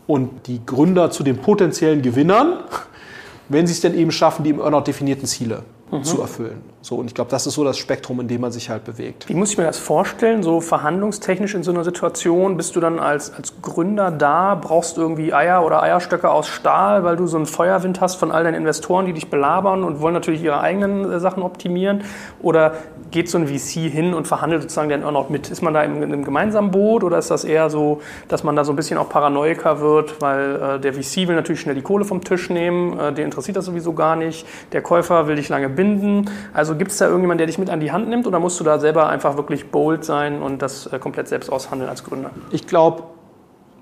und 0.05 0.45
die 0.45 0.63
Gründer 0.63 1.09
zu 1.09 1.23
den 1.23 1.37
potenziellen 1.37 2.03
Gewinnern, 2.03 2.59
wenn 3.49 3.65
sie 3.65 3.73
es 3.73 3.81
denn 3.81 3.95
eben 3.95 4.11
schaffen, 4.11 4.43
die 4.43 4.51
im 4.51 4.59
Earnout 4.59 4.83
definierten 4.83 5.25
Ziele 5.25 5.63
mhm. 5.91 6.03
zu 6.03 6.21
erfüllen. 6.21 6.61
So, 6.81 6.97
und 6.97 7.07
ich 7.07 7.15
glaube, 7.15 7.31
das 7.31 7.47
ist 7.47 7.55
so 7.55 7.63
das 7.63 7.77
Spektrum, 7.77 8.19
in 8.19 8.27
dem 8.27 8.41
man 8.41 8.51
sich 8.51 8.69
halt 8.69 8.83
bewegt. 8.83 9.27
Wie 9.27 9.33
muss 9.33 9.51
ich 9.51 9.57
mir 9.57 9.63
das 9.63 9.79
vorstellen, 9.79 10.43
so 10.43 10.61
verhandlungstechnisch 10.61 11.55
in 11.55 11.63
so 11.63 11.71
einer 11.71 11.83
Situation? 11.83 12.57
Bist 12.57 12.75
du 12.75 12.79
dann 12.79 12.99
als, 12.99 13.33
als 13.33 13.53
Gründer 13.61 14.11
da, 14.11 14.55
brauchst 14.55 14.97
irgendwie 14.97 15.33
Eier 15.33 15.65
oder 15.65 15.81
Eierstöcke 15.81 16.29
aus 16.29 16.47
Stahl, 16.47 17.03
weil 17.03 17.15
du 17.15 17.25
so 17.25 17.37
einen 17.37 17.47
Feuerwind 17.47 18.01
hast 18.01 18.15
von 18.15 18.31
all 18.31 18.43
deinen 18.43 18.55
Investoren, 18.55 19.05
die 19.05 19.13
dich 19.13 19.29
belabern 19.29 19.83
und 19.83 19.99
wollen 19.99 20.13
natürlich 20.13 20.43
ihre 20.43 20.59
eigenen 20.59 21.11
äh, 21.11 21.19
Sachen 21.19 21.41
optimieren? 21.41 22.03
Oder 22.41 22.73
geht 23.15 23.29
so 23.29 23.37
ein 23.37 23.47
VC 23.47 23.89
hin 23.89 24.13
und 24.13 24.27
verhandelt 24.27 24.63
sozusagen 24.63 24.89
den 24.89 25.01
Earnout 25.01 25.27
mit? 25.29 25.49
Ist 25.49 25.61
man 25.61 25.73
da 25.73 25.83
im, 25.83 26.03
im 26.03 26.25
gemeinsamen 26.25 26.69
Boot 26.69 27.01
oder 27.01 27.17
ist 27.17 27.31
das 27.31 27.45
eher 27.45 27.69
so, 27.69 28.01
dass 28.27 28.43
man 28.43 28.57
da 28.57 28.65
so 28.65 28.73
ein 28.73 28.75
bisschen 28.75 28.97
auch 28.97 29.07
paranoiker 29.07 29.79
wird, 29.79 30.21
weil 30.21 30.55
äh, 30.55 30.79
der 30.81 30.93
VC 30.93 31.29
will 31.29 31.35
natürlich 31.35 31.61
schnell 31.61 31.75
die 31.75 31.81
Kohle 31.81 32.03
vom 32.03 32.25
Tisch 32.25 32.49
nehmen, 32.49 32.99
äh, 32.99 33.13
den 33.13 33.23
interessiert 33.23 33.55
das 33.55 33.63
sowieso 33.63 33.93
gar 33.93 34.17
nicht, 34.17 34.45
der 34.73 34.81
Käufer 34.81 35.27
will 35.27 35.37
dich 35.37 35.47
lange 35.47 35.69
binden. 35.69 36.29
Also 36.53 36.75
gibt 36.75 36.91
es 36.91 36.97
da 36.97 37.05
irgendjemanden, 37.05 37.37
der 37.37 37.47
dich 37.47 37.57
mit 37.57 37.69
an 37.69 37.79
die 37.79 37.93
Hand 37.93 38.09
nimmt 38.09 38.27
oder 38.27 38.41
musst 38.41 38.59
du 38.59 38.65
da 38.65 38.79
selber 38.79 39.07
einfach 39.07 39.37
wirklich 39.37 39.71
bold 39.71 40.03
sein 40.03 40.41
und 40.41 40.61
das 40.61 40.87
äh, 40.87 40.99
komplett 40.99 41.29
selbst 41.29 41.49
aushandeln 41.49 41.89
als 41.89 42.03
Gründer? 42.03 42.31
Ich 42.51 42.67
glaube, 42.67 43.03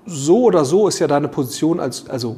so 0.06 0.44
oder 0.44 0.64
so 0.64 0.86
ist 0.86 1.00
ja 1.00 1.08
deine 1.08 1.26
Position 1.26 1.80
als, 1.80 2.08
also 2.08 2.36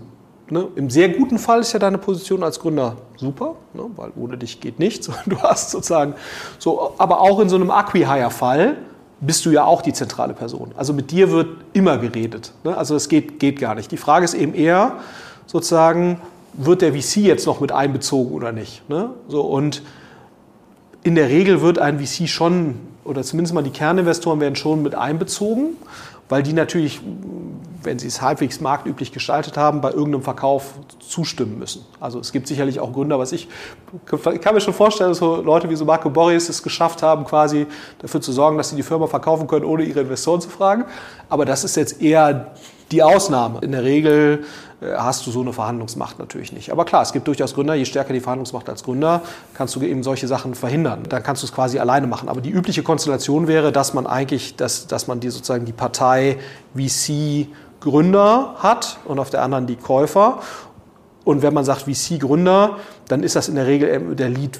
ne, 0.50 0.68
im 0.76 0.90
sehr 0.90 1.08
guten 1.10 1.38
Fall 1.38 1.60
ist 1.60 1.72
ja 1.72 1.78
deine 1.78 1.98
Position 1.98 2.42
als 2.42 2.60
Gründer 2.60 2.96
super, 3.16 3.56
ne, 3.74 3.82
weil 3.96 4.12
ohne 4.16 4.38
dich 4.38 4.60
geht 4.60 4.78
nichts. 4.78 5.10
Du 5.26 5.40
hast 5.40 5.70
sozusagen 5.70 6.14
so, 6.58 6.94
aber 6.98 7.20
auch 7.20 7.40
in 7.40 7.48
so 7.48 7.56
einem 7.56 7.70
Acquihire-Fall 7.70 8.76
bist 9.20 9.46
du 9.46 9.50
ja 9.50 9.64
auch 9.64 9.82
die 9.82 9.92
zentrale 9.92 10.34
Person. 10.34 10.72
Also 10.76 10.92
mit 10.92 11.10
dir 11.10 11.30
wird 11.30 11.48
immer 11.72 11.98
geredet. 11.98 12.52
Ne? 12.64 12.76
Also 12.76 12.94
es 12.94 13.08
geht, 13.08 13.40
geht 13.40 13.58
gar 13.58 13.74
nicht. 13.74 13.90
Die 13.90 13.96
Frage 13.96 14.24
ist 14.24 14.34
eben 14.34 14.54
eher 14.54 14.98
sozusagen, 15.46 16.20
wird 16.52 16.82
der 16.82 16.92
VC 16.92 17.16
jetzt 17.18 17.46
noch 17.46 17.60
mit 17.60 17.72
einbezogen 17.72 18.34
oder 18.34 18.52
nicht? 18.52 18.88
Ne? 18.88 19.10
So, 19.28 19.42
und 19.42 19.82
in 21.02 21.14
der 21.14 21.28
Regel 21.28 21.62
wird 21.62 21.78
ein 21.78 21.98
VC 21.98 22.28
schon, 22.28 22.76
oder 23.04 23.22
zumindest 23.22 23.54
mal 23.54 23.62
die 23.62 23.70
Kerninvestoren 23.70 24.40
werden 24.40 24.56
schon 24.56 24.82
mit 24.82 24.94
einbezogen, 24.94 25.76
weil 26.28 26.42
die 26.42 26.52
natürlich, 26.52 27.00
wenn 27.86 27.98
sie 27.98 28.08
es 28.08 28.20
halbwegs 28.20 28.60
marktüblich 28.60 29.12
gestaltet 29.12 29.56
haben, 29.56 29.80
bei 29.80 29.90
irgendeinem 29.90 30.22
Verkauf 30.22 30.74
zustimmen 30.98 31.58
müssen. 31.58 31.86
Also 32.00 32.20
es 32.20 32.32
gibt 32.32 32.46
sicherlich 32.46 32.80
auch 32.80 32.92
Gründer, 32.92 33.18
was 33.18 33.32
ich, 33.32 33.48
ich 34.12 34.40
kann 34.40 34.54
mir 34.54 34.60
schon 34.60 34.74
vorstellen, 34.74 35.10
dass 35.10 35.18
so 35.18 35.36
Leute 35.36 35.70
wie 35.70 35.76
so 35.76 35.86
Marco 35.86 36.10
Boris 36.10 36.48
es 36.50 36.62
geschafft 36.62 37.02
haben, 37.02 37.24
quasi 37.24 37.66
dafür 38.00 38.20
zu 38.20 38.32
sorgen, 38.32 38.58
dass 38.58 38.68
sie 38.68 38.76
die 38.76 38.82
Firma 38.82 39.06
verkaufen 39.06 39.46
können, 39.46 39.64
ohne 39.64 39.84
ihre 39.84 40.00
Investoren 40.00 40.40
zu 40.42 40.50
fragen. 40.50 40.84
Aber 41.30 41.46
das 41.46 41.64
ist 41.64 41.76
jetzt 41.76 42.02
eher 42.02 42.52
die 42.92 43.02
Ausnahme. 43.02 43.60
In 43.62 43.72
der 43.72 43.82
Regel 43.82 44.44
äh, 44.80 44.94
hast 44.96 45.26
du 45.26 45.30
so 45.30 45.40
eine 45.40 45.52
Verhandlungsmacht 45.52 46.18
natürlich 46.18 46.52
nicht. 46.52 46.70
Aber 46.70 46.84
klar, 46.84 47.02
es 47.02 47.12
gibt 47.12 47.26
durchaus 47.26 47.54
Gründer, 47.54 47.74
je 47.74 47.84
stärker 47.84 48.12
die 48.12 48.20
Verhandlungsmacht 48.20 48.68
als 48.68 48.84
Gründer, 48.84 49.22
kannst 49.54 49.74
du 49.74 49.80
eben 49.82 50.02
solche 50.02 50.28
Sachen 50.28 50.54
verhindern. 50.54 51.04
Dann 51.08 51.22
kannst 51.22 51.42
du 51.42 51.46
es 51.46 51.52
quasi 51.52 51.78
alleine 51.78 52.06
machen. 52.06 52.28
Aber 52.28 52.40
die 52.40 52.50
übliche 52.50 52.82
Konstellation 52.82 53.48
wäre, 53.48 53.72
dass 53.72 53.94
man 53.94 54.06
eigentlich, 54.06 54.56
dass, 54.56 54.86
dass 54.86 55.06
man 55.06 55.20
die 55.20 55.30
sozusagen 55.30 55.64
die 55.64 55.72
Partei 55.72 56.38
VC 56.74 57.48
Gründer 57.86 58.56
hat 58.58 58.98
und 59.04 59.20
auf 59.20 59.30
der 59.30 59.42
anderen 59.42 59.66
die 59.66 59.76
Käufer. 59.76 60.40
Und 61.24 61.42
wenn 61.42 61.54
man 61.54 61.64
sagt 61.64 61.82
VC 61.82 62.18
Gründer, 62.18 62.78
dann 63.08 63.22
ist 63.22 63.36
das 63.36 63.48
in 63.48 63.54
der 63.54 63.66
Regel 63.66 64.16
der 64.16 64.28
Lead 64.28 64.58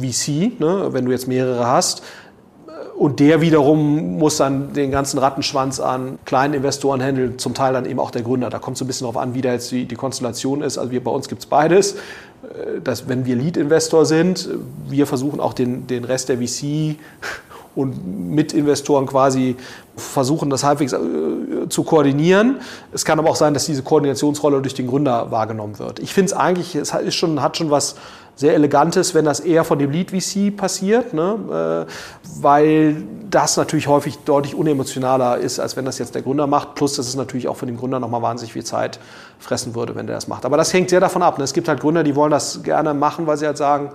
VC, 0.00 0.58
ne, 0.58 0.88
wenn 0.92 1.04
du 1.04 1.12
jetzt 1.12 1.28
mehrere 1.28 1.66
hast. 1.66 2.02
Und 2.96 3.20
der 3.20 3.40
wiederum 3.40 4.18
muss 4.18 4.38
dann 4.38 4.72
den 4.72 4.90
ganzen 4.90 5.18
Rattenschwanz 5.18 5.80
an 5.80 6.18
kleinen 6.24 6.54
Investoren 6.54 7.02
handeln, 7.02 7.38
zum 7.38 7.52
Teil 7.52 7.72
dann 7.74 7.84
eben 7.84 8.00
auch 8.00 8.10
der 8.10 8.22
Gründer. 8.22 8.48
Da 8.48 8.58
kommt 8.58 8.76
es 8.76 8.80
ein 8.82 8.86
bisschen 8.86 9.06
darauf 9.06 9.20
an, 9.20 9.34
wie 9.34 9.42
da 9.42 9.52
jetzt 9.52 9.70
die, 9.70 9.84
die 9.86 9.94
Konstellation 9.94 10.62
ist. 10.62 10.78
Also 10.78 10.90
wir, 10.90 11.02
bei 11.02 11.10
uns 11.10 11.28
gibt 11.28 11.42
es 11.42 11.46
beides. 11.46 11.94
Äh, 11.94 12.80
dass, 12.82 13.08
wenn 13.08 13.26
wir 13.26 13.36
Lead-Investor 13.36 14.06
sind, 14.06 14.48
wir 14.88 15.06
versuchen 15.06 15.40
auch 15.40 15.52
den, 15.52 15.86
den 15.86 16.04
Rest 16.04 16.28
der 16.28 16.38
VC 16.38 16.96
und 17.74 18.30
Mitinvestoren 18.34 19.06
quasi 19.06 19.56
versuchen, 19.96 20.50
das 20.50 20.64
halbwegs 20.64 20.92
äh, 20.92 20.98
zu 21.68 21.82
koordinieren. 21.84 22.60
Es 22.92 23.04
kann 23.04 23.18
aber 23.18 23.30
auch 23.30 23.36
sein, 23.36 23.54
dass 23.54 23.66
diese 23.66 23.82
Koordinationsrolle 23.82 24.60
durch 24.62 24.74
den 24.74 24.86
Gründer 24.86 25.30
wahrgenommen 25.30 25.78
wird. 25.78 25.98
Ich 26.00 26.12
finde 26.14 26.32
es 26.32 26.32
eigentlich, 26.32 26.74
es 26.74 26.92
ist 26.92 27.14
schon, 27.14 27.42
hat 27.42 27.56
schon 27.56 27.70
was 27.70 27.96
sehr 28.34 28.54
Elegantes, 28.54 29.14
wenn 29.14 29.24
das 29.24 29.40
eher 29.40 29.62
von 29.62 29.78
dem 29.78 29.90
Lead 29.90 30.10
VC 30.10 30.56
passiert, 30.56 31.12
ne? 31.12 31.86
äh, 31.86 32.40
weil 32.40 33.04
das 33.30 33.56
natürlich 33.56 33.88
häufig 33.88 34.18
deutlich 34.24 34.54
unemotionaler 34.54 35.38
ist, 35.38 35.60
als 35.60 35.76
wenn 35.76 35.84
das 35.84 35.98
jetzt 35.98 36.14
der 36.14 36.22
Gründer 36.22 36.46
macht. 36.46 36.74
Plus, 36.74 36.96
dass 36.96 37.06
es 37.06 37.14
natürlich 37.14 37.46
auch 37.46 37.56
für 37.56 37.66
den 37.66 37.76
Gründer 37.76 38.00
nochmal 38.00 38.22
wahnsinnig 38.22 38.54
viel 38.54 38.64
Zeit 38.64 38.98
fressen 39.38 39.74
würde, 39.74 39.94
wenn 39.94 40.06
der 40.06 40.16
das 40.16 40.28
macht. 40.28 40.46
Aber 40.46 40.56
das 40.56 40.72
hängt 40.72 40.90
sehr 40.90 41.00
davon 41.00 41.22
ab. 41.22 41.38
Ne? 41.38 41.44
Es 41.44 41.52
gibt 41.52 41.68
halt 41.68 41.80
Gründer, 41.80 42.04
die 42.04 42.16
wollen 42.16 42.30
das 42.30 42.62
gerne 42.62 42.94
machen, 42.94 43.26
weil 43.26 43.36
sie 43.36 43.46
halt 43.46 43.58
sagen, 43.58 43.90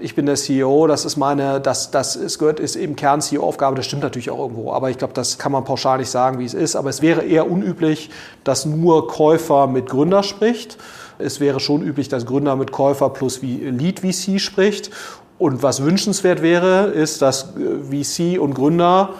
ich 0.00 0.14
bin 0.14 0.26
der 0.26 0.36
CEO, 0.36 0.86
das 0.86 1.04
ist 1.04 1.16
meine, 1.16 1.60
das, 1.60 1.90
das 1.90 2.16
ist, 2.16 2.38
gehört, 2.38 2.60
ist 2.60 2.76
eben 2.76 2.96
Kern-CEO-Aufgabe, 2.96 3.76
das 3.76 3.86
stimmt 3.86 4.02
natürlich 4.02 4.30
auch 4.30 4.38
irgendwo. 4.38 4.72
Aber 4.72 4.90
ich 4.90 4.98
glaube, 4.98 5.14
das 5.14 5.38
kann 5.38 5.52
man 5.52 5.64
pauschal 5.64 5.98
nicht 5.98 6.10
sagen, 6.10 6.38
wie 6.38 6.44
es 6.44 6.54
ist. 6.54 6.76
Aber 6.76 6.90
es 6.90 7.02
wäre 7.02 7.22
eher 7.22 7.50
unüblich, 7.50 8.10
dass 8.44 8.66
nur 8.66 9.08
Käufer 9.08 9.66
mit 9.66 9.88
Gründer 9.88 10.22
spricht. 10.22 10.78
Es 11.18 11.40
wäre 11.40 11.60
schon 11.60 11.82
üblich, 11.82 12.08
dass 12.08 12.26
Gründer 12.26 12.56
mit 12.56 12.72
Käufer 12.72 13.10
plus 13.10 13.42
Lead 13.42 14.00
VC 14.00 14.40
spricht. 14.40 14.90
Und 15.38 15.62
was 15.62 15.82
wünschenswert 15.82 16.42
wäre, 16.42 16.86
ist, 16.86 17.22
dass 17.22 17.54
äh, 17.56 18.04
VC 18.04 18.40
und 18.40 18.54
Gründer 18.54 19.10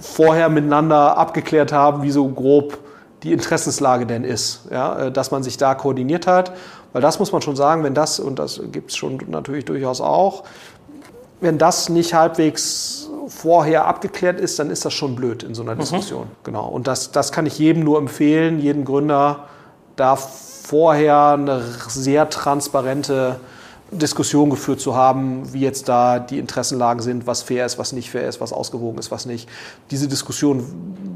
vorher 0.00 0.48
miteinander 0.48 1.16
abgeklärt 1.16 1.72
haben, 1.72 2.02
wie 2.02 2.10
so 2.10 2.26
grob 2.28 2.78
die 3.22 3.32
Interessenslage 3.32 4.06
denn 4.06 4.24
ist. 4.24 4.62
Ja, 4.70 4.98
äh, 4.98 5.12
dass 5.12 5.30
man 5.30 5.42
sich 5.42 5.56
da 5.56 5.74
koordiniert 5.74 6.26
hat. 6.26 6.52
Weil 6.92 7.02
das 7.02 7.18
muss 7.18 7.32
man 7.32 7.42
schon 7.42 7.56
sagen, 7.56 7.84
wenn 7.84 7.94
das, 7.94 8.20
und 8.20 8.38
das 8.38 8.60
gibt 8.70 8.90
es 8.90 8.96
schon 8.96 9.18
natürlich 9.28 9.64
durchaus 9.64 10.00
auch, 10.00 10.44
wenn 11.40 11.58
das 11.58 11.88
nicht 11.88 12.14
halbwegs 12.14 13.08
vorher 13.28 13.86
abgeklärt 13.86 14.38
ist, 14.38 14.58
dann 14.58 14.70
ist 14.70 14.84
das 14.84 14.92
schon 14.92 15.16
blöd 15.16 15.42
in 15.42 15.54
so 15.54 15.62
einer 15.62 15.74
mhm. 15.74 15.80
Diskussion. 15.80 16.26
Genau. 16.44 16.68
Und 16.68 16.86
das, 16.86 17.10
das 17.10 17.32
kann 17.32 17.46
ich 17.46 17.58
jedem 17.58 17.82
nur 17.82 17.98
empfehlen, 17.98 18.60
jedem 18.60 18.84
Gründer 18.84 19.46
darf 19.96 20.62
vorher 20.64 21.32
eine 21.32 21.62
sehr 21.88 22.30
transparente 22.30 23.40
Diskussion 23.92 24.48
geführt 24.50 24.80
zu 24.80 24.96
haben, 24.96 25.52
wie 25.52 25.60
jetzt 25.60 25.88
da 25.88 26.18
die 26.18 26.38
Interessenlagen 26.38 27.02
sind, 27.02 27.26
was 27.26 27.42
fair 27.42 27.66
ist, 27.66 27.78
was 27.78 27.92
nicht 27.92 28.10
fair 28.10 28.26
ist, 28.26 28.40
was 28.40 28.52
ausgewogen 28.52 28.98
ist, 28.98 29.10
was 29.10 29.26
nicht. 29.26 29.48
Diese 29.90 30.08
Diskussion 30.08 30.64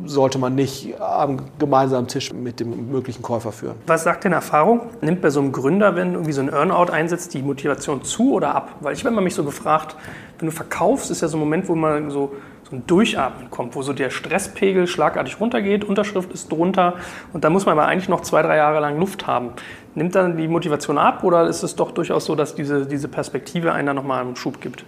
sollte 0.04 0.38
man 0.38 0.54
nicht 0.54 1.00
am 1.00 1.38
gemeinsamen 1.58 2.06
Tisch 2.06 2.32
mit 2.32 2.60
dem 2.60 2.90
möglichen 2.90 3.22
Käufer 3.22 3.50
führen. 3.50 3.76
Was 3.86 4.04
sagt 4.04 4.24
denn 4.24 4.32
Erfahrung? 4.32 4.82
Nimmt 5.00 5.22
bei 5.22 5.30
so 5.30 5.40
einem 5.40 5.52
Gründer, 5.52 5.96
wenn 5.96 6.12
irgendwie 6.12 6.32
so 6.32 6.42
ein 6.42 6.50
Earnout 6.50 6.92
einsetzt, 6.92 7.34
die 7.34 7.42
Motivation 7.42 8.04
zu 8.04 8.34
oder 8.34 8.54
ab? 8.54 8.74
Weil 8.80 8.92
ich 8.92 9.00
habe 9.00 9.08
immer 9.08 9.22
mich 9.22 9.34
so 9.34 9.42
gefragt, 9.42 9.96
wenn 10.38 10.46
du 10.46 10.52
verkaufst, 10.52 11.10
ist 11.10 11.22
ja 11.22 11.28
so 11.28 11.38
ein 11.38 11.40
Moment, 11.40 11.68
wo 11.68 11.74
man 11.74 12.10
so 12.10 12.32
so 12.68 12.74
ein 12.74 12.86
Durchatmen 12.86 13.48
kommt, 13.50 13.76
wo 13.76 13.82
so 13.82 13.92
der 13.92 14.10
Stresspegel 14.10 14.88
schlagartig 14.88 15.40
runtergeht, 15.40 15.84
Unterschrift 15.84 16.32
ist 16.32 16.50
drunter 16.50 16.94
und 17.32 17.44
da 17.44 17.50
muss 17.50 17.64
man 17.64 17.78
aber 17.78 17.86
eigentlich 17.86 18.08
noch 18.08 18.22
zwei, 18.22 18.42
drei 18.42 18.56
Jahre 18.56 18.80
lang 18.80 18.98
Luft 18.98 19.28
haben. 19.28 19.50
Nimmt 19.96 20.14
dann 20.14 20.36
die 20.36 20.46
Motivation 20.46 20.98
ab 20.98 21.24
oder 21.24 21.48
ist 21.48 21.62
es 21.62 21.74
doch 21.74 21.90
durchaus 21.90 22.26
so, 22.26 22.34
dass 22.34 22.54
diese, 22.54 22.84
diese 22.84 23.08
Perspektive 23.08 23.72
einen 23.72 23.86
dann 23.86 23.96
nochmal 23.96 24.20
einen 24.20 24.36
Schub 24.36 24.60
gibt? 24.60 24.84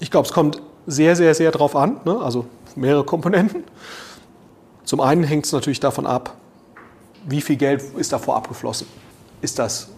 Ich 0.00 0.10
glaube, 0.10 0.26
es 0.26 0.34
kommt 0.34 0.60
sehr, 0.86 1.14
sehr, 1.14 1.34
sehr 1.34 1.52
drauf 1.52 1.76
an, 1.76 2.00
ne? 2.04 2.18
also 2.20 2.46
mehrere 2.74 3.04
Komponenten. 3.04 3.62
Zum 4.82 5.00
einen 5.00 5.22
hängt 5.22 5.46
es 5.46 5.52
natürlich 5.52 5.78
davon 5.78 6.04
ab, 6.04 6.34
wie 7.28 7.40
viel 7.40 7.56
Geld 7.56 7.80
ist 7.96 8.12
davor 8.12 8.36
abgeflossen. 8.36 8.88
Ist 9.40 9.60
das 9.60 9.88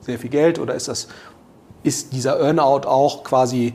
sehr 0.00 0.18
viel 0.18 0.30
Geld 0.30 0.58
oder 0.58 0.74
ist, 0.74 0.88
das, 0.88 1.08
ist 1.82 2.14
dieser 2.14 2.40
Earnout 2.40 2.88
auch 2.88 3.22
quasi 3.22 3.74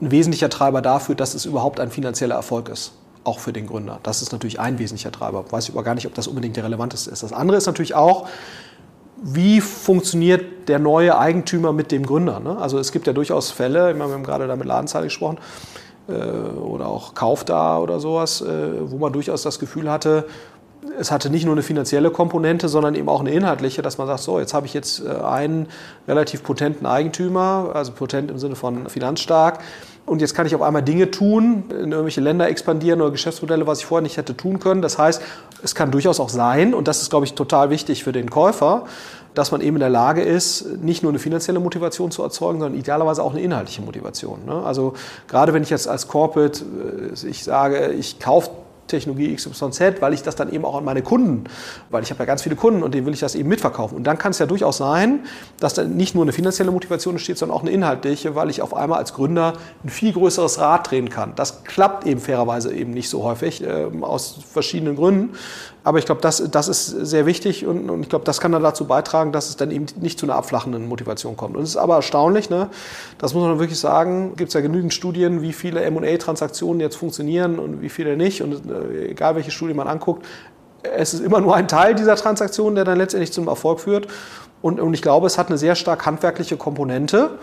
ein 0.00 0.10
wesentlicher 0.10 0.48
Treiber 0.48 0.82
dafür, 0.82 1.14
dass 1.14 1.34
es 1.34 1.44
überhaupt 1.44 1.78
ein 1.78 1.90
finanzieller 1.90 2.34
Erfolg 2.34 2.68
ist. 2.68 2.94
Auch 3.22 3.38
für 3.38 3.52
den 3.52 3.66
Gründer. 3.66 4.00
Das 4.02 4.22
ist 4.22 4.32
natürlich 4.32 4.58
ein 4.58 4.80
wesentlicher 4.80 5.12
Treiber. 5.12 5.44
Ich 5.46 5.52
weiß 5.52 5.70
aber 5.70 5.84
gar 5.84 5.94
nicht, 5.94 6.06
ob 6.06 6.14
das 6.14 6.26
unbedingt 6.26 6.56
der 6.56 6.64
relevanteste 6.64 7.10
ist. 7.10 7.22
Das 7.22 7.32
andere 7.32 7.58
ist 7.58 7.66
natürlich 7.66 7.94
auch, 7.94 8.26
wie 9.22 9.60
funktioniert 9.60 10.68
der 10.68 10.78
neue 10.78 11.18
Eigentümer 11.18 11.72
mit 11.72 11.92
dem 11.92 12.06
Gründer? 12.06 12.40
Ne? 12.40 12.56
Also 12.58 12.78
es 12.78 12.92
gibt 12.92 13.06
ja 13.06 13.12
durchaus 13.12 13.50
Fälle, 13.50 13.94
wir 13.94 14.02
haben 14.02 14.22
gerade 14.22 14.46
da 14.46 14.56
mit 14.56 14.66
Ladenzahl 14.66 15.04
gesprochen, 15.04 15.38
äh, 16.08 16.12
oder 16.12 16.86
auch 16.86 17.14
Kauf 17.14 17.44
da 17.44 17.78
oder 17.78 18.00
sowas, 18.00 18.40
äh, 18.40 18.90
wo 18.90 18.98
man 18.98 19.12
durchaus 19.12 19.42
das 19.42 19.58
Gefühl 19.58 19.90
hatte, 19.90 20.26
es 20.98 21.10
hatte 21.10 21.30
nicht 21.30 21.44
nur 21.44 21.54
eine 21.54 21.62
finanzielle 21.62 22.10
Komponente, 22.10 22.68
sondern 22.68 22.94
eben 22.94 23.08
auch 23.08 23.20
eine 23.20 23.30
inhaltliche, 23.30 23.82
dass 23.82 23.98
man 23.98 24.06
sagt, 24.06 24.20
so, 24.20 24.38
jetzt 24.38 24.54
habe 24.54 24.66
ich 24.66 24.74
jetzt 24.74 25.04
äh, 25.04 25.10
einen 25.22 25.68
relativ 26.08 26.42
potenten 26.42 26.86
Eigentümer, 26.86 27.70
also 27.74 27.92
potent 27.92 28.30
im 28.30 28.38
Sinne 28.38 28.56
von 28.56 28.88
finanzstark, 28.88 29.60
und 30.06 30.20
jetzt 30.20 30.34
kann 30.34 30.46
ich 30.46 30.54
auf 30.54 30.62
einmal 30.62 30.82
Dinge 30.82 31.10
tun, 31.10 31.64
in 31.70 31.92
irgendwelche 31.92 32.20
Länder 32.20 32.48
expandieren 32.48 33.00
oder 33.00 33.10
Geschäftsmodelle, 33.10 33.66
was 33.66 33.80
ich 33.80 33.86
vorher 33.86 34.02
nicht 34.02 34.16
hätte 34.16 34.36
tun 34.36 34.58
können. 34.58 34.82
Das 34.82 34.98
heißt, 34.98 35.22
es 35.62 35.74
kann 35.74 35.90
durchaus 35.90 36.20
auch 36.20 36.28
sein, 36.28 36.74
und 36.74 36.88
das 36.88 37.02
ist, 37.02 37.10
glaube 37.10 37.26
ich, 37.26 37.34
total 37.34 37.70
wichtig 37.70 38.02
für 38.02 38.12
den 38.12 38.30
Käufer, 38.30 38.86
dass 39.34 39.52
man 39.52 39.60
eben 39.60 39.76
in 39.76 39.80
der 39.80 39.90
Lage 39.90 40.22
ist, 40.22 40.82
nicht 40.82 41.02
nur 41.02 41.12
eine 41.12 41.18
finanzielle 41.18 41.60
Motivation 41.60 42.10
zu 42.10 42.22
erzeugen, 42.22 42.60
sondern 42.60 42.78
idealerweise 42.78 43.22
auch 43.22 43.32
eine 43.32 43.40
inhaltliche 43.40 43.82
Motivation. 43.82 44.44
Ne? 44.44 44.62
Also 44.64 44.94
gerade 45.28 45.52
wenn 45.52 45.62
ich 45.62 45.70
jetzt 45.70 45.86
als 45.86 46.08
Corporate, 46.08 46.64
äh, 47.14 47.28
ich 47.28 47.44
sage, 47.44 47.92
ich 47.92 48.18
kaufe 48.18 48.50
Technologie 48.90 49.34
XYZ, 49.34 50.00
weil 50.00 50.12
ich 50.12 50.22
das 50.22 50.36
dann 50.36 50.52
eben 50.52 50.64
auch 50.64 50.76
an 50.76 50.84
meine 50.84 51.02
Kunden, 51.02 51.44
weil 51.90 52.02
ich 52.02 52.10
habe 52.10 52.20
ja 52.20 52.24
ganz 52.26 52.42
viele 52.42 52.56
Kunden 52.56 52.82
und 52.82 52.94
denen 52.94 53.06
will 53.06 53.14
ich 53.14 53.20
das 53.20 53.34
eben 53.34 53.48
mitverkaufen. 53.48 53.96
Und 53.96 54.04
dann 54.04 54.18
kann 54.18 54.32
es 54.32 54.38
ja 54.38 54.46
durchaus 54.46 54.76
sein, 54.76 55.20
dass 55.58 55.74
da 55.74 55.84
nicht 55.84 56.14
nur 56.14 56.24
eine 56.24 56.32
finanzielle 56.32 56.70
Motivation 56.70 57.14
entsteht, 57.14 57.38
sondern 57.38 57.56
auch 57.56 57.62
eine 57.62 57.70
inhaltliche, 57.70 58.34
weil 58.34 58.50
ich 58.50 58.62
auf 58.62 58.74
einmal 58.74 58.98
als 58.98 59.14
Gründer 59.14 59.54
ein 59.84 59.88
viel 59.88 60.12
größeres 60.12 60.58
Rad 60.58 60.90
drehen 60.90 61.08
kann. 61.08 61.32
Das 61.36 61.64
klappt 61.64 62.06
eben 62.06 62.20
fairerweise 62.20 62.72
eben 62.74 62.92
nicht 62.92 63.08
so 63.08 63.24
häufig, 63.24 63.62
äh, 63.62 63.86
aus 64.00 64.38
verschiedenen 64.52 64.96
Gründen. 64.96 65.30
Aber 65.82 65.98
ich 65.98 66.04
glaube, 66.04 66.20
das, 66.20 66.42
das 66.50 66.68
ist 66.68 66.88
sehr 66.88 67.24
wichtig 67.24 67.66
und, 67.66 67.88
und 67.88 68.02
ich 68.02 68.08
glaube, 68.08 68.24
das 68.24 68.40
kann 68.40 68.52
dann 68.52 68.62
dazu 68.62 68.86
beitragen, 68.86 69.32
dass 69.32 69.48
es 69.48 69.56
dann 69.56 69.70
eben 69.70 69.86
nicht 70.00 70.18
zu 70.18 70.26
einer 70.26 70.34
abflachenden 70.34 70.88
Motivation 70.88 71.36
kommt. 71.36 71.56
Und 71.56 71.62
es 71.62 71.70
ist 71.70 71.76
aber 71.76 71.96
erstaunlich, 71.96 72.50
ne? 72.50 72.68
das 73.18 73.32
muss 73.32 73.44
man 73.44 73.58
wirklich 73.58 73.80
sagen, 73.80 74.34
gibt 74.36 74.48
es 74.48 74.54
ja 74.54 74.60
genügend 74.60 74.92
Studien, 74.92 75.40
wie 75.40 75.52
viele 75.52 75.82
M&A-Transaktionen 75.82 76.80
jetzt 76.80 76.96
funktionieren 76.96 77.58
und 77.58 77.80
wie 77.80 77.88
viele 77.88 78.16
nicht. 78.16 78.42
Und 78.42 78.70
äh, 78.70 79.08
egal, 79.10 79.36
welche 79.36 79.50
Studie 79.50 79.74
man 79.74 79.88
anguckt, 79.88 80.26
es 80.82 81.14
ist 81.14 81.20
immer 81.20 81.40
nur 81.40 81.54
ein 81.54 81.68
Teil 81.68 81.94
dieser 81.94 82.16
Transaktion, 82.16 82.74
der 82.74 82.84
dann 82.84 82.98
letztendlich 82.98 83.32
zum 83.32 83.48
Erfolg 83.48 83.80
führt. 83.80 84.06
Und, 84.62 84.80
und 84.80 84.92
ich 84.92 85.02
glaube, 85.02 85.26
es 85.26 85.38
hat 85.38 85.48
eine 85.48 85.58
sehr 85.58 85.74
stark 85.74 86.04
handwerkliche 86.04 86.56
Komponente, 86.56 87.38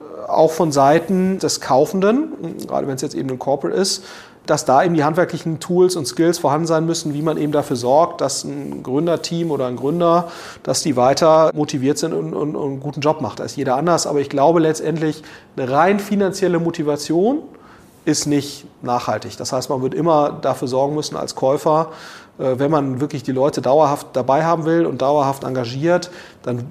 äh, 0.00 0.28
auch 0.28 0.50
von 0.50 0.72
Seiten 0.72 1.38
des 1.38 1.60
Kaufenden, 1.60 2.56
gerade 2.66 2.88
wenn 2.88 2.96
es 2.96 3.02
jetzt 3.02 3.14
eben 3.14 3.30
ein 3.30 3.38
Corporate 3.38 3.78
ist, 3.78 4.04
dass 4.46 4.64
da 4.64 4.82
eben 4.82 4.94
die 4.94 5.04
handwerklichen 5.04 5.60
Tools 5.60 5.96
und 5.96 6.06
Skills 6.06 6.38
vorhanden 6.38 6.66
sein 6.66 6.86
müssen, 6.86 7.14
wie 7.14 7.22
man 7.22 7.36
eben 7.36 7.52
dafür 7.52 7.76
sorgt, 7.76 8.20
dass 8.20 8.44
ein 8.44 8.82
Gründerteam 8.82 9.50
oder 9.50 9.66
ein 9.66 9.76
Gründer, 9.76 10.28
dass 10.62 10.82
die 10.82 10.96
weiter 10.96 11.50
motiviert 11.54 11.98
sind 11.98 12.12
und, 12.12 12.34
und, 12.34 12.56
und 12.56 12.70
einen 12.70 12.80
guten 12.80 13.00
Job 13.00 13.20
macht 13.20 13.40
als 13.40 13.56
jeder 13.56 13.76
anders. 13.76 14.06
Aber 14.06 14.20
ich 14.20 14.28
glaube 14.28 14.60
letztendlich, 14.60 15.22
eine 15.56 15.70
rein 15.70 16.00
finanzielle 16.00 16.58
Motivation 16.58 17.42
ist 18.04 18.26
nicht 18.26 18.66
nachhaltig. 18.82 19.36
Das 19.36 19.52
heißt, 19.52 19.68
man 19.68 19.82
wird 19.82 19.94
immer 19.94 20.38
dafür 20.40 20.68
sorgen 20.68 20.94
müssen 20.94 21.16
als 21.16 21.34
Käufer, 21.34 21.90
Äh, 22.38 22.58
wenn 22.58 22.70
man 22.70 23.00
wirklich 23.00 23.22
die 23.22 23.32
Leute 23.32 23.62
dauerhaft 23.62 24.08
dabei 24.12 24.44
haben 24.44 24.64
will 24.64 24.86
und 24.86 25.02
dauerhaft 25.02 25.44
engagiert, 25.44 26.10
dann 26.42 26.66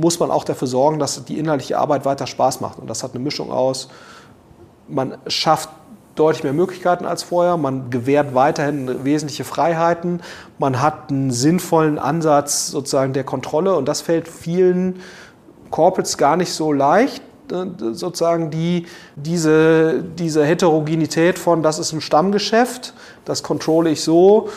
muss 0.00 0.18
man 0.18 0.30
auch 0.30 0.44
dafür 0.44 0.68
sorgen, 0.68 0.98
dass 0.98 1.24
die 1.24 1.38
inhaltliche 1.38 1.78
Arbeit 1.78 2.04
weiter 2.04 2.26
Spaß 2.26 2.60
macht. 2.60 2.78
Und 2.78 2.88
das 2.88 3.02
hat 3.02 3.14
eine 3.14 3.22
Mischung 3.22 3.50
aus, 3.52 3.88
man 4.88 5.18
schafft 5.26 5.68
deutlich 6.14 6.44
mehr 6.44 6.52
Möglichkeiten 6.52 7.06
als 7.06 7.22
vorher, 7.22 7.56
man 7.56 7.90
gewährt 7.90 8.34
weiterhin 8.34 9.04
wesentliche 9.04 9.44
Freiheiten, 9.44 10.20
man 10.58 10.82
hat 10.82 11.10
einen 11.10 11.30
sinnvollen 11.30 11.98
Ansatz 11.98 12.68
sozusagen 12.68 13.12
der 13.12 13.24
Kontrolle. 13.24 13.74
Und 13.74 13.86
das 13.86 14.00
fällt 14.00 14.28
vielen 14.28 15.00
Corporates 15.70 16.18
gar 16.18 16.36
nicht 16.36 16.52
so 16.52 16.72
leicht 16.72 17.22
äh, 17.50 17.66
sozusagen 17.92 18.50
die, 18.50 18.86
diese, 19.16 20.02
diese 20.02 20.44
Heterogenität 20.44 21.38
von, 21.38 21.62
das 21.62 21.78
ist 21.78 21.92
ein 21.92 22.00
Stammgeschäft, 22.00 22.92
das 23.24 23.42
kontrolle 23.42 23.90
ich 23.90 24.02
so. 24.02 24.48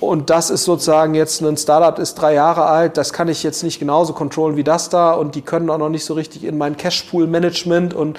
Und 0.00 0.30
das 0.30 0.50
ist 0.50 0.64
sozusagen 0.64 1.14
jetzt 1.14 1.40
ein 1.40 1.56
Startup, 1.56 1.98
ist 1.98 2.14
drei 2.14 2.34
Jahre 2.34 2.66
alt, 2.66 2.96
das 2.96 3.12
kann 3.12 3.26
ich 3.26 3.42
jetzt 3.42 3.64
nicht 3.64 3.80
genauso 3.80 4.12
kontrollen 4.12 4.56
wie 4.56 4.62
das 4.62 4.90
da. 4.90 5.12
Und 5.12 5.34
die 5.34 5.42
können 5.42 5.68
auch 5.70 5.78
noch 5.78 5.88
nicht 5.88 6.04
so 6.04 6.14
richtig 6.14 6.44
in 6.44 6.56
mein 6.56 6.76
Cashpool-Management 6.76 7.94
und 7.94 8.18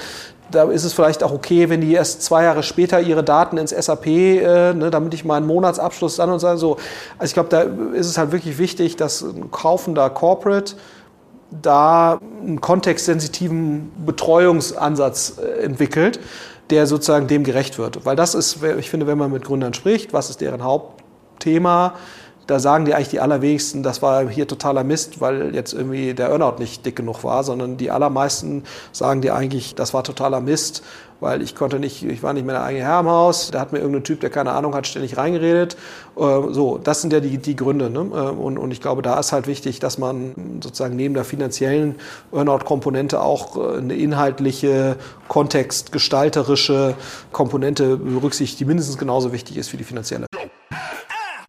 da 0.52 0.64
ist 0.64 0.84
es 0.84 0.94
vielleicht 0.94 1.24
auch 1.24 1.32
okay, 1.32 1.70
wenn 1.70 1.82
die 1.82 1.94
erst 1.94 2.24
zwei 2.24 2.44
Jahre 2.44 2.64
später 2.64 3.00
ihre 3.00 3.24
Daten 3.24 3.58
ins 3.58 3.72
SAP, 3.72 4.08
äh, 4.08 4.74
ne, 4.74 4.90
damit 4.92 5.14
ich 5.14 5.26
meinen 5.26 5.46
Monatsabschluss 5.46 6.16
dann 6.18 6.30
und 6.32 6.40
so. 6.40 6.48
Also 6.48 6.78
ich 7.24 7.34
glaube, 7.34 7.50
da 7.50 7.62
ist 7.94 8.08
es 8.08 8.18
halt 8.18 8.32
wirklich 8.32 8.58
wichtig, 8.58 8.96
dass 8.96 9.22
ein 9.22 9.52
kaufender 9.52 10.10
Corporate 10.10 10.76
da 11.52 12.20
einen 12.42 12.62
kontextsensitiven 12.62 13.92
Betreuungsansatz 14.06 15.38
äh, 15.40 15.64
entwickelt, 15.64 16.20
der 16.70 16.86
sozusagen 16.86 17.28
dem 17.28 17.44
gerecht 17.44 17.80
wird. 17.80 18.06
Weil 18.06 18.16
das 18.16 18.36
ist, 18.36 18.60
ich 18.78 18.90
finde, 18.90 19.08
wenn 19.08 19.18
man 19.18 19.32
mit 19.32 19.44
Gründern 19.44 19.74
spricht, 19.74 20.14
was 20.14 20.30
ist 20.30 20.42
deren 20.42 20.64
Hauptthema, 20.64 21.96
da 22.50 22.58
sagen 22.58 22.86
die 22.86 22.96
eigentlich 22.96 23.10
die 23.10 23.20
allerwenigsten, 23.20 23.84
das 23.84 24.02
war 24.02 24.28
hier 24.28 24.48
totaler 24.48 24.84
Mist, 24.84 25.22
weil 25.22 25.54
jetzt 25.54 25.72
irgendwie 25.72 26.16
der 26.16 26.30
Earnout 26.30 26.58
nicht 26.58 26.84
dick 26.84 26.96
genug 26.96 27.24
war, 27.24 27.44
sondern 27.44 27.78
die 27.78 27.92
allermeisten 27.92 28.64
sagen 28.92 29.22
die 29.22 29.30
eigentlich, 29.30 29.76
das 29.76 29.94
war 29.94 30.04
totaler 30.04 30.42
Mist, 30.42 30.82
weil 31.20 31.44
ich 31.44 31.54
konnte 31.54 31.78
nicht, 31.78 32.04
ich 32.04 32.24
war 32.24 32.34
nicht 32.34 32.48
mehr 32.48 32.56
der 32.56 32.64
eigene 32.64 32.86
Herr 32.86 33.02
im 33.02 33.08
Haus, 33.08 33.52
da 33.52 33.60
hat 33.60 33.72
mir 33.72 33.78
irgendein 33.78 34.04
Typ, 34.04 34.22
der 34.22 34.32
keine 34.32 34.52
Ahnung 34.52 34.74
hat, 34.74 34.88
ständig 34.88 35.16
reingeredet. 35.16 35.78
Äh, 36.18 36.22
so, 36.50 36.80
das 36.80 37.02
sind 37.02 37.14
ja 37.14 37.20
die, 37.20 37.38
die 37.38 37.56
Gründe. 37.56 37.92
Ne? 37.92 38.00
Äh, 38.00 38.30
und, 38.32 38.58
und 38.58 38.72
ich 38.72 38.82
glaube, 38.82 39.04
da 39.04 39.20
ist 39.20 39.32
halt 39.32 39.46
wichtig, 39.46 39.80
dass 39.80 40.00
man 40.00 40.60
sozusagen 40.64 40.96
neben 40.96 41.14
der 41.14 41.26
finanziellen 41.26 41.96
Earnout-Komponente 42.32 43.22
auch 43.22 43.58
äh, 43.58 43.78
eine 43.78 43.94
inhaltliche, 43.94 44.96
kontextgestalterische 45.28 46.96
Komponente 47.32 47.98
berücksichtigt, 47.98 48.60
die 48.60 48.66
mindestens 48.66 48.98
genauso 48.98 49.32
wichtig 49.34 49.58
ist 49.58 49.72
wie 49.72 49.78
die 49.78 49.84
finanzielle. 49.84 50.29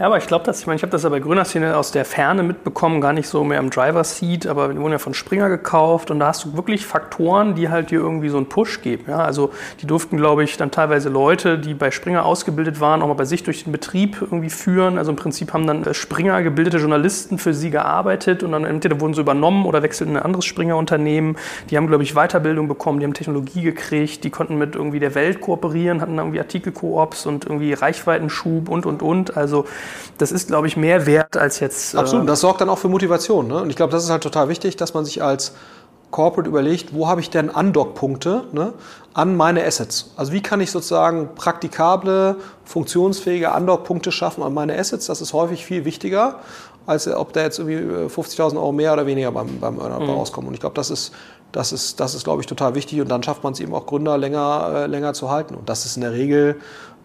Ja, 0.00 0.06
aber 0.06 0.16
ich 0.16 0.26
glaube, 0.26 0.46
dass 0.46 0.60
ich 0.60 0.66
meine, 0.66 0.76
ich 0.76 0.82
habe 0.82 0.92
das 0.92 1.02
ja 1.02 1.10
bei 1.10 1.20
Grüner 1.20 1.44
Szene 1.44 1.76
aus 1.76 1.90
der 1.90 2.06
Ferne 2.06 2.42
mitbekommen, 2.42 3.02
gar 3.02 3.12
nicht 3.12 3.28
so 3.28 3.44
mehr 3.44 3.58
im 3.58 3.68
Driver 3.68 4.02
Seat, 4.02 4.46
aber 4.46 4.72
wir 4.72 4.80
wurden 4.80 4.92
ja 4.92 4.98
von 4.98 5.12
Springer 5.12 5.50
gekauft 5.50 6.10
und 6.10 6.20
da 6.20 6.28
hast 6.28 6.42
du 6.42 6.56
wirklich 6.56 6.86
Faktoren, 6.86 7.54
die 7.54 7.68
halt 7.68 7.90
dir 7.90 8.00
irgendwie 8.00 8.30
so 8.30 8.38
einen 8.38 8.48
Push 8.48 8.80
geben. 8.80 9.04
Ja, 9.08 9.18
also 9.18 9.50
die 9.82 9.86
durften, 9.86 10.16
glaube 10.16 10.42
ich, 10.42 10.56
dann 10.56 10.70
teilweise 10.70 11.10
Leute, 11.10 11.58
die 11.58 11.74
bei 11.74 11.90
Springer 11.90 12.24
ausgebildet 12.24 12.80
waren, 12.80 13.02
auch 13.02 13.08
mal 13.08 13.14
bei 13.14 13.26
sich 13.26 13.42
durch 13.42 13.64
den 13.64 13.72
Betrieb 13.72 14.16
irgendwie 14.22 14.48
führen. 14.48 14.96
Also 14.96 15.10
im 15.10 15.16
Prinzip 15.16 15.52
haben 15.52 15.66
dann 15.66 15.84
Springer 15.92 16.42
gebildete 16.42 16.78
Journalisten 16.78 17.36
für 17.36 17.52
sie 17.52 17.68
gearbeitet 17.68 18.42
und 18.42 18.52
dann 18.52 18.64
entweder 18.64 19.00
wurden 19.00 19.12
sie 19.12 19.20
übernommen 19.20 19.66
oder 19.66 19.82
wechselten 19.82 20.14
in 20.14 20.20
ein 20.20 20.24
anderes 20.24 20.46
Springer-Unternehmen. 20.46 21.36
Die 21.68 21.76
haben, 21.76 21.88
glaube 21.88 22.04
ich, 22.04 22.14
Weiterbildung 22.14 22.68
bekommen, 22.68 23.00
die 23.00 23.04
haben 23.04 23.12
Technologie 23.12 23.60
gekriegt, 23.60 24.24
die 24.24 24.30
konnten 24.30 24.56
mit 24.56 24.76
irgendwie 24.76 25.00
der 25.00 25.14
Welt 25.14 25.42
kooperieren, 25.42 26.00
hatten 26.00 26.16
irgendwie 26.16 26.40
Artikelkoops 26.40 27.26
und 27.26 27.44
irgendwie 27.44 27.74
Reichweitenschub 27.74 28.70
und 28.70 28.86
und 28.86 29.02
und. 29.02 29.36
Also 29.36 29.66
das 30.18 30.32
ist, 30.32 30.48
glaube 30.48 30.66
ich, 30.66 30.76
mehr 30.76 31.06
wert 31.06 31.36
als 31.36 31.60
jetzt. 31.60 31.94
Äh 31.94 31.98
Absolut, 31.98 32.28
das 32.28 32.40
sorgt 32.40 32.60
dann 32.60 32.68
auch 32.68 32.78
für 32.78 32.88
Motivation. 32.88 33.48
Ne? 33.48 33.62
Und 33.62 33.70
ich 33.70 33.76
glaube, 33.76 33.92
das 33.92 34.04
ist 34.04 34.10
halt 34.10 34.22
total 34.22 34.48
wichtig, 34.48 34.76
dass 34.76 34.94
man 34.94 35.04
sich 35.04 35.22
als 35.22 35.52
Corporate 36.10 36.48
überlegt, 36.48 36.94
wo 36.94 37.08
habe 37.08 37.20
ich 37.20 37.30
denn 37.30 37.48
Undock-Punkte 37.48 38.44
ne, 38.52 38.72
an 39.14 39.36
meine 39.36 39.64
Assets? 39.64 40.12
Also 40.16 40.32
wie 40.32 40.42
kann 40.42 40.60
ich 40.60 40.70
sozusagen 40.70 41.34
praktikable, 41.34 42.36
funktionsfähige 42.64 43.52
Undock-Punkte 43.52 44.12
schaffen 44.12 44.42
an 44.42 44.52
meine 44.52 44.76
Assets? 44.78 45.06
Das 45.06 45.20
ist 45.20 45.32
häufig 45.32 45.64
viel 45.64 45.84
wichtiger, 45.84 46.40
als 46.86 47.06
ob 47.08 47.32
da 47.32 47.42
jetzt 47.42 47.58
irgendwie 47.58 47.78
50.000 48.12 48.56
Euro 48.56 48.72
mehr 48.72 48.92
oder 48.92 49.06
weniger 49.06 49.30
beim, 49.30 49.60
beim 49.60 49.78
Earnout 49.78 50.04
mhm. 50.04 50.10
rauskommen. 50.10 50.48
Und 50.48 50.54
ich 50.54 50.60
glaube, 50.60 50.74
das 50.74 50.90
ist, 50.90 51.12
das 51.52 51.72
ist, 51.72 52.00
das 52.00 52.14
ist, 52.14 52.24
glaube 52.24 52.40
ich, 52.40 52.46
total 52.46 52.74
wichtig. 52.74 53.00
Und 53.00 53.08
dann 53.08 53.22
schafft 53.22 53.44
man 53.44 53.52
es 53.52 53.60
eben 53.60 53.74
auch 53.74 53.86
Gründer 53.86 54.18
länger, 54.18 54.70
äh, 54.74 54.86
länger 54.86 55.14
zu 55.14 55.30
halten. 55.30 55.54
Und 55.54 55.68
das 55.68 55.86
ist 55.86 55.96
in 55.96 56.02
der 56.02 56.12
Regel 56.12 56.56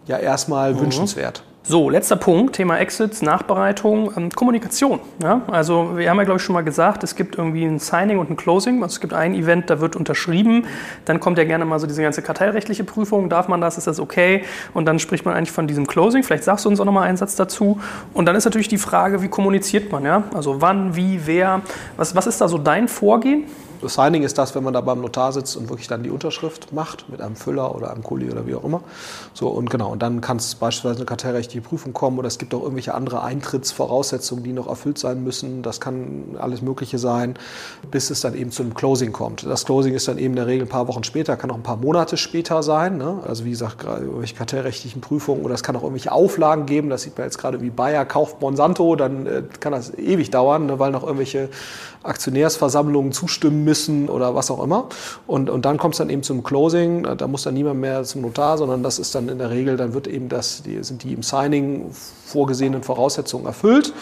ja 0.06 0.18
erstmal 0.18 0.74
mhm. 0.74 0.80
wünschenswert. 0.80 1.44
So, 1.68 1.90
letzter 1.90 2.14
Punkt, 2.14 2.54
Thema 2.54 2.78
Exits, 2.78 3.22
Nachbereitung, 3.22 4.12
ähm, 4.16 4.30
Kommunikation. 4.30 5.00
Ja? 5.20 5.40
Also 5.48 5.96
wir 5.96 6.08
haben 6.08 6.16
ja, 6.18 6.22
glaube 6.22 6.38
ich, 6.38 6.44
schon 6.44 6.52
mal 6.52 6.62
gesagt, 6.62 7.02
es 7.02 7.16
gibt 7.16 7.36
irgendwie 7.38 7.64
ein 7.64 7.80
Signing 7.80 8.20
und 8.20 8.30
ein 8.30 8.36
Closing. 8.36 8.84
Also 8.84 8.94
es 8.94 9.00
gibt 9.00 9.12
ein 9.12 9.34
Event, 9.34 9.68
da 9.68 9.80
wird 9.80 9.96
unterschrieben. 9.96 10.66
Dann 11.06 11.18
kommt 11.18 11.38
ja 11.38 11.44
gerne 11.44 11.64
mal 11.64 11.80
so 11.80 11.88
diese 11.88 12.02
ganze 12.02 12.22
kartellrechtliche 12.22 12.84
Prüfung. 12.84 13.28
Darf 13.28 13.48
man 13.48 13.60
das? 13.60 13.78
Ist 13.78 13.88
das 13.88 13.98
okay? 13.98 14.44
Und 14.74 14.84
dann 14.84 15.00
spricht 15.00 15.24
man 15.24 15.34
eigentlich 15.34 15.50
von 15.50 15.66
diesem 15.66 15.88
Closing. 15.88 16.22
Vielleicht 16.22 16.44
sagst 16.44 16.64
du 16.66 16.68
uns 16.68 16.78
auch 16.78 16.84
noch 16.84 16.92
mal 16.92 17.02
einen 17.02 17.16
Satz 17.16 17.34
dazu. 17.34 17.80
Und 18.14 18.26
dann 18.26 18.36
ist 18.36 18.44
natürlich 18.44 18.68
die 18.68 18.78
Frage, 18.78 19.20
wie 19.22 19.28
kommuniziert 19.28 19.90
man? 19.90 20.04
Ja? 20.04 20.22
Also 20.34 20.60
wann, 20.60 20.94
wie, 20.94 21.22
wer? 21.24 21.62
Was, 21.96 22.14
was 22.14 22.28
ist 22.28 22.40
da 22.40 22.46
so 22.46 22.58
dein 22.58 22.86
Vorgehen? 22.86 23.42
Das 23.82 23.94
Signing 23.94 24.22
ist 24.22 24.38
das, 24.38 24.54
wenn 24.54 24.64
man 24.64 24.74
da 24.74 24.80
beim 24.80 25.00
Notar 25.00 25.32
sitzt 25.32 25.56
und 25.56 25.68
wirklich 25.68 25.88
dann 25.88 26.02
die 26.02 26.10
Unterschrift 26.10 26.72
macht 26.72 27.08
mit 27.08 27.20
einem 27.20 27.36
Füller 27.36 27.74
oder 27.74 27.90
einem 27.90 28.02
Kuli 28.02 28.30
oder 28.30 28.46
wie 28.46 28.54
auch 28.54 28.64
immer. 28.64 28.82
So 29.34 29.48
und 29.48 29.70
genau, 29.70 29.90
und 29.90 30.02
dann 30.02 30.20
kann 30.20 30.38
es 30.38 30.54
beispielsweise 30.54 30.98
eine 31.00 31.06
kartellrechtliche 31.06 31.60
Prüfung 31.60 31.92
kommen 31.92 32.18
oder 32.18 32.28
es 32.28 32.38
gibt 32.38 32.54
auch 32.54 32.62
irgendwelche 32.62 32.94
andere 32.94 33.22
Eintrittsvoraussetzungen, 33.22 34.44
die 34.44 34.52
noch 34.52 34.66
erfüllt 34.66 34.98
sein 34.98 35.22
müssen. 35.22 35.62
Das 35.62 35.80
kann 35.80 36.36
alles 36.38 36.62
Mögliche 36.62 36.98
sein, 36.98 37.34
bis 37.90 38.10
es 38.10 38.20
dann 38.20 38.34
eben 38.34 38.50
zu 38.50 38.62
einem 38.62 38.74
Closing 38.74 39.12
kommt. 39.12 39.44
Das 39.44 39.64
Closing 39.64 39.94
ist 39.94 40.08
dann 40.08 40.18
eben 40.18 40.32
in 40.32 40.36
der 40.36 40.46
Regel 40.46 40.66
ein 40.66 40.70
paar 40.70 40.88
Wochen 40.88 41.04
später, 41.04 41.36
kann 41.36 41.50
auch 41.50 41.56
ein 41.56 41.62
paar 41.62 41.76
Monate 41.76 42.16
später 42.16 42.62
sein. 42.62 42.96
Ne? 42.96 43.20
Also 43.26 43.44
wie 43.44 43.50
gesagt, 43.50 43.84
irgendwelche 43.84 44.34
kartellrechtlichen 44.34 45.00
Prüfungen 45.00 45.42
oder 45.42 45.54
es 45.54 45.62
kann 45.62 45.76
auch 45.76 45.82
irgendwelche 45.82 46.12
Auflagen 46.12 46.66
geben. 46.66 46.88
Das 46.88 47.02
sieht 47.02 47.16
man 47.18 47.26
jetzt 47.26 47.38
gerade 47.38 47.60
wie 47.60 47.70
Bayer 47.70 48.04
kauft 48.04 48.40
Monsanto, 48.40 48.96
dann 48.96 49.26
äh, 49.26 49.42
kann 49.60 49.72
das 49.72 49.92
ewig 49.94 50.30
dauern, 50.30 50.66
ne? 50.66 50.78
weil 50.78 50.90
noch 50.90 51.02
irgendwelche 51.02 51.48
Aktionärsversammlungen 52.02 53.12
zustimmen 53.12 53.64
müssen 53.66 54.08
oder 54.08 54.34
was 54.34 54.50
auch 54.50 54.64
immer. 54.64 54.86
Und, 55.26 55.50
und 55.50 55.66
dann 55.66 55.76
kommt 55.76 55.94
es 55.94 55.98
dann 55.98 56.08
eben 56.08 56.22
zum 56.22 56.42
Closing, 56.42 57.06
da, 57.18 57.26
muss 57.26 57.42
dann 57.42 57.52
niemand 57.52 57.80
mehr 57.80 58.04
zum 58.04 58.22
Notar, 58.22 58.56
sondern 58.56 58.82
das 58.82 58.98
ist 58.98 59.14
dann 59.14 59.28
in 59.28 59.38
der 59.38 59.50
Regel, 59.50 59.76
dann 59.76 59.92
wird 59.92 60.06
eben 60.06 60.30
das, 60.30 60.62
die, 60.62 60.82
sind 60.82 61.02
die 61.02 61.12
im 61.12 61.22
Signing 61.22 61.90
vorgesehenen 61.92 62.82
Voraussetzungen 62.82 63.44
erfüllt 63.44 63.92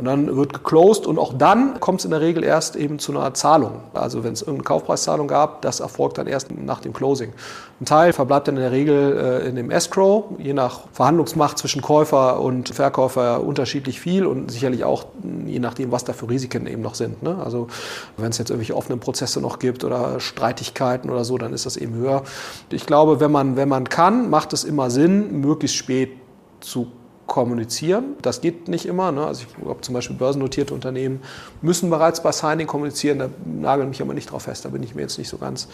und 0.00 0.06
dann 0.06 0.34
wird 0.34 0.54
geclosed 0.54 1.06
und 1.06 1.18
auch 1.18 1.34
dann 1.36 1.78
kommt 1.78 2.00
es 2.00 2.06
in 2.06 2.10
der 2.10 2.22
Regel 2.22 2.42
erst 2.42 2.74
eben 2.74 2.98
zu 2.98 3.12
einer 3.12 3.34
Zahlung. 3.34 3.82
Also 3.92 4.24
wenn 4.24 4.32
es 4.32 4.40
irgendeine 4.40 4.64
Kaufpreiszahlung 4.64 5.28
gab, 5.28 5.60
das 5.60 5.80
erfolgt 5.80 6.16
dann 6.16 6.26
erst 6.26 6.50
nach 6.50 6.80
dem 6.80 6.94
Closing. 6.94 7.34
Ein 7.80 7.84
Teil 7.84 8.12
verbleibt 8.14 8.48
dann 8.48 8.56
in 8.56 8.62
der 8.62 8.72
Regel 8.72 9.42
äh, 9.44 9.48
in 9.48 9.56
dem 9.56 9.70
Escrow, 9.70 10.24
je 10.38 10.54
nach 10.54 10.80
Verhandlungsmacht 10.92 11.58
zwischen 11.58 11.82
Käufer 11.82 12.40
und 12.40 12.70
Verkäufer 12.70 13.42
unterschiedlich 13.42 14.00
viel 14.00 14.24
und 14.24 14.50
sicherlich 14.50 14.84
auch 14.84 15.04
je 15.46 15.58
nachdem, 15.58 15.92
was 15.92 16.04
da 16.04 16.14
für 16.14 16.30
Risiken 16.30 16.66
eben 16.66 16.80
noch 16.82 16.94
sind. 16.94 17.22
Ne? 17.22 17.36
Also 17.44 17.68
wenn 18.16 18.30
es 18.30 18.38
jetzt 18.38 18.48
irgendwelche 18.50 18.76
offenen 18.76 19.00
Prozesse 19.10 19.40
noch 19.40 19.58
gibt 19.58 19.82
oder 19.82 20.20
Streitigkeiten 20.20 21.10
oder 21.10 21.24
so, 21.24 21.36
dann 21.36 21.52
ist 21.52 21.66
das 21.66 21.76
eben 21.76 21.94
höher. 21.94 22.22
Ich 22.70 22.86
glaube, 22.86 23.18
wenn 23.18 23.32
man, 23.32 23.56
wenn 23.56 23.68
man 23.68 23.88
kann, 23.88 24.30
macht 24.30 24.52
es 24.52 24.62
immer 24.62 24.88
Sinn, 24.88 25.40
möglichst 25.40 25.76
spät 25.76 26.12
zu 26.60 26.92
kommunizieren. 27.26 28.14
Das 28.22 28.40
geht 28.40 28.68
nicht 28.68 28.86
immer. 28.86 29.10
Ne? 29.10 29.26
Also 29.26 29.42
ich 29.42 29.62
glaube 29.62 29.80
zum 29.80 29.94
Beispiel 29.94 30.14
börsennotierte 30.14 30.74
Unternehmen 30.74 31.22
müssen 31.60 31.90
bereits 31.90 32.22
bei 32.22 32.30
Signing 32.30 32.68
kommunizieren. 32.68 33.18
Da 33.18 33.30
nageln 33.44 33.88
mich 33.88 34.00
aber 34.00 34.14
nicht 34.14 34.30
drauf 34.30 34.42
fest. 34.42 34.64
Da 34.64 34.68
bin 34.68 34.82
ich 34.84 34.94
mir 34.94 35.02
jetzt 35.02 35.18
nicht 35.18 35.28
so 35.28 35.38
ganz 35.38 35.66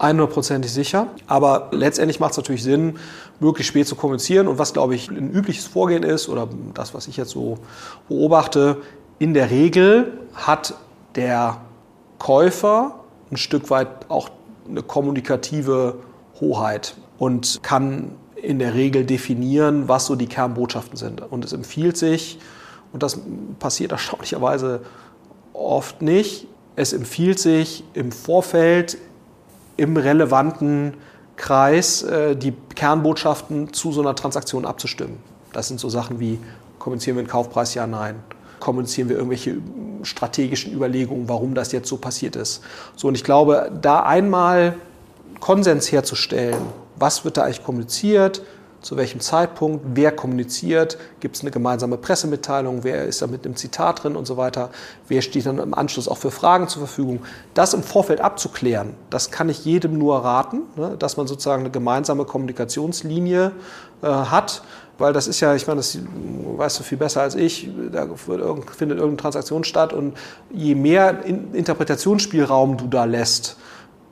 100%ig 0.00 0.68
sicher. 0.68 1.06
Aber 1.28 1.68
letztendlich 1.70 2.18
macht 2.18 2.32
es 2.32 2.38
natürlich 2.38 2.64
Sinn, 2.64 2.98
möglichst 3.38 3.68
spät 3.68 3.86
zu 3.86 3.94
kommunizieren. 3.94 4.48
Und 4.48 4.58
was, 4.58 4.72
glaube 4.72 4.96
ich, 4.96 5.10
ein 5.10 5.32
übliches 5.32 5.66
Vorgehen 5.66 6.02
ist 6.02 6.28
oder 6.28 6.48
das, 6.74 6.92
was 6.92 7.06
ich 7.06 7.16
jetzt 7.16 7.30
so 7.30 7.58
beobachte, 8.08 8.78
in 9.20 9.32
der 9.32 9.50
Regel 9.50 10.12
hat 10.34 10.74
der 11.14 11.60
Käufer 12.20 13.00
ein 13.32 13.36
Stück 13.38 13.70
weit 13.70 13.88
auch 14.08 14.28
eine 14.68 14.82
kommunikative 14.82 15.96
Hoheit 16.40 16.94
und 17.18 17.60
kann 17.62 18.12
in 18.36 18.58
der 18.58 18.74
Regel 18.74 19.04
definieren, 19.04 19.88
was 19.88 20.06
so 20.06 20.14
die 20.14 20.26
Kernbotschaften 20.26 20.96
sind. 20.96 21.20
Und 21.20 21.44
es 21.44 21.52
empfiehlt 21.52 21.96
sich, 21.96 22.38
und 22.92 23.02
das 23.02 23.18
passiert 23.58 23.92
erstaunlicherweise 23.92 24.82
oft 25.52 26.02
nicht, 26.02 26.46
es 26.76 26.92
empfiehlt 26.92 27.38
sich 27.38 27.84
im 27.94 28.12
Vorfeld 28.12 28.96
im 29.76 29.96
relevanten 29.96 30.94
Kreis 31.36 32.02
äh, 32.02 32.36
die 32.36 32.52
Kernbotschaften 32.74 33.72
zu 33.72 33.92
so 33.92 34.02
einer 34.02 34.14
Transaktion 34.14 34.66
abzustimmen. 34.66 35.18
Das 35.52 35.68
sind 35.68 35.80
so 35.80 35.88
Sachen 35.88 36.20
wie, 36.20 36.38
kommunizieren 36.78 37.16
wir 37.16 37.24
den 37.24 37.30
Kaufpreis, 37.30 37.74
ja, 37.74 37.86
nein. 37.86 38.16
Kommunizieren 38.60 39.08
wir 39.08 39.16
irgendwelche 39.16 39.56
strategischen 40.02 40.72
Überlegungen, 40.72 41.28
warum 41.28 41.54
das 41.54 41.72
jetzt 41.72 41.88
so 41.88 41.96
passiert 41.96 42.36
ist. 42.36 42.62
So, 42.96 43.08
und 43.08 43.14
ich 43.14 43.24
glaube, 43.24 43.72
da 43.80 44.02
einmal 44.02 44.76
Konsens 45.40 45.90
herzustellen, 45.90 46.60
was 46.96 47.24
wird 47.24 47.36
da 47.36 47.44
eigentlich 47.44 47.64
kommuniziert, 47.64 48.42
zu 48.82 48.96
welchem 48.96 49.20
Zeitpunkt, 49.20 49.84
wer 49.94 50.10
kommuniziert, 50.12 50.98
gibt 51.20 51.36
es 51.36 51.42
eine 51.42 51.50
gemeinsame 51.50 51.98
Pressemitteilung, 51.98 52.82
wer 52.82 53.04
ist 53.04 53.20
da 53.20 53.26
mit 53.26 53.44
einem 53.44 53.56
Zitat 53.56 54.04
drin 54.04 54.16
und 54.16 54.26
so 54.26 54.36
weiter, 54.36 54.70
wer 55.08 55.20
steht 55.22 55.46
dann 55.46 55.58
im 55.58 55.74
Anschluss 55.74 56.08
auch 56.08 56.18
für 56.18 56.30
Fragen 56.30 56.68
zur 56.68 56.80
Verfügung. 56.80 57.20
Das 57.54 57.74
im 57.74 57.82
Vorfeld 57.82 58.20
abzuklären, 58.20 58.94
das 59.10 59.30
kann 59.30 59.48
ich 59.48 59.64
jedem 59.64 59.98
nur 59.98 60.24
raten, 60.24 60.62
ne, 60.76 60.96
dass 60.98 61.16
man 61.16 61.26
sozusagen 61.26 61.62
eine 61.62 61.70
gemeinsame 61.70 62.24
Kommunikationslinie 62.24 63.52
äh, 64.02 64.06
hat. 64.06 64.62
Weil 64.98 65.14
das 65.14 65.28
ist 65.28 65.40
ja, 65.40 65.54
ich 65.54 65.66
meine, 65.66 65.78
das 65.78 65.96
weißt 65.96 66.78
du 66.78 66.82
viel 66.82 66.98
besser 66.98 67.22
als 67.22 67.34
ich, 67.34 67.70
da 67.90 68.06
findet 68.06 68.98
irgendeine 68.98 69.16
Transaktion 69.16 69.64
statt 69.64 69.94
und 69.94 70.14
je 70.52 70.74
mehr 70.74 71.24
Interpretationsspielraum 71.24 72.76
du 72.76 72.86
da 72.86 73.06
lässt, 73.06 73.56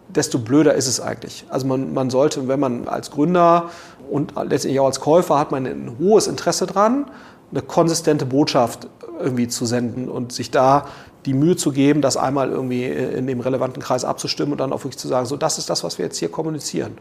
desto 0.09 0.38
blöder 0.38 0.74
ist 0.74 0.86
es 0.86 1.00
eigentlich. 1.00 1.44
Also 1.48 1.66
man, 1.66 1.92
man 1.92 2.11
sollte, 2.11 2.48
wenn 2.48 2.61
man 2.61 2.88
als 2.88 3.11
Gründer 3.11 3.70
und 4.11 4.34
letztendlich 4.36 4.80
auch 4.80 4.86
als 4.86 5.00
Käufer 5.00 5.38
hat 5.38 5.50
man 5.50 5.66
ein 5.66 5.96
hohes 5.98 6.26
Interesse 6.26 6.66
dran, 6.66 7.06
eine 7.50 7.62
konsistente 7.62 8.26
Botschaft 8.26 8.88
irgendwie 9.20 9.48
zu 9.48 9.66
senden 9.66 10.09
und 10.09 10.32
sich 10.32 10.50
da 10.50 10.86
die 11.26 11.34
Mühe 11.34 11.56
zu 11.56 11.72
geben, 11.72 12.00
das 12.00 12.16
einmal 12.16 12.50
irgendwie 12.50 12.84
in 12.84 13.26
dem 13.26 13.40
relevanten 13.40 13.82
Kreis 13.82 14.04
abzustimmen 14.04 14.52
und 14.52 14.59
dann 14.59 14.72
auch 14.72 14.84
wirklich 14.84 14.98
zu 14.98 15.09
sagen, 15.09 15.26
so 15.26 15.36
das 15.36 15.59
ist 15.59 15.68
das, 15.68 15.82
was 15.84 15.98
wir 15.98 16.06
jetzt 16.06 16.16
hier 16.16 16.30
kommunizieren. 16.30 16.92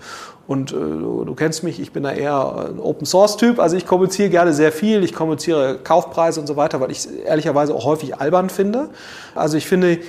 Und 0.47 0.71
äh, 0.71 0.75
du, 0.75 1.23
du, 1.23 1.35
kennst 1.35 1.63
mich, 1.63 1.79
ich 1.79 1.91
bin 1.91 2.03
da 2.03 2.11
eher 2.11 2.69
ein 2.69 2.79
Open 2.79 3.05
Source 3.05 3.37
Typ, 3.37 3.59
also 3.59 3.77
ich 3.77 3.85
kommuniziere 3.85 4.29
gerne 4.29 4.53
sehr 4.53 4.71
viel, 4.71 5.03
ich 5.03 5.13
kommuniziere 5.13 5.77
Kaufpreise 5.81 6.39
und 6.41 6.47
so 6.47 6.55
weiter, 6.57 6.81
weil 6.81 6.91
ich 6.91 6.99
es 6.99 7.05
ehrlicherweise 7.05 7.73
auch 7.73 7.85
häufig 7.85 8.19
albern 8.19 8.49
finde. 8.49 8.89
Also 9.35 9.55
ich 9.55 9.67
finde, 9.67 9.99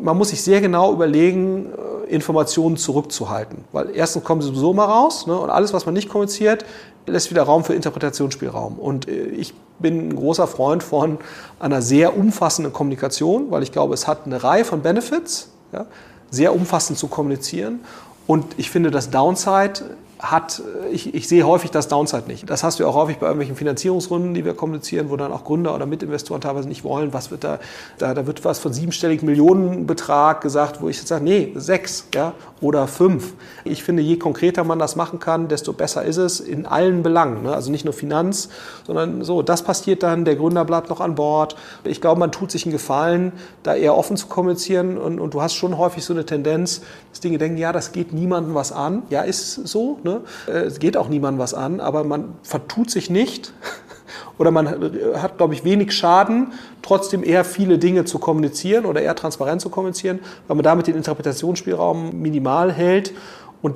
man 0.00 0.16
muss 0.16 0.30
sich 0.30 0.42
sehr 0.42 0.60
genau 0.60 0.92
überlegen, 0.92 1.66
Informationen 2.08 2.76
zurückzuhalten. 2.76 3.64
Weil 3.72 3.90
erstens 3.94 4.24
kommen 4.24 4.42
sie 4.42 4.48
sowieso 4.48 4.72
mal 4.72 4.84
raus 4.84 5.26
ne, 5.26 5.38
und 5.38 5.50
alles, 5.50 5.72
was 5.72 5.86
man 5.86 5.94
nicht 5.94 6.08
kommuniziert, 6.08 6.64
lässt 7.06 7.30
wieder 7.30 7.42
Raum 7.42 7.64
für 7.64 7.74
Interpretationsspielraum. 7.74 8.78
Und 8.78 9.08
äh, 9.08 9.26
ich 9.26 9.54
bin 9.78 10.08
ein 10.08 10.16
großer 10.16 10.46
Freund 10.46 10.82
von 10.82 11.18
einer 11.60 11.82
sehr 11.82 12.16
umfassenden 12.16 12.72
Kommunikation, 12.72 13.50
weil 13.50 13.62
ich 13.62 13.72
glaube, 13.72 13.94
es 13.94 14.06
hat 14.06 14.26
eine 14.26 14.42
Reihe 14.42 14.64
von 14.64 14.82
Benefits, 14.82 15.50
ja, 15.72 15.86
sehr 16.30 16.54
umfassend 16.54 16.98
zu 16.98 17.08
kommunizieren. 17.08 17.80
Und 18.26 18.44
ich 18.56 18.70
finde, 18.70 18.90
das 18.90 19.10
Downside 19.10 19.96
hat, 20.18 20.62
ich, 20.90 21.14
ich, 21.14 21.28
sehe 21.28 21.46
häufig 21.46 21.70
das 21.70 21.88
Downside 21.88 22.24
nicht. 22.26 22.48
Das 22.48 22.64
hast 22.64 22.80
du 22.80 22.86
auch 22.86 22.94
häufig 22.94 23.18
bei 23.18 23.26
irgendwelchen 23.26 23.54
Finanzierungsrunden, 23.54 24.32
die 24.32 24.46
wir 24.46 24.54
kommunizieren, 24.54 25.10
wo 25.10 25.16
dann 25.16 25.30
auch 25.30 25.44
Gründer 25.44 25.74
oder 25.74 25.84
Mitinvestoren 25.84 26.40
teilweise 26.40 26.68
nicht 26.68 26.84
wollen, 26.84 27.12
was 27.12 27.30
wird 27.30 27.44
da, 27.44 27.58
da, 27.98 28.14
da 28.14 28.26
wird 28.26 28.44
was 28.44 28.58
von 28.58 28.72
siebenstelligen 28.72 29.26
Millionenbetrag 29.26 30.40
gesagt, 30.40 30.80
wo 30.80 30.88
ich 30.88 30.96
jetzt 30.96 31.08
sage, 31.08 31.22
nee, 31.22 31.52
sechs 31.56 32.08
ja, 32.14 32.32
oder 32.62 32.88
fünf. 32.88 33.34
Ich 33.64 33.84
finde, 33.84 34.02
je 34.02 34.16
konkreter 34.16 34.64
man 34.64 34.78
das 34.78 34.96
machen 34.96 35.18
kann, 35.18 35.48
desto 35.48 35.74
besser 35.74 36.04
ist 36.04 36.16
es 36.16 36.40
in 36.40 36.64
allen 36.64 37.02
Belangen. 37.02 37.42
Ne? 37.42 37.52
Also 37.52 37.70
nicht 37.70 37.84
nur 37.84 37.92
Finanz, 37.92 38.48
sondern 38.86 39.22
so, 39.22 39.42
das 39.42 39.62
passiert 39.62 40.02
dann, 40.02 40.24
der 40.24 40.36
Gründer 40.36 40.64
bleibt 40.64 40.88
noch 40.88 41.00
an 41.00 41.14
Bord. 41.14 41.56
Ich 41.84 42.00
glaube, 42.00 42.20
man 42.20 42.32
tut 42.32 42.50
sich 42.50 42.64
einen 42.64 42.72
Gefallen, 42.72 43.32
da 43.62 43.74
eher 43.74 43.94
offen 43.94 44.16
zu 44.16 44.28
kommunizieren 44.28 44.96
und, 44.96 45.20
und 45.20 45.34
du 45.34 45.42
hast 45.42 45.54
schon 45.54 45.76
häufig 45.76 46.06
so 46.06 46.14
eine 46.14 46.24
Tendenz, 46.24 46.80
dass 47.10 47.20
Dinge 47.20 47.36
denken, 47.36 47.58
ja, 47.58 47.72
das 47.72 47.92
geht 47.92 48.14
niemandem 48.14 48.54
was 48.54 48.72
an. 48.72 49.02
Ja, 49.10 49.20
ist 49.20 49.54
so, 49.66 49.98
Ne? 50.06 50.15
Äh, 50.46 50.64
es 50.64 50.78
geht 50.78 50.96
auch 50.96 51.08
niemandem 51.08 51.38
was 51.38 51.54
an, 51.54 51.80
aber 51.80 52.04
man 52.04 52.34
vertut 52.42 52.90
sich 52.90 53.10
nicht 53.10 53.52
oder 54.38 54.50
man 54.50 54.92
hat, 55.16 55.38
glaube 55.38 55.54
ich, 55.54 55.64
wenig 55.64 55.92
Schaden, 55.92 56.52
trotzdem 56.82 57.24
eher 57.24 57.44
viele 57.44 57.78
Dinge 57.78 58.04
zu 58.04 58.18
kommunizieren 58.18 58.84
oder 58.84 59.00
eher 59.00 59.14
transparent 59.14 59.60
zu 59.60 59.70
kommunizieren, 59.70 60.20
weil 60.46 60.56
man 60.56 60.64
damit 60.64 60.86
den 60.86 60.96
Interpretationsspielraum 60.96 62.20
minimal 62.20 62.72
hält. 62.72 63.12
Und 63.62 63.74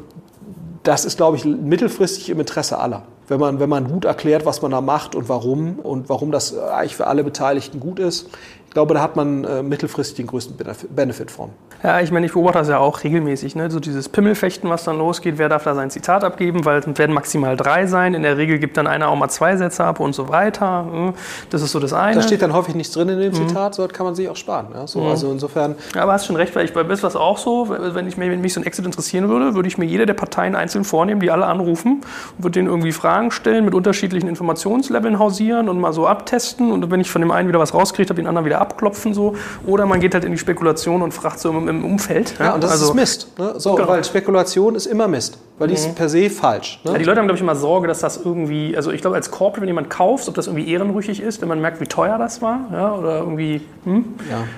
das 0.82 1.04
ist, 1.04 1.16
glaube 1.16 1.36
ich, 1.36 1.44
mittelfristig 1.44 2.30
im 2.30 2.40
Interesse 2.40 2.78
aller. 2.78 3.02
Wenn 3.30 3.40
man, 3.40 3.60
wenn 3.60 3.68
man 3.68 3.88
gut 3.88 4.04
erklärt, 4.04 4.44
was 4.44 4.60
man 4.60 4.72
da 4.72 4.80
macht 4.80 5.14
und 5.14 5.28
warum 5.28 5.78
und 5.78 6.08
warum 6.08 6.32
das 6.32 6.58
eigentlich 6.58 6.96
für 6.96 7.06
alle 7.06 7.24
Beteiligten 7.24 7.78
gut 7.78 8.00
ist. 8.00 8.28
Ich 8.66 8.74
glaube, 8.74 8.94
da 8.94 9.02
hat 9.02 9.16
man 9.16 9.42
äh, 9.44 9.62
mittelfristig 9.64 10.16
den 10.16 10.26
größten 10.28 10.56
Benefit 10.90 11.30
von. 11.30 11.50
Ja, 11.82 12.00
ich 12.00 12.12
meine, 12.12 12.26
ich 12.26 12.32
beobachte 12.32 12.58
das 12.58 12.68
ja 12.68 12.78
auch 12.78 13.02
regelmäßig. 13.02 13.56
Ne? 13.56 13.70
So 13.70 13.80
dieses 13.80 14.08
Pimmelfechten, 14.08 14.68
was 14.68 14.84
dann 14.84 14.98
losgeht, 14.98 15.38
wer 15.38 15.48
darf 15.48 15.64
da 15.64 15.74
sein 15.74 15.90
Zitat 15.90 16.24
abgeben, 16.24 16.64
weil 16.64 16.78
es 16.78 16.98
werden 16.98 17.12
maximal 17.12 17.56
drei 17.56 17.86
sein. 17.86 18.12
In 18.12 18.22
der 18.22 18.36
Regel 18.36 18.58
gibt 18.58 18.76
dann 18.76 18.86
einer 18.86 19.08
auch 19.08 19.16
mal 19.16 19.28
zwei 19.28 19.56
Sätze 19.56 19.82
ab 19.84 19.98
und 19.98 20.14
so 20.14 20.28
weiter. 20.28 20.86
Hm? 20.88 21.14
Das 21.48 21.62
ist 21.62 21.72
so 21.72 21.80
das 21.80 21.92
eine. 21.92 22.16
Da 22.16 22.22
steht 22.22 22.42
dann 22.42 22.52
häufig 22.52 22.74
nichts 22.74 22.92
drin 22.92 23.08
in 23.08 23.18
dem 23.18 23.32
mhm. 23.32 23.48
Zitat, 23.48 23.74
so 23.74 23.88
kann 23.88 24.06
man 24.06 24.14
sich 24.14 24.28
auch 24.28 24.36
sparen. 24.36 24.68
Ja? 24.74 24.86
So, 24.86 25.00
mhm. 25.00 25.08
Also 25.08 25.32
insofern. 25.32 25.74
Ja, 25.94 26.02
aber 26.02 26.12
hast 26.12 26.26
schon 26.26 26.36
recht, 26.36 26.54
weil 26.54 26.64
ich 26.64 26.72
bei 26.72 26.84
BIS 26.84 27.02
was 27.02 27.16
auch 27.16 27.38
so, 27.38 27.70
wenn, 27.70 28.06
ich, 28.06 28.18
wenn 28.18 28.40
mich 28.40 28.52
so 28.52 28.60
ein 28.60 28.66
Exit 28.66 28.84
interessieren 28.84 29.28
würde, 29.28 29.56
würde 29.56 29.68
ich 29.68 29.78
mir 29.78 29.86
jede 29.86 30.06
der 30.06 30.14
Parteien 30.14 30.54
einzeln 30.54 30.84
vornehmen, 30.84 31.20
die 31.20 31.32
alle 31.32 31.46
anrufen, 31.46 32.02
würde 32.38 32.52
denen 32.52 32.68
irgendwie 32.68 32.92
Fragen 32.92 33.19
stellen, 33.30 33.64
mit 33.66 33.74
unterschiedlichen 33.74 34.28
Informationsleveln 34.28 35.18
hausieren 35.18 35.68
und 35.68 35.78
mal 35.78 35.92
so 35.92 36.06
abtesten. 36.06 36.72
Und 36.72 36.90
wenn 36.90 37.00
ich 37.00 37.10
von 37.10 37.20
dem 37.20 37.30
einen 37.30 37.48
wieder 37.48 37.58
was 37.58 37.74
rauskriege, 37.74 38.08
habe 38.08 38.20
den 38.20 38.26
anderen 38.26 38.46
wieder 38.46 38.60
abklopfen. 38.60 39.12
So. 39.12 39.34
Oder 39.66 39.84
man 39.84 40.00
geht 40.00 40.14
halt 40.14 40.24
in 40.24 40.32
die 40.32 40.38
Spekulation 40.38 41.02
und 41.02 41.12
fragt 41.12 41.38
so 41.38 41.50
im, 41.50 41.68
im 41.68 41.84
Umfeld. 41.84 42.34
Ja, 42.38 42.46
ja, 42.46 42.54
und 42.54 42.64
das 42.64 42.72
also, 42.72 42.86
ist 42.86 42.94
Mist. 42.94 43.38
Ne? 43.38 43.54
So, 43.58 43.74
genau. 43.74 43.88
Weil 43.88 44.04
Spekulation 44.04 44.74
ist 44.74 44.86
immer 44.86 45.08
Mist, 45.08 45.38
weil 45.58 45.68
die 45.68 45.74
mhm. 45.74 45.78
ist 45.80 45.94
per 45.94 46.08
se 46.08 46.30
falsch. 46.30 46.80
Ne? 46.84 46.92
Ja, 46.92 46.98
die 46.98 47.04
Leute 47.04 47.18
haben, 47.18 47.26
glaube 47.26 47.36
ich, 47.36 47.42
immer 47.42 47.56
Sorge, 47.56 47.88
dass 47.88 48.00
das 48.00 48.24
irgendwie, 48.24 48.74
also 48.76 48.90
ich 48.90 49.00
glaube, 49.00 49.16
als 49.16 49.30
Corporate, 49.30 49.60
wenn 49.60 49.68
jemand 49.68 49.90
kauft, 49.90 50.28
ob 50.28 50.34
das 50.34 50.46
irgendwie 50.46 50.70
ehrenrüchig 50.72 51.20
ist, 51.20 51.42
wenn 51.42 51.48
man 51.48 51.60
merkt, 51.60 51.80
wie 51.80 51.86
teuer 51.86 52.18
das 52.18 52.40
war, 52.40 52.60
ja, 52.72 52.94
oder 52.94 53.18
irgendwie, 53.18 53.60
hm? 53.84 54.14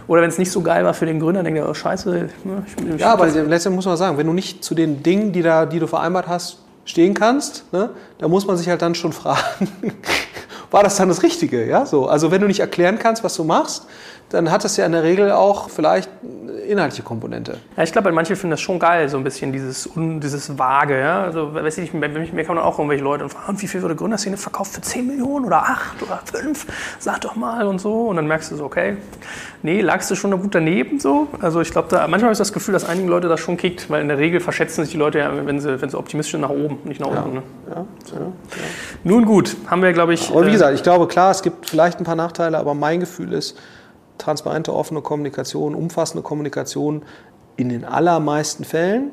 oder 0.07 0.23
wenn 0.23 0.29
es 0.29 0.39
nicht 0.39 0.53
so 0.53 0.61
geil 0.61 0.85
war 0.85 0.95
für 0.95 1.07
den 1.07 1.19
Gründer, 1.19 1.43
denkt 1.43 1.59
er, 1.59 1.69
oh, 1.69 1.75
scheiße. 1.75 2.29
Ne? 2.45 2.63
Ich, 2.67 2.95
ich, 2.95 3.01
ja, 3.01 3.13
aber 3.13 3.27
letztendlich 3.27 3.77
muss 3.77 3.87
man 3.87 3.97
sagen, 3.97 4.19
wenn 4.19 4.27
du 4.27 4.33
nicht 4.33 4.63
zu 4.63 4.75
den 4.75 5.03
Dingen, 5.03 5.33
die, 5.33 5.43
da, 5.43 5.67
die 5.67 5.79
du 5.79 5.87
vereinbart 5.87 6.29
hast, 6.29 6.62
stehen 6.85 7.15
kannst, 7.15 7.65
ne, 7.73 7.91
da 8.19 8.29
muss 8.29 8.47
man 8.47 8.57
sich 8.57 8.69
halt 8.69 8.83
dann 8.83 8.95
schon 8.95 9.13
fragen, 9.13 9.69
war 10.71 10.83
das 10.83 10.97
dann 10.97 11.09
das 11.09 11.23
Richtige? 11.23 11.67
Ja, 11.67 11.87
so. 11.87 12.07
Also 12.07 12.31
wenn 12.31 12.41
du 12.41 12.47
nicht 12.47 12.61
erklären 12.61 12.99
kannst, 12.99 13.23
was 13.23 13.35
du 13.37 13.45
machst, 13.45 13.87
dann 14.33 14.51
hat 14.51 14.65
das 14.65 14.77
ja 14.77 14.87
in 14.87 14.93
der 14.93 15.03
Regel 15.03 15.31
auch 15.31 15.69
vielleicht 15.69 16.11
inhaltliche 16.67 17.03
Komponente. 17.03 17.59
Ja, 17.77 17.83
ich 17.83 17.93
glaube, 17.93 18.11
manche 18.13 18.35
finden 18.35 18.53
das 18.53 18.61
schon 18.61 18.79
geil, 18.79 19.09
so 19.09 19.17
ein 19.17 19.25
bisschen 19.25 19.53
dieses, 19.53 19.89
dieses 19.95 20.59
Vage. 20.59 20.99
Ja? 20.99 21.23
Also, 21.23 21.55
weiß 21.55 21.79
ich, 21.79 21.93
mir, 21.93 22.09
mir 22.09 22.45
kommen 22.45 22.59
auch 22.59 22.79
irgendwelche 22.79 23.05
Leute 23.05 23.25
und 23.25 23.31
fragen, 23.31 23.61
wie 23.61 23.67
viel 23.67 23.83
wurde 23.83 23.95
Gründerszene 23.95 24.37
verkauft? 24.37 24.73
Für 24.73 24.81
10 24.81 25.07
Millionen 25.07 25.45
oder 25.45 25.63
8 25.63 26.03
oder 26.03 26.21
5? 26.25 26.67
Sag 26.99 27.21
doch 27.21 27.37
mal 27.37 27.67
und 27.67 27.81
so. 27.81 28.09
Und 28.09 28.17
dann 28.17 28.27
merkst 28.27 28.51
du 28.51 28.57
so, 28.57 28.65
okay, 28.65 28.97
nee, 29.63 29.81
lagst 29.81 30.11
du 30.11 30.15
schon 30.15 30.31
gut 30.41 30.55
daneben 30.55 30.99
so. 30.99 31.29
Also 31.41 31.61
ich 31.61 31.71
glaube, 31.71 31.89
da, 31.91 32.01
manchmal 32.09 32.23
habe 32.23 32.33
ich 32.33 32.39
das 32.39 32.53
Gefühl, 32.53 32.73
dass 32.73 32.85
einigen 32.85 33.09
Leute 33.09 33.29
das 33.29 33.41
schon 33.41 33.57
kickt, 33.57 33.91
weil 33.91 34.01
in 34.01 34.09
der 34.09 34.19
Regel 34.19 34.41
verschätzen 34.41 34.83
sich 34.85 34.93
die 34.93 34.99
Leute 34.99 35.19
ja, 35.19 35.31
wenn 35.47 35.61
sie, 35.61 35.81
wenn 35.81 35.91
sie 35.91 35.99
optimistisch 35.99 36.33
sind, 36.33 36.41
nach 36.41 36.51
oben, 36.51 36.79
nicht 36.85 37.01
nach 37.01 37.09
unten. 37.09 37.35
Ne? 37.35 37.43
Ja, 37.69 37.75
ja, 37.75 38.21
ja. 38.21 38.33
Nun 39.05 39.25
gut, 39.27 39.57
haben 39.67 39.83
wir, 39.83 39.93
glaube 39.93 40.15
ich. 40.15 40.31
Aber 40.31 40.45
wie 40.45 40.49
äh, 40.49 40.53
gesagt, 40.53 40.75
ich 40.75 40.83
glaube, 40.83 41.07
klar, 41.07 41.31
es 41.31 41.43
gibt 41.43 41.69
vielleicht 41.69 41.99
ein 41.99 42.05
paar 42.05 42.17
Nachteile, 42.17 42.57
aber 42.59 42.75
mein 42.75 43.01
Gefühl 43.01 43.33
ist, 43.33 43.59
transparente, 44.23 44.73
offene 44.73 45.03
Kommunikation, 45.03 45.75
umfassende 45.75 46.23
Kommunikation 46.23 47.03
in 47.57 47.69
den 47.69 47.85
allermeisten 47.85 48.65
Fällen 48.65 49.11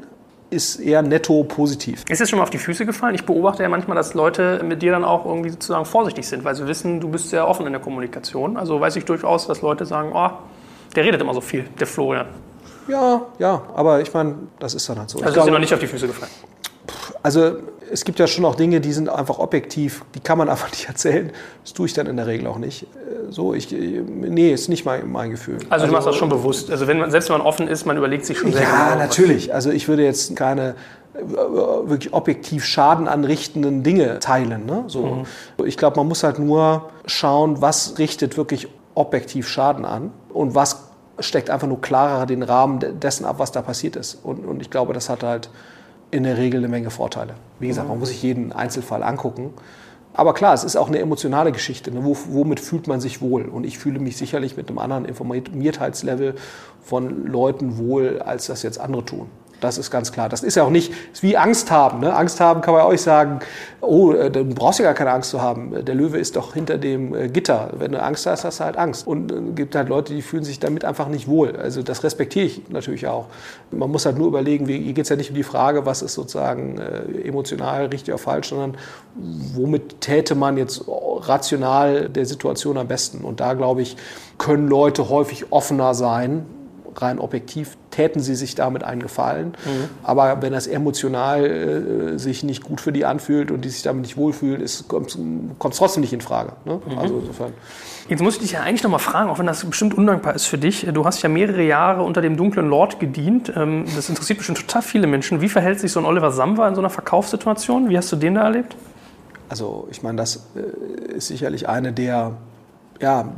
ist 0.49 0.79
eher 0.79 1.01
netto 1.01 1.43
positiv. 1.43 2.03
Ist 2.09 2.21
es 2.21 2.29
schon 2.29 2.39
mal 2.39 2.43
auf 2.43 2.49
die 2.49 2.57
Füße 2.57 2.85
gefallen? 2.85 3.13
Ich 3.13 3.25
beobachte 3.25 3.61
ja 3.63 3.69
manchmal, 3.69 3.95
dass 3.95 4.13
Leute 4.13 4.61
mit 4.63 4.81
dir 4.81 4.91
dann 4.91 5.03
auch 5.03 5.25
irgendwie 5.25 5.49
sozusagen 5.49 5.85
vorsichtig 5.85 6.27
sind, 6.27 6.43
weil 6.43 6.55
sie 6.55 6.65
wissen, 6.67 6.99
du 6.99 7.09
bist 7.09 7.29
sehr 7.29 7.47
offen 7.47 7.67
in 7.67 7.73
der 7.73 7.81
Kommunikation. 7.81 8.57
Also 8.57 8.79
weiß 8.79 8.95
ich 8.95 9.05
durchaus, 9.05 9.47
dass 9.47 9.61
Leute 9.61 9.85
sagen, 9.85 10.11
oh, 10.13 10.29
der 10.95 11.03
redet 11.03 11.21
immer 11.21 11.33
so 11.33 11.41
viel, 11.41 11.65
der 11.79 11.85
Florian. 11.85 12.27
Ja, 12.87 13.21
ja, 13.37 13.61
aber 13.75 14.01
ich 14.01 14.11
meine, 14.13 14.35
das 14.59 14.73
ist 14.73 14.89
dann 14.89 14.97
halt 14.97 15.09
so. 15.09 15.19
Also 15.19 15.29
ich 15.29 15.37
ist 15.37 15.45
dir 15.45 15.51
noch 15.51 15.59
nicht 15.59 15.73
auf 15.73 15.79
die 15.79 15.87
Füße 15.87 16.07
gefallen. 16.07 16.31
also 17.21 17.57
es 17.91 18.05
gibt 18.05 18.19
ja 18.19 18.27
schon 18.27 18.45
auch 18.45 18.55
Dinge, 18.55 18.81
die 18.81 18.93
sind 18.93 19.09
einfach 19.09 19.39
objektiv, 19.39 20.03
die 20.15 20.19
kann 20.19 20.37
man 20.37 20.49
einfach 20.53 20.69
nicht 20.71 20.87
erzählen. 20.87 21.31
Das 21.63 21.73
tue 21.73 21.85
ich 21.87 21.93
dann 21.93 22.07
in 22.07 22.17
der 22.17 22.27
Regel 22.27 22.47
auch 22.47 22.57
nicht. 22.57 22.83
Äh, 22.83 23.31
So, 23.31 23.53
ich, 23.53 23.71
nee, 23.71 24.51
ist 24.51 24.69
nicht 24.69 24.85
mein, 24.85 25.11
mein 25.11 25.29
Gefühl. 25.31 25.57
Also, 25.69 25.85
du 25.85 25.91
machst 25.91 26.07
das 26.07 26.15
schon 26.15 26.29
bewusst. 26.29 26.71
Also 26.71 26.87
wenn 26.87 26.97
man, 26.99 27.11
selbst 27.11 27.29
wenn 27.29 27.37
man 27.37 27.45
offen 27.47 27.67
ist, 27.67 27.85
man 27.85 27.97
überlegt 27.97 28.25
sich 28.25 28.37
schon 28.39 28.51
sehr 28.51 28.63
Ja, 28.63 28.87
genau. 28.93 28.99
natürlich. 28.99 29.53
Also 29.53 29.69
ich 29.71 29.87
würde 29.87 30.03
jetzt 30.03 30.35
keine 30.35 30.75
äh, 31.13 31.19
wirklich 31.89 32.13
objektiv 32.13 32.65
Schaden 32.65 33.07
anrichtenden 33.07 33.83
Dinge 33.83 34.19
teilen. 34.19 34.65
Ne? 34.65 34.83
So. 34.87 35.25
Ich 35.65 35.77
glaube, 35.77 35.97
man 35.97 36.07
muss 36.07 36.23
halt 36.23 36.39
nur 36.39 36.89
schauen, 37.05 37.61
was 37.61 37.97
richtet 37.99 38.37
wirklich 38.37 38.67
objektiv 38.95 39.47
Schaden 39.47 39.85
an 39.85 40.11
und 40.33 40.55
was 40.55 40.85
steckt 41.19 41.49
einfach 41.49 41.67
nur 41.67 41.81
klarer 41.81 42.25
den 42.25 42.43
Rahmen 42.43 42.79
de- 42.79 42.93
dessen 42.93 43.25
ab, 43.25 43.35
was 43.39 43.51
da 43.51 43.61
passiert 43.61 43.95
ist. 43.95 44.15
Und, 44.23 44.45
und 44.45 44.61
ich 44.61 44.69
glaube, 44.69 44.93
das 44.93 45.09
hat 45.09 45.21
halt 45.23 45.49
in 46.11 46.23
der 46.23 46.37
Regel 46.37 46.59
eine 46.59 46.67
Menge 46.67 46.89
Vorteile. 46.89 47.35
Wie 47.59 47.67
gesagt, 47.67 47.87
man 47.87 47.99
muss 47.99 48.09
sich 48.09 48.23
jeden 48.23 48.51
Einzelfall 48.51 49.03
angucken. 49.03 49.53
Aber 50.13 50.33
klar, 50.33 50.53
es 50.53 50.63
ist 50.63 50.75
auch 50.75 50.87
eine 50.87 50.99
emotionale 50.99 51.51
Geschichte. 51.51 51.91
Ne? 51.91 52.03
Wo, 52.03 52.17
womit 52.29 52.59
fühlt 52.59 52.87
man 52.87 52.99
sich 52.99 53.21
wohl? 53.21 53.43
Und 53.45 53.63
ich 53.63 53.77
fühle 53.77 53.99
mich 53.99 54.17
sicherlich 54.17 54.57
mit 54.57 54.69
einem 54.69 54.79
anderen 54.79 55.05
Informiertheitslevel 55.05 56.35
von 56.81 57.27
Leuten 57.27 57.77
wohl, 57.77 58.21
als 58.21 58.47
das 58.47 58.63
jetzt 58.63 58.79
andere 58.79 59.05
tun. 59.05 59.27
Das 59.59 59.77
ist 59.77 59.91
ganz 59.91 60.11
klar. 60.11 60.29
Das 60.29 60.43
ist 60.43 60.55
ja 60.55 60.63
auch 60.63 60.69
nicht, 60.69 60.93
ist 61.13 61.23
wie 61.23 61.37
Angst 61.37 61.71
haben. 61.71 61.99
Ne? 61.99 62.13
Angst 62.13 62.39
haben 62.39 62.61
kann 62.61 62.73
man 62.73 62.83
euch 62.85 63.01
sagen, 63.01 63.39
oh, 63.81 64.11
äh, 64.11 64.31
du 64.31 64.45
brauchst 64.45 64.79
ja 64.79 64.85
gar 64.85 64.93
keine 64.93 65.11
Angst 65.11 65.29
zu 65.29 65.41
haben. 65.41 65.85
Der 65.85 65.95
Löwe 65.95 66.17
ist 66.17 66.35
doch 66.35 66.53
hinter 66.53 66.77
dem 66.77 67.13
äh, 67.13 67.27
Gitter. 67.27 67.71
Wenn 67.77 67.91
du 67.91 68.01
Angst 68.01 68.25
hast, 68.25 68.43
hast 68.43 68.59
du 68.59 68.63
halt 68.63 68.77
Angst. 68.77 69.05
Und 69.07 69.31
es 69.31 69.55
gibt 69.55 69.75
halt 69.75 69.89
Leute, 69.89 70.13
die 70.13 70.21
fühlen 70.21 70.43
sich 70.43 70.59
damit 70.59 70.85
einfach 70.85 71.07
nicht 71.07 71.27
wohl. 71.27 71.55
Also 71.55 71.81
das 71.81 72.03
respektiere 72.03 72.45
ich 72.45 72.69
natürlich 72.69 73.07
auch. 73.07 73.27
Man 73.71 73.89
muss 73.91 74.05
halt 74.05 74.17
nur 74.17 74.27
überlegen, 74.27 74.67
hier 74.67 74.93
geht 74.93 75.03
es 75.03 75.09
ja 75.09 75.15
nicht 75.15 75.29
um 75.29 75.35
die 75.35 75.43
Frage, 75.43 75.85
was 75.85 76.01
ist 76.01 76.13
sozusagen 76.13 76.77
äh, 76.77 77.27
emotional 77.27 77.87
richtig 77.87 78.13
oder 78.13 78.19
falsch, 78.19 78.49
sondern 78.49 78.75
womit 79.15 80.01
täte 80.01 80.35
man 80.35 80.57
jetzt 80.57 80.83
rational 80.87 82.09
der 82.09 82.25
Situation 82.25 82.77
am 82.77 82.87
besten. 82.87 83.23
Und 83.23 83.39
da, 83.39 83.53
glaube 83.53 83.81
ich, 83.81 83.97
können 84.37 84.67
Leute 84.67 85.09
häufig 85.09 85.51
offener 85.51 85.93
sein, 85.93 86.45
rein 87.01 87.19
objektiv 87.19 87.77
täten 87.91 88.21
sie 88.21 88.35
sich 88.35 88.55
damit 88.55 88.83
einen 88.83 89.01
Gefallen. 89.01 89.53
Aber 90.03 90.41
wenn 90.41 90.53
das 90.53 90.67
emotional 90.67 91.45
äh, 91.45 92.19
sich 92.19 92.43
nicht 92.43 92.63
gut 92.63 92.81
für 92.81 92.91
die 92.91 93.05
anfühlt 93.05 93.51
und 93.51 93.65
die 93.65 93.69
sich 93.69 93.81
damit 93.81 94.03
nicht 94.03 94.17
wohlfühlen, 94.17 94.65
kommt 94.87 95.15
es 95.15 95.77
trotzdem 95.77 96.01
nicht 96.01 96.13
in 96.13 96.21
Frage. 96.21 96.53
Ne? 96.65 96.81
Also 96.97 97.19
insofern. 97.19 97.53
Jetzt 98.07 98.23
muss 98.23 98.35
ich 98.35 98.41
dich 98.41 98.51
ja 98.53 98.61
eigentlich 98.61 98.83
noch 98.83 98.89
mal 98.89 98.97
fragen, 98.99 99.29
auch 99.29 99.37
wenn 99.37 99.45
das 99.45 99.63
bestimmt 99.63 99.95
undankbar 99.95 100.33
ist 100.33 100.45
für 100.45 100.57
dich. 100.57 100.87
Du 100.93 101.05
hast 101.05 101.21
ja 101.21 101.29
mehrere 101.29 101.61
Jahre 101.61 102.01
unter 102.01 102.21
dem 102.21 102.37
dunklen 102.37 102.67
Lord 102.67 102.99
gedient. 102.99 103.53
Ähm, 103.55 103.85
Das 103.95 104.09
interessiert 104.09 104.39
bestimmt 104.39 104.59
total 104.59 104.81
viele 104.81 105.05
Menschen. 105.05 105.41
Wie 105.41 105.49
verhält 105.49 105.79
sich 105.79 105.91
so 105.91 105.99
ein 105.99 106.05
Oliver 106.05 106.31
Samba 106.31 106.67
in 106.67 106.75
so 106.75 106.81
einer 106.81 106.89
Verkaufssituation? 106.89 107.89
Wie 107.89 107.97
hast 107.97 108.11
du 108.11 108.15
den 108.15 108.35
da 108.35 108.43
erlebt? 108.43 108.75
Also 109.47 109.87
ich 109.91 110.01
meine, 110.01 110.17
das 110.17 110.47
äh, 110.55 111.13
ist 111.13 111.27
sicherlich 111.27 111.69
eine 111.69 111.93
der 111.93 112.33
ja, 113.01 113.29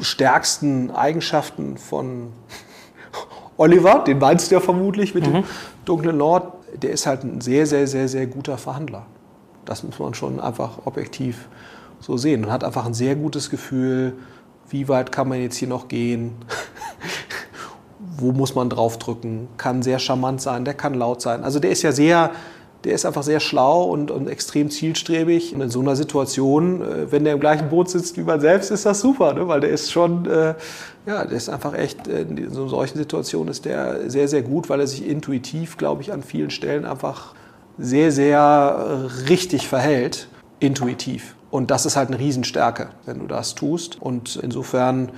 stärksten 0.00 0.90
Eigenschaften 0.90 1.76
von 1.76 2.32
Oliver, 3.56 4.04
den 4.06 4.18
meinst 4.18 4.50
du 4.50 4.56
ja 4.56 4.60
vermutlich 4.60 5.14
mit 5.14 5.26
dem 5.26 5.44
dunklen 5.84 6.16
Lord. 6.16 6.52
Der 6.82 6.90
ist 6.90 7.06
halt 7.06 7.24
ein 7.24 7.40
sehr, 7.40 7.66
sehr, 7.66 7.86
sehr, 7.86 8.08
sehr 8.08 8.26
guter 8.26 8.58
Verhandler. 8.58 9.06
Das 9.64 9.82
muss 9.82 9.98
man 9.98 10.14
schon 10.14 10.40
einfach 10.40 10.86
objektiv 10.86 11.48
so 12.00 12.16
sehen 12.16 12.44
und 12.44 12.52
hat 12.52 12.64
einfach 12.64 12.86
ein 12.86 12.94
sehr 12.94 13.16
gutes 13.16 13.50
Gefühl, 13.50 14.14
wie 14.70 14.88
weit 14.88 15.12
kann 15.12 15.28
man 15.28 15.40
jetzt 15.40 15.56
hier 15.56 15.68
noch 15.68 15.88
gehen, 15.88 16.34
wo 17.98 18.32
muss 18.32 18.54
man 18.54 18.70
draufdrücken, 18.70 19.48
kann 19.56 19.82
sehr 19.82 19.98
charmant 19.98 20.40
sein, 20.40 20.64
der 20.64 20.74
kann 20.74 20.94
laut 20.94 21.22
sein. 21.22 21.42
Also 21.42 21.58
der 21.58 21.70
ist 21.70 21.82
ja 21.82 21.92
sehr, 21.92 22.30
der 22.84 22.92
ist 22.92 23.04
einfach 23.04 23.22
sehr 23.22 23.40
schlau 23.40 23.84
und, 23.84 24.10
und 24.10 24.28
extrem 24.28 24.70
zielstrebig. 24.70 25.54
Und 25.54 25.60
in 25.60 25.70
so 25.70 25.80
einer 25.80 25.96
Situation, 25.96 26.82
äh, 26.82 27.10
wenn 27.10 27.24
der 27.24 27.34
im 27.34 27.40
gleichen 27.40 27.68
Boot 27.68 27.90
sitzt 27.90 28.16
wie 28.16 28.22
man 28.22 28.40
selbst, 28.40 28.70
ist 28.70 28.86
das 28.86 29.00
super, 29.00 29.34
ne? 29.34 29.48
weil 29.48 29.60
der 29.60 29.70
ist 29.70 29.90
schon, 29.90 30.26
äh, 30.26 30.54
ja, 31.06 31.24
der 31.24 31.36
ist 31.36 31.48
einfach 31.48 31.74
echt, 31.74 32.06
äh, 32.06 32.22
in 32.22 32.50
so 32.50 32.68
solchen 32.68 32.98
Situationen 32.98 33.50
ist 33.50 33.64
der 33.64 34.08
sehr, 34.10 34.28
sehr 34.28 34.42
gut, 34.42 34.68
weil 34.68 34.80
er 34.80 34.86
sich 34.86 35.06
intuitiv, 35.06 35.76
glaube 35.76 36.02
ich, 36.02 36.12
an 36.12 36.22
vielen 36.22 36.50
Stellen 36.50 36.84
einfach 36.84 37.34
sehr, 37.78 38.10
sehr 38.10 39.08
richtig 39.28 39.68
verhält, 39.68 40.28
intuitiv. 40.58 41.36
Und 41.50 41.70
das 41.70 41.86
ist 41.86 41.96
halt 41.96 42.08
eine 42.08 42.18
Riesenstärke, 42.18 42.88
wenn 43.06 43.20
du 43.20 43.26
das 43.26 43.54
tust. 43.54 44.02
Und 44.02 44.36
insofern 44.36 45.12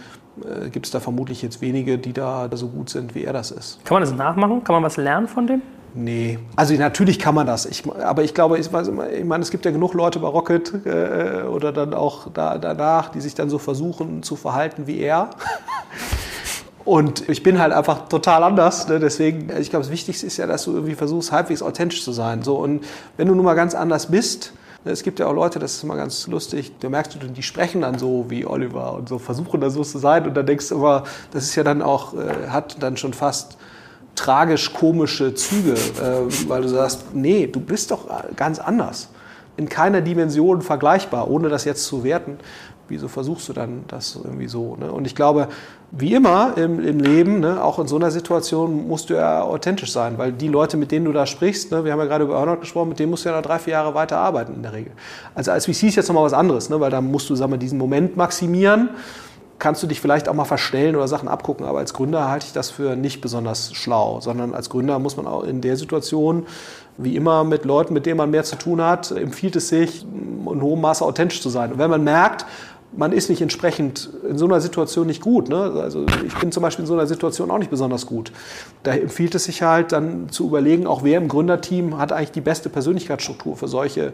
äh, 0.45 0.69
gibt 0.69 0.87
es 0.87 0.93
da 0.93 1.01
vermutlich 1.01 1.43
jetzt 1.43 1.61
wenige, 1.61 1.99
die 1.99 2.13
da 2.13 2.49
so 2.53 2.69
gut 2.69 2.91
sind, 2.91 3.15
wie 3.15 3.25
er 3.25 3.33
das 3.33 3.51
ist. 3.51 3.85
Kann 3.85 3.97
man 3.97 4.03
das 4.03 4.15
nachmachen? 4.15 4.63
Kann 4.63 4.75
man 4.75 4.83
was 4.83 4.97
lernen 4.97 5.27
von 5.27 5.47
dem? 5.47 5.63
Nee, 5.95 6.39
also 6.57 6.75
natürlich 6.75 7.19
kann 7.19 7.35
man 7.35 7.47
das. 7.47 7.67
Ich, 7.67 7.85
aber 7.87 8.23
ich 8.23 8.35
glaube, 8.35 8.59
ich, 8.59 8.73
weiß 8.73 8.89
ich 8.89 9.25
meine, 9.25 9.43
es 9.43 9.51
gibt 9.51 9.65
ja 9.65 9.71
genug 9.71 9.95
Leute 9.95 10.21
bei 10.21 10.29
Rocket 10.29 10.87
äh, 10.87 11.43
oder 11.43 11.73
dann 11.73 11.95
auch 11.95 12.29
da, 12.33 12.59
danach, 12.59 13.09
die 13.11 13.21
sich 13.21 13.35
dann 13.35 13.51
so 13.51 13.59
versuchen 13.59 14.23
zu 14.23 14.37
verhalten 14.37 14.87
wie 14.87 15.01
er. 15.01 15.31
Und 16.85 17.29
ich 17.29 17.43
bin 17.43 17.59
halt 17.59 17.73
einfach 17.73 18.09
total 18.09 18.43
anders. 18.43 18.89
Ne? 18.89 18.99
Deswegen, 18.99 19.51
ich 19.59 19.71
glaube, 19.71 19.85
das 19.85 19.93
Wichtigste 19.93 20.27
ist 20.27 20.39
ja, 20.39 20.47
dass 20.47 20.65
du 20.65 20.73
irgendwie 20.73 20.95
versuchst, 20.95 21.31
halbwegs 21.31 21.63
authentisch 21.63 22.03
zu 22.03 22.13
sein. 22.13 22.43
So, 22.43 22.57
und 22.57 22.85
wenn 23.17 23.29
du 23.29 23.35
nun 23.35 23.45
mal 23.45 23.55
ganz 23.55 23.75
anders 23.75 24.07
bist, 24.11 24.55
ne, 24.85 24.91
es 24.91 25.03
gibt 25.03 25.19
ja 25.19 25.27
auch 25.27 25.35
Leute, 25.35 25.59
das 25.59 25.75
ist 25.75 25.85
immer 25.85 25.97
ganz 25.97 26.27
lustig, 26.27 26.73
da 26.81 26.89
merkst 26.89 27.15
du, 27.15 27.19
die 27.19 27.43
sprechen 27.43 27.83
dann 27.83 27.99
so 27.99 28.27
wie 28.29 28.47
Oliver 28.47 28.95
und 28.95 29.09
so 29.09 29.19
versuchen 29.19 29.61
dann 29.61 29.71
so 29.71 29.85
zu 29.85 29.99
sein. 29.99 30.27
Und 30.27 30.35
dann 30.35 30.47
denkst 30.47 30.71
du 30.71 30.77
immer, 30.77 31.05
das 31.33 31.45
ist 31.45 31.55
ja 31.55 31.65
dann 31.65 31.83
auch, 31.83 32.15
äh, 32.15 32.49
hat 32.49 32.83
dann 32.83 32.97
schon 32.97 33.13
fast 33.13 33.59
tragisch-komische 34.21 35.35
Züge, 35.35 35.73
äh, 35.73 36.49
weil 36.49 36.61
du 36.63 36.69
sagst, 36.69 37.15
nee, 37.15 37.47
du 37.47 37.59
bist 37.59 37.91
doch 37.91 38.07
ganz 38.37 38.59
anders. 38.59 39.09
In 39.57 39.69
keiner 39.69 40.03
Dimension 40.03 40.61
vergleichbar, 40.61 41.31
ohne 41.31 41.49
das 41.49 41.65
jetzt 41.65 41.87
zu 41.87 42.05
werten. 42.05 42.39
Wieso 42.89 43.09
versuchst 43.09 43.49
du 43.49 43.53
dann 43.53 43.85
das 43.89 44.19
irgendwie 44.23 44.49
so? 44.49 44.77
Ne? 44.77 44.93
Und 44.93 45.07
ich 45.07 45.15
glaube, 45.15 45.49
wie 45.93 46.13
immer 46.13 46.55
im, 46.57 46.85
im 46.85 46.99
Leben, 46.99 47.41
ne, 47.41 47.63
auch 47.63 47.79
in 47.79 47.87
so 47.87 47.97
einer 47.97 48.11
Situation 48.11 48.89
musst 48.89 49.11
du 49.11 49.15
ja 49.15 49.43
authentisch 49.43 49.93
sein, 49.93 50.19
weil 50.19 50.33
die 50.33 50.49
Leute, 50.49 50.77
mit 50.77 50.91
denen 50.91 51.05
du 51.07 51.13
da 51.13 51.25
sprichst, 51.25 51.71
ne, 51.71 51.85
wir 51.85 51.93
haben 51.93 52.01
ja 52.01 52.07
gerade 52.07 52.25
über 52.25 52.35
Earnout 52.35 52.61
gesprochen, 52.61 52.91
mit 52.91 52.99
denen 52.99 53.11
musst 53.11 53.25
du 53.25 53.29
ja 53.29 53.37
noch 53.37 53.43
drei, 53.43 53.59
vier 53.59 53.75
Jahre 53.75 53.95
weiter 53.95 54.19
arbeiten 54.19 54.55
in 54.55 54.63
der 54.63 54.73
Regel. 54.73 54.93
Also 55.35 55.53
als 55.53 55.67
VC 55.67 55.85
ist 55.85 55.97
jetzt 55.97 56.09
nochmal 56.09 56.25
was 56.25 56.33
anderes, 56.33 56.69
ne, 56.69 56.79
weil 56.81 56.91
da 56.91 57.01
musst 57.01 57.31
du 57.31 57.37
sagen 57.37 57.53
wir, 57.53 57.59
diesen 57.59 57.79
Moment 57.79 58.17
maximieren 58.17 58.91
kannst 59.61 59.83
du 59.83 59.87
dich 59.87 60.01
vielleicht 60.01 60.29
auch 60.29 60.35
mal 60.35 60.45
verstellen 60.45 60.97
oder 60.97 61.07
Sachen 61.07 61.29
abgucken. 61.29 61.65
Aber 61.65 61.79
als 61.79 61.95
Gründer 61.95 62.29
halte 62.29 62.47
ich 62.47 62.53
das 62.53 62.71
für 62.71 62.97
nicht 62.97 63.21
besonders 63.21 63.73
schlau, 63.73 64.21
sondern 64.21 64.55
als 64.55 64.71
Gründer 64.71 64.99
muss 64.99 65.17
man 65.17 65.29
auch 65.29 65.45
in 65.45 65.61
der 65.61 65.77
Situation, 65.77 66.47
wie 66.97 67.15
immer 67.15 67.45
mit 67.45 67.65
Leuten, 67.65 67.95
mit 67.95 68.07
denen 68.07 68.17
man 68.17 68.31
mehr 68.31 68.43
zu 68.43 68.57
tun 68.57 68.83
hat, 68.83 69.13
empfiehlt 69.13 69.57
es 69.57 69.69
sich, 69.69 70.05
in 70.05 70.61
hohem 70.61 70.81
Maße 70.81 71.05
authentisch 71.05 71.41
zu 71.41 71.49
sein. 71.49 71.73
Und 71.73 71.79
wenn 71.79 71.91
man 71.91 72.03
merkt, 72.03 72.45
man 72.93 73.13
ist 73.13 73.31
nicht 73.31 73.41
entsprechend 73.41 74.11
in 74.29 74.37
so 74.37 74.47
einer 74.47 74.61
Situation 74.61 75.07
nicht 75.07 75.23
gut. 75.23 75.49
Ne? 75.49 75.73
Also 75.81 76.07
ich 76.27 76.35
bin 76.39 76.51
zum 76.51 76.63
Beispiel 76.63 76.83
in 76.83 76.87
so 76.87 76.95
einer 76.95 77.07
Situation 77.07 77.51
auch 77.51 77.59
nicht 77.59 77.71
besonders 77.71 78.07
gut. 78.07 78.33
Da 78.83 78.93
empfiehlt 78.93 79.35
es 79.35 79.45
sich 79.45 79.63
halt 79.63 79.93
dann 79.93 80.29
zu 80.31 80.47
überlegen, 80.47 80.87
auch 80.87 81.05
wer 81.05 81.19
im 81.19 81.29
Gründerteam 81.29 81.99
hat 81.99 82.13
eigentlich 82.13 82.33
die 82.33 82.41
beste 82.41 82.69
Persönlichkeitsstruktur 82.69 83.57
für 83.57 83.69
solche 83.69 84.13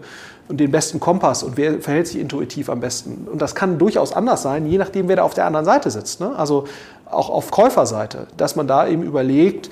und 0.48 0.60
den 0.60 0.70
besten 0.70 1.00
Kompass 1.00 1.42
und 1.42 1.56
wer 1.56 1.80
verhält 1.80 2.06
sich 2.08 2.20
intuitiv 2.20 2.68
am 2.68 2.80
besten. 2.80 3.26
Und 3.30 3.40
das 3.40 3.54
kann 3.54 3.78
durchaus 3.78 4.12
anders 4.12 4.42
sein, 4.42 4.66
je 4.66 4.78
nachdem, 4.78 5.08
wer 5.08 5.16
da 5.16 5.22
auf 5.22 5.34
der 5.34 5.46
anderen 5.46 5.64
Seite 5.64 5.90
sitzt. 5.90 6.20
Ne? 6.20 6.36
Also 6.36 6.64
auch 7.10 7.30
auf 7.30 7.50
Käuferseite, 7.50 8.26
dass 8.36 8.56
man 8.56 8.66
da 8.66 8.86
eben 8.86 9.02
überlegt, 9.02 9.70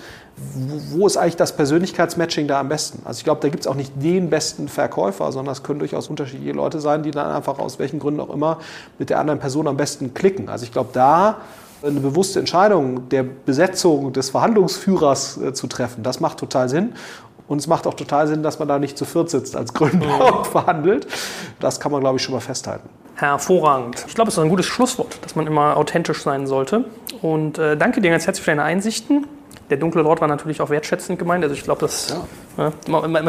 wo 0.91 1.07
ist 1.07 1.17
eigentlich 1.17 1.37
das 1.37 1.55
Persönlichkeitsmatching 1.57 2.49
da 2.49 2.61
am 2.61 2.69
besten? 2.69 3.03
Also 3.05 3.19
ich 3.19 3.25
glaube, 3.25 3.41
da 3.41 3.49
gibt 3.49 3.63
es 3.63 3.67
auch 3.67 3.75
nicht 3.75 3.93
den 3.97 4.31
besten 4.31 4.69
Verkäufer, 4.69 5.31
sondern 5.33 5.53
es 5.53 5.63
können 5.63 5.79
durchaus 5.79 6.09
unterschiedliche 6.09 6.53
Leute 6.53 6.81
sein, 6.81 7.03
die 7.03 7.11
dann 7.11 7.31
einfach 7.31 7.59
aus 7.59 7.79
welchen 7.79 7.99
Gründen 7.99 8.21
auch 8.21 8.31
immer 8.31 8.59
mit 8.99 9.11
der 9.11 9.21
anderen 9.21 9.39
Person 9.39 9.69
am 9.69 9.77
besten 9.77 10.15
klicken. 10.15 10.49
Also 10.49 10.65
ich 10.65 10.73
glaube, 10.73 10.91
da 10.93 11.39
eine 11.85 12.01
bewusste 12.01 12.41
Entscheidung 12.41 13.09
der 13.11 13.23
Besetzung 13.23 14.13
des 14.13 14.31
Verhandlungsführers 14.31 15.37
äh, 15.37 15.53
zu 15.53 15.67
treffen, 15.67 16.03
das 16.03 16.19
macht 16.21 16.39
total 16.39 16.69
Sinn. 16.69 16.95
Und 17.47 17.59
es 17.59 17.67
macht 17.67 17.87
auch 17.87 17.93
total 17.93 18.27
Sinn, 18.27 18.43
dass 18.43 18.59
man 18.59 18.69
da 18.69 18.79
nicht 18.79 18.97
zu 18.97 19.05
viert 19.05 19.29
sitzt 19.29 19.55
als 19.55 19.75
Gründer 19.75 20.39
und 20.39 20.47
verhandelt. 20.47 21.07
Das 21.61 21.79
kann 21.79 21.93
man, 21.93 22.01
glaube 22.01 22.17
ich, 22.17 22.23
schon 22.23 22.35
mal 22.35 22.41
festhalten. 22.41 22.89
Hervorragend. 23.17 24.03
Ich 24.09 24.15
glaube, 24.15 24.29
es 24.29 24.37
ist 24.39 24.43
ein 24.43 24.49
gutes 24.49 24.65
Schlusswort, 24.65 25.19
dass 25.23 25.37
man 25.37 25.47
immer 25.47 25.77
authentisch 25.77 26.23
sein 26.23 26.47
sollte. 26.47 26.87
Und 27.21 27.59
äh, 27.59 27.77
danke 27.77 28.01
dir 28.01 28.11
ganz 28.11 28.27
herzlich 28.27 28.45
für 28.45 28.51
deine 28.51 28.63
Einsichten. 28.63 29.27
Der 29.71 29.77
dunkle 29.77 30.03
Lord 30.03 30.21
war 30.21 30.29
natürlich 30.29 30.61
auch 30.61 30.71
wertschätzend 30.71 31.19
gemeint. 31.19 31.43
Also 31.43 31.55
ich 31.55 31.63
glaube, 31.63 31.81
das, 31.81 32.17
ja. 32.57 32.65
ne, 32.67 32.73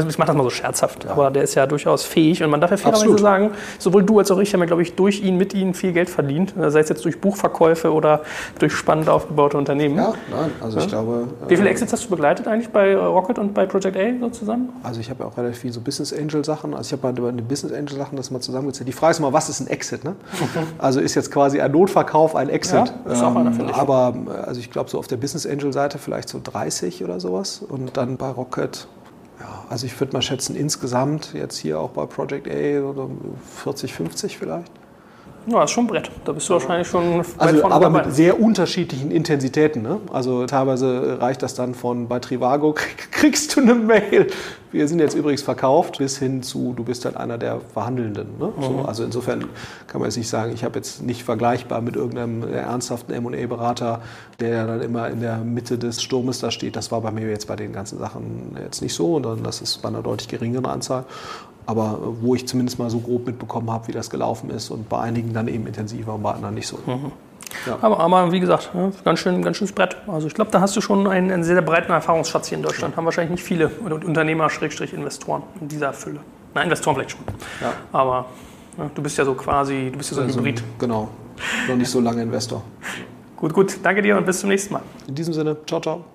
ich 0.09 0.17
mache 0.17 0.28
das 0.28 0.36
mal 0.36 0.43
so 0.43 0.49
scherzhaft, 0.49 1.05
ja. 1.05 1.11
aber 1.11 1.32
der 1.32 1.43
ist 1.43 1.55
ja 1.55 1.65
durchaus 1.65 2.03
fähig 2.03 2.43
und 2.43 2.49
man 2.49 2.61
darf 2.61 2.71
ja 2.71 2.78
fairerweise 2.78 3.17
sagen, 3.17 3.51
sowohl 3.80 4.03
du 4.03 4.19
als 4.19 4.32
auch 4.32 4.39
ich 4.39 4.53
haben 4.53 4.59
ja, 4.59 4.65
glaube 4.65 4.82
ich, 4.82 4.95
durch 4.95 5.21
ihn, 5.21 5.38
mit 5.38 5.53
ihm 5.53 5.73
viel 5.73 5.93
Geld 5.93 6.09
verdient, 6.09 6.53
sei 6.55 6.80
es 6.80 6.89
jetzt 6.89 7.05
durch 7.05 7.21
Buchverkäufe 7.21 7.93
oder 7.93 8.21
durch 8.59 8.73
spannend 8.73 9.09
aufgebaute 9.09 9.57
Unternehmen. 9.57 9.95
Ja, 9.95 10.13
nein, 10.30 10.51
also 10.61 10.80
ich 10.80 10.88
glaube... 10.88 11.28
Wie 11.47 11.55
viele 11.55 11.69
äh, 11.69 11.71
Exits 11.71 11.93
hast 11.93 12.05
du 12.05 12.09
begleitet 12.09 12.47
eigentlich 12.47 12.69
bei 12.69 12.95
Rocket 12.95 13.39
und 13.39 13.53
bei 13.53 13.65
Project 13.65 13.97
A 13.97 14.19
so 14.19 14.30
zusammen? 14.30 14.69
Also 14.84 14.99
ich 14.99 15.09
habe 15.09 15.23
ja 15.23 15.30
auch 15.30 15.38
relativ 15.38 15.59
viel 15.59 15.71
so 15.71 15.82
Business 15.82 16.13
Angel 16.13 16.43
Sachen, 16.43 16.73
also 16.73 16.88
ich 16.88 17.03
habe 17.03 17.13
bei 17.13 17.32
den 17.32 17.47
Business 17.47 17.71
Angel 17.71 17.97
Sachen 17.97 18.17
das 18.17 18.32
mal 18.32 18.41
zusammengezählt. 18.41 18.88
Die 18.88 18.93
Frage 18.93 19.11
ist 19.11 19.19
mal, 19.19 19.34
was 19.34 19.49
ist 19.49 19.61
ein 19.61 19.67
Exit? 19.67 20.03
Ne? 20.03 20.15
also 20.78 20.99
ist 20.99 21.15
jetzt 21.15 21.32
quasi 21.32 21.61
ein 21.61 21.71
Notverkauf 21.71 22.36
ein 22.36 22.49
Exit? 22.49 22.93
Ist 23.09 23.21
auch 23.21 23.36
einer, 23.36 23.51
ähm. 23.51 23.69
Aber 23.73 24.13
also 24.45 24.59
ich 24.59 24.71
glaube 24.71 24.89
so 24.89 24.99
auf 24.99 25.07
der 25.07 25.17
Business 25.17 25.45
Angel 25.45 25.71
Seite 25.73 25.97
vielleicht 25.97 26.14
so 26.30 26.39
30 26.43 27.03
oder 27.03 27.20
sowas. 27.20 27.61
Und 27.68 27.97
dann 27.97 28.18
bei 28.18 28.30
Rocket, 28.30 28.88
ja, 29.39 29.66
also 29.70 29.86
ich 29.86 29.99
würde 29.99 30.13
mal 30.13 30.22
schätzen, 30.22 30.55
insgesamt 30.55 31.34
jetzt 31.34 31.57
hier 31.57 31.80
auch 31.80 31.91
bei 31.91 32.05
Project 32.05 32.47
A 32.47 33.07
40, 33.63 33.93
50 33.93 34.38
vielleicht. 34.38 34.72
Ja, 35.47 35.63
ist 35.63 35.71
schon 35.71 35.83
ein 35.83 35.87
Brett. 35.87 36.09
Da 36.23 36.31
bist 36.31 36.49
du 36.49 36.53
wahrscheinlich 36.53 36.87
schon 36.87 37.19
weit 37.19 37.25
also, 37.37 37.61
von 37.61 37.71
Aber 37.71 37.85
dabei. 37.85 38.05
mit 38.05 38.15
sehr 38.15 38.39
unterschiedlichen 38.39 39.11
Intensitäten. 39.11 39.83
Ne? 39.83 39.99
Also 40.11 40.45
teilweise 40.47 41.21
reicht 41.21 41.43
das 41.43 41.53
dann 41.53 41.75
von 41.75 42.07
bei 42.07 42.19
Trivago 42.19 42.73
kriegst 43.11 43.55
du 43.55 43.61
eine 43.61 43.75
Mail. 43.75 44.27
Wir 44.71 44.87
sind 44.87 44.99
jetzt 44.99 45.13
übrigens 45.13 45.43
verkauft, 45.43 45.99
bis 45.99 46.17
hin 46.17 46.41
zu, 46.41 46.73
du 46.75 46.83
bist 46.83 47.05
halt 47.05 47.15
einer 47.15 47.37
der 47.37 47.61
Verhandelnden. 47.61 48.37
Ne? 48.39 48.51
Mhm. 48.57 48.63
So, 48.63 48.85
also 48.85 49.03
insofern 49.03 49.45
kann 49.87 50.01
man 50.01 50.09
jetzt 50.09 50.17
nicht 50.17 50.29
sagen, 50.29 50.51
ich 50.53 50.63
habe 50.63 50.77
jetzt 50.77 51.03
nicht 51.03 51.23
vergleichbar 51.23 51.79
mit 51.81 51.95
irgendeinem 51.95 52.43
ernsthaften 52.51 53.13
M&A-Berater, 53.13 54.01
der 54.39 54.65
dann 54.65 54.81
immer 54.81 55.09
in 55.09 55.21
der 55.21 55.37
Mitte 55.37 55.77
des 55.77 56.01
Sturmes 56.01 56.39
da 56.39 56.49
steht. 56.49 56.75
Das 56.75 56.91
war 56.91 57.01
bei 57.01 57.11
mir 57.11 57.29
jetzt 57.29 57.47
bei 57.47 57.55
den 57.55 57.71
ganzen 57.71 57.99
Sachen 57.99 58.57
jetzt 58.61 58.81
nicht 58.81 58.95
so, 58.95 59.13
sondern 59.13 59.43
das 59.43 59.61
ist 59.61 59.81
bei 59.81 59.89
einer 59.89 60.01
deutlich 60.01 60.27
geringeren 60.27 60.65
Anzahl 60.65 61.05
aber 61.66 61.99
wo 62.22 62.36
ich 62.36 62.47
zumindest 62.47 62.80
mal 62.80 62.89
so 62.89 62.99
grob 62.99 63.26
mitbekommen 63.26 63.72
habe, 63.72 63.88
wie 63.88 63.91
das 63.91 64.09
gelaufen 64.09 64.49
ist 64.49 64.70
und 64.70 64.89
bei 64.89 64.99
einigen 64.99 65.34
dann 65.34 65.47
eben 65.47 65.66
intensiver 65.68 66.13
und 66.13 66.24
bei 66.24 66.32
anderen 66.32 66.55
nicht 66.55 66.68
so. 66.68 66.78
Mhm. 66.86 67.11
Ja. 67.66 67.78
Aber, 67.82 67.99
aber, 67.99 68.32
wie 68.32 68.39
gesagt, 68.39 68.72
ganz, 69.03 69.20
schön, 69.20 69.41
ganz 69.41 69.57
schönes 69.57 69.72
Brett. 69.72 69.95
Also 70.07 70.28
ich 70.28 70.34
glaube, 70.34 70.51
da 70.51 70.61
hast 70.61 70.76
du 70.76 70.82
schon 70.82 71.07
einen, 71.07 71.32
einen, 71.32 71.43
sehr 71.43 71.61
breiten 71.61 71.91
Erfahrungsschatz 71.91 72.49
hier 72.49 72.57
in 72.57 72.63
Deutschland. 72.63 72.93
Ja. 72.93 72.97
Haben 72.97 73.05
wahrscheinlich 73.05 73.32
nicht 73.32 73.43
viele 73.43 73.70
Unternehmer-Investoren 73.70 75.43
in 75.61 75.68
dieser 75.68 75.93
Fülle. 75.93 76.20
Nein, 76.53 76.66
Investoren 76.66 76.95
vielleicht 76.95 77.11
schon. 77.11 77.22
Ja. 77.61 77.74
Aber 77.91 78.26
ja, 78.78 78.89
du 78.93 79.01
bist 79.01 79.18
ja 79.18 79.26
so 79.26 79.34
quasi, 79.36 79.89
du 79.91 79.97
bist 79.97 80.11
ja 80.11 80.16
so 80.16 80.22
ein 80.22 80.28
also, 80.28 80.39
Hybrid. 80.39 80.63
Genau, 80.80 81.09
noch 81.68 81.76
nicht 81.76 81.89
so 81.89 81.99
lange 81.99 82.22
Investor. 82.22 82.63
gut, 83.38 83.53
gut. 83.53 83.78
Danke 83.84 84.01
dir 84.01 84.18
und 84.18 84.26
bis 84.26 84.39
zum 84.39 84.49
nächsten 84.49 84.74
Mal. 84.74 84.82
In 85.07 85.16
diesem 85.16 85.34
Sinne, 85.34 85.57
ciao, 85.66 85.80
ciao. 85.80 86.14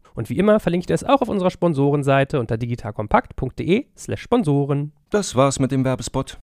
Und 0.13 0.29
wie 0.29 0.37
immer 0.37 0.59
verlinke 0.59 0.83
ich 0.83 0.87
das 0.87 1.03
auch 1.03 1.21
auf 1.21 1.29
unserer 1.29 1.51
Sponsorenseite 1.51 2.39
unter 2.39 2.57
digitalkompakt.de/slash 2.57 4.21
Sponsoren. 4.21 4.91
Das 5.09 5.35
war's 5.35 5.59
mit 5.59 5.71
dem 5.71 5.85
Werbespot. 5.85 6.37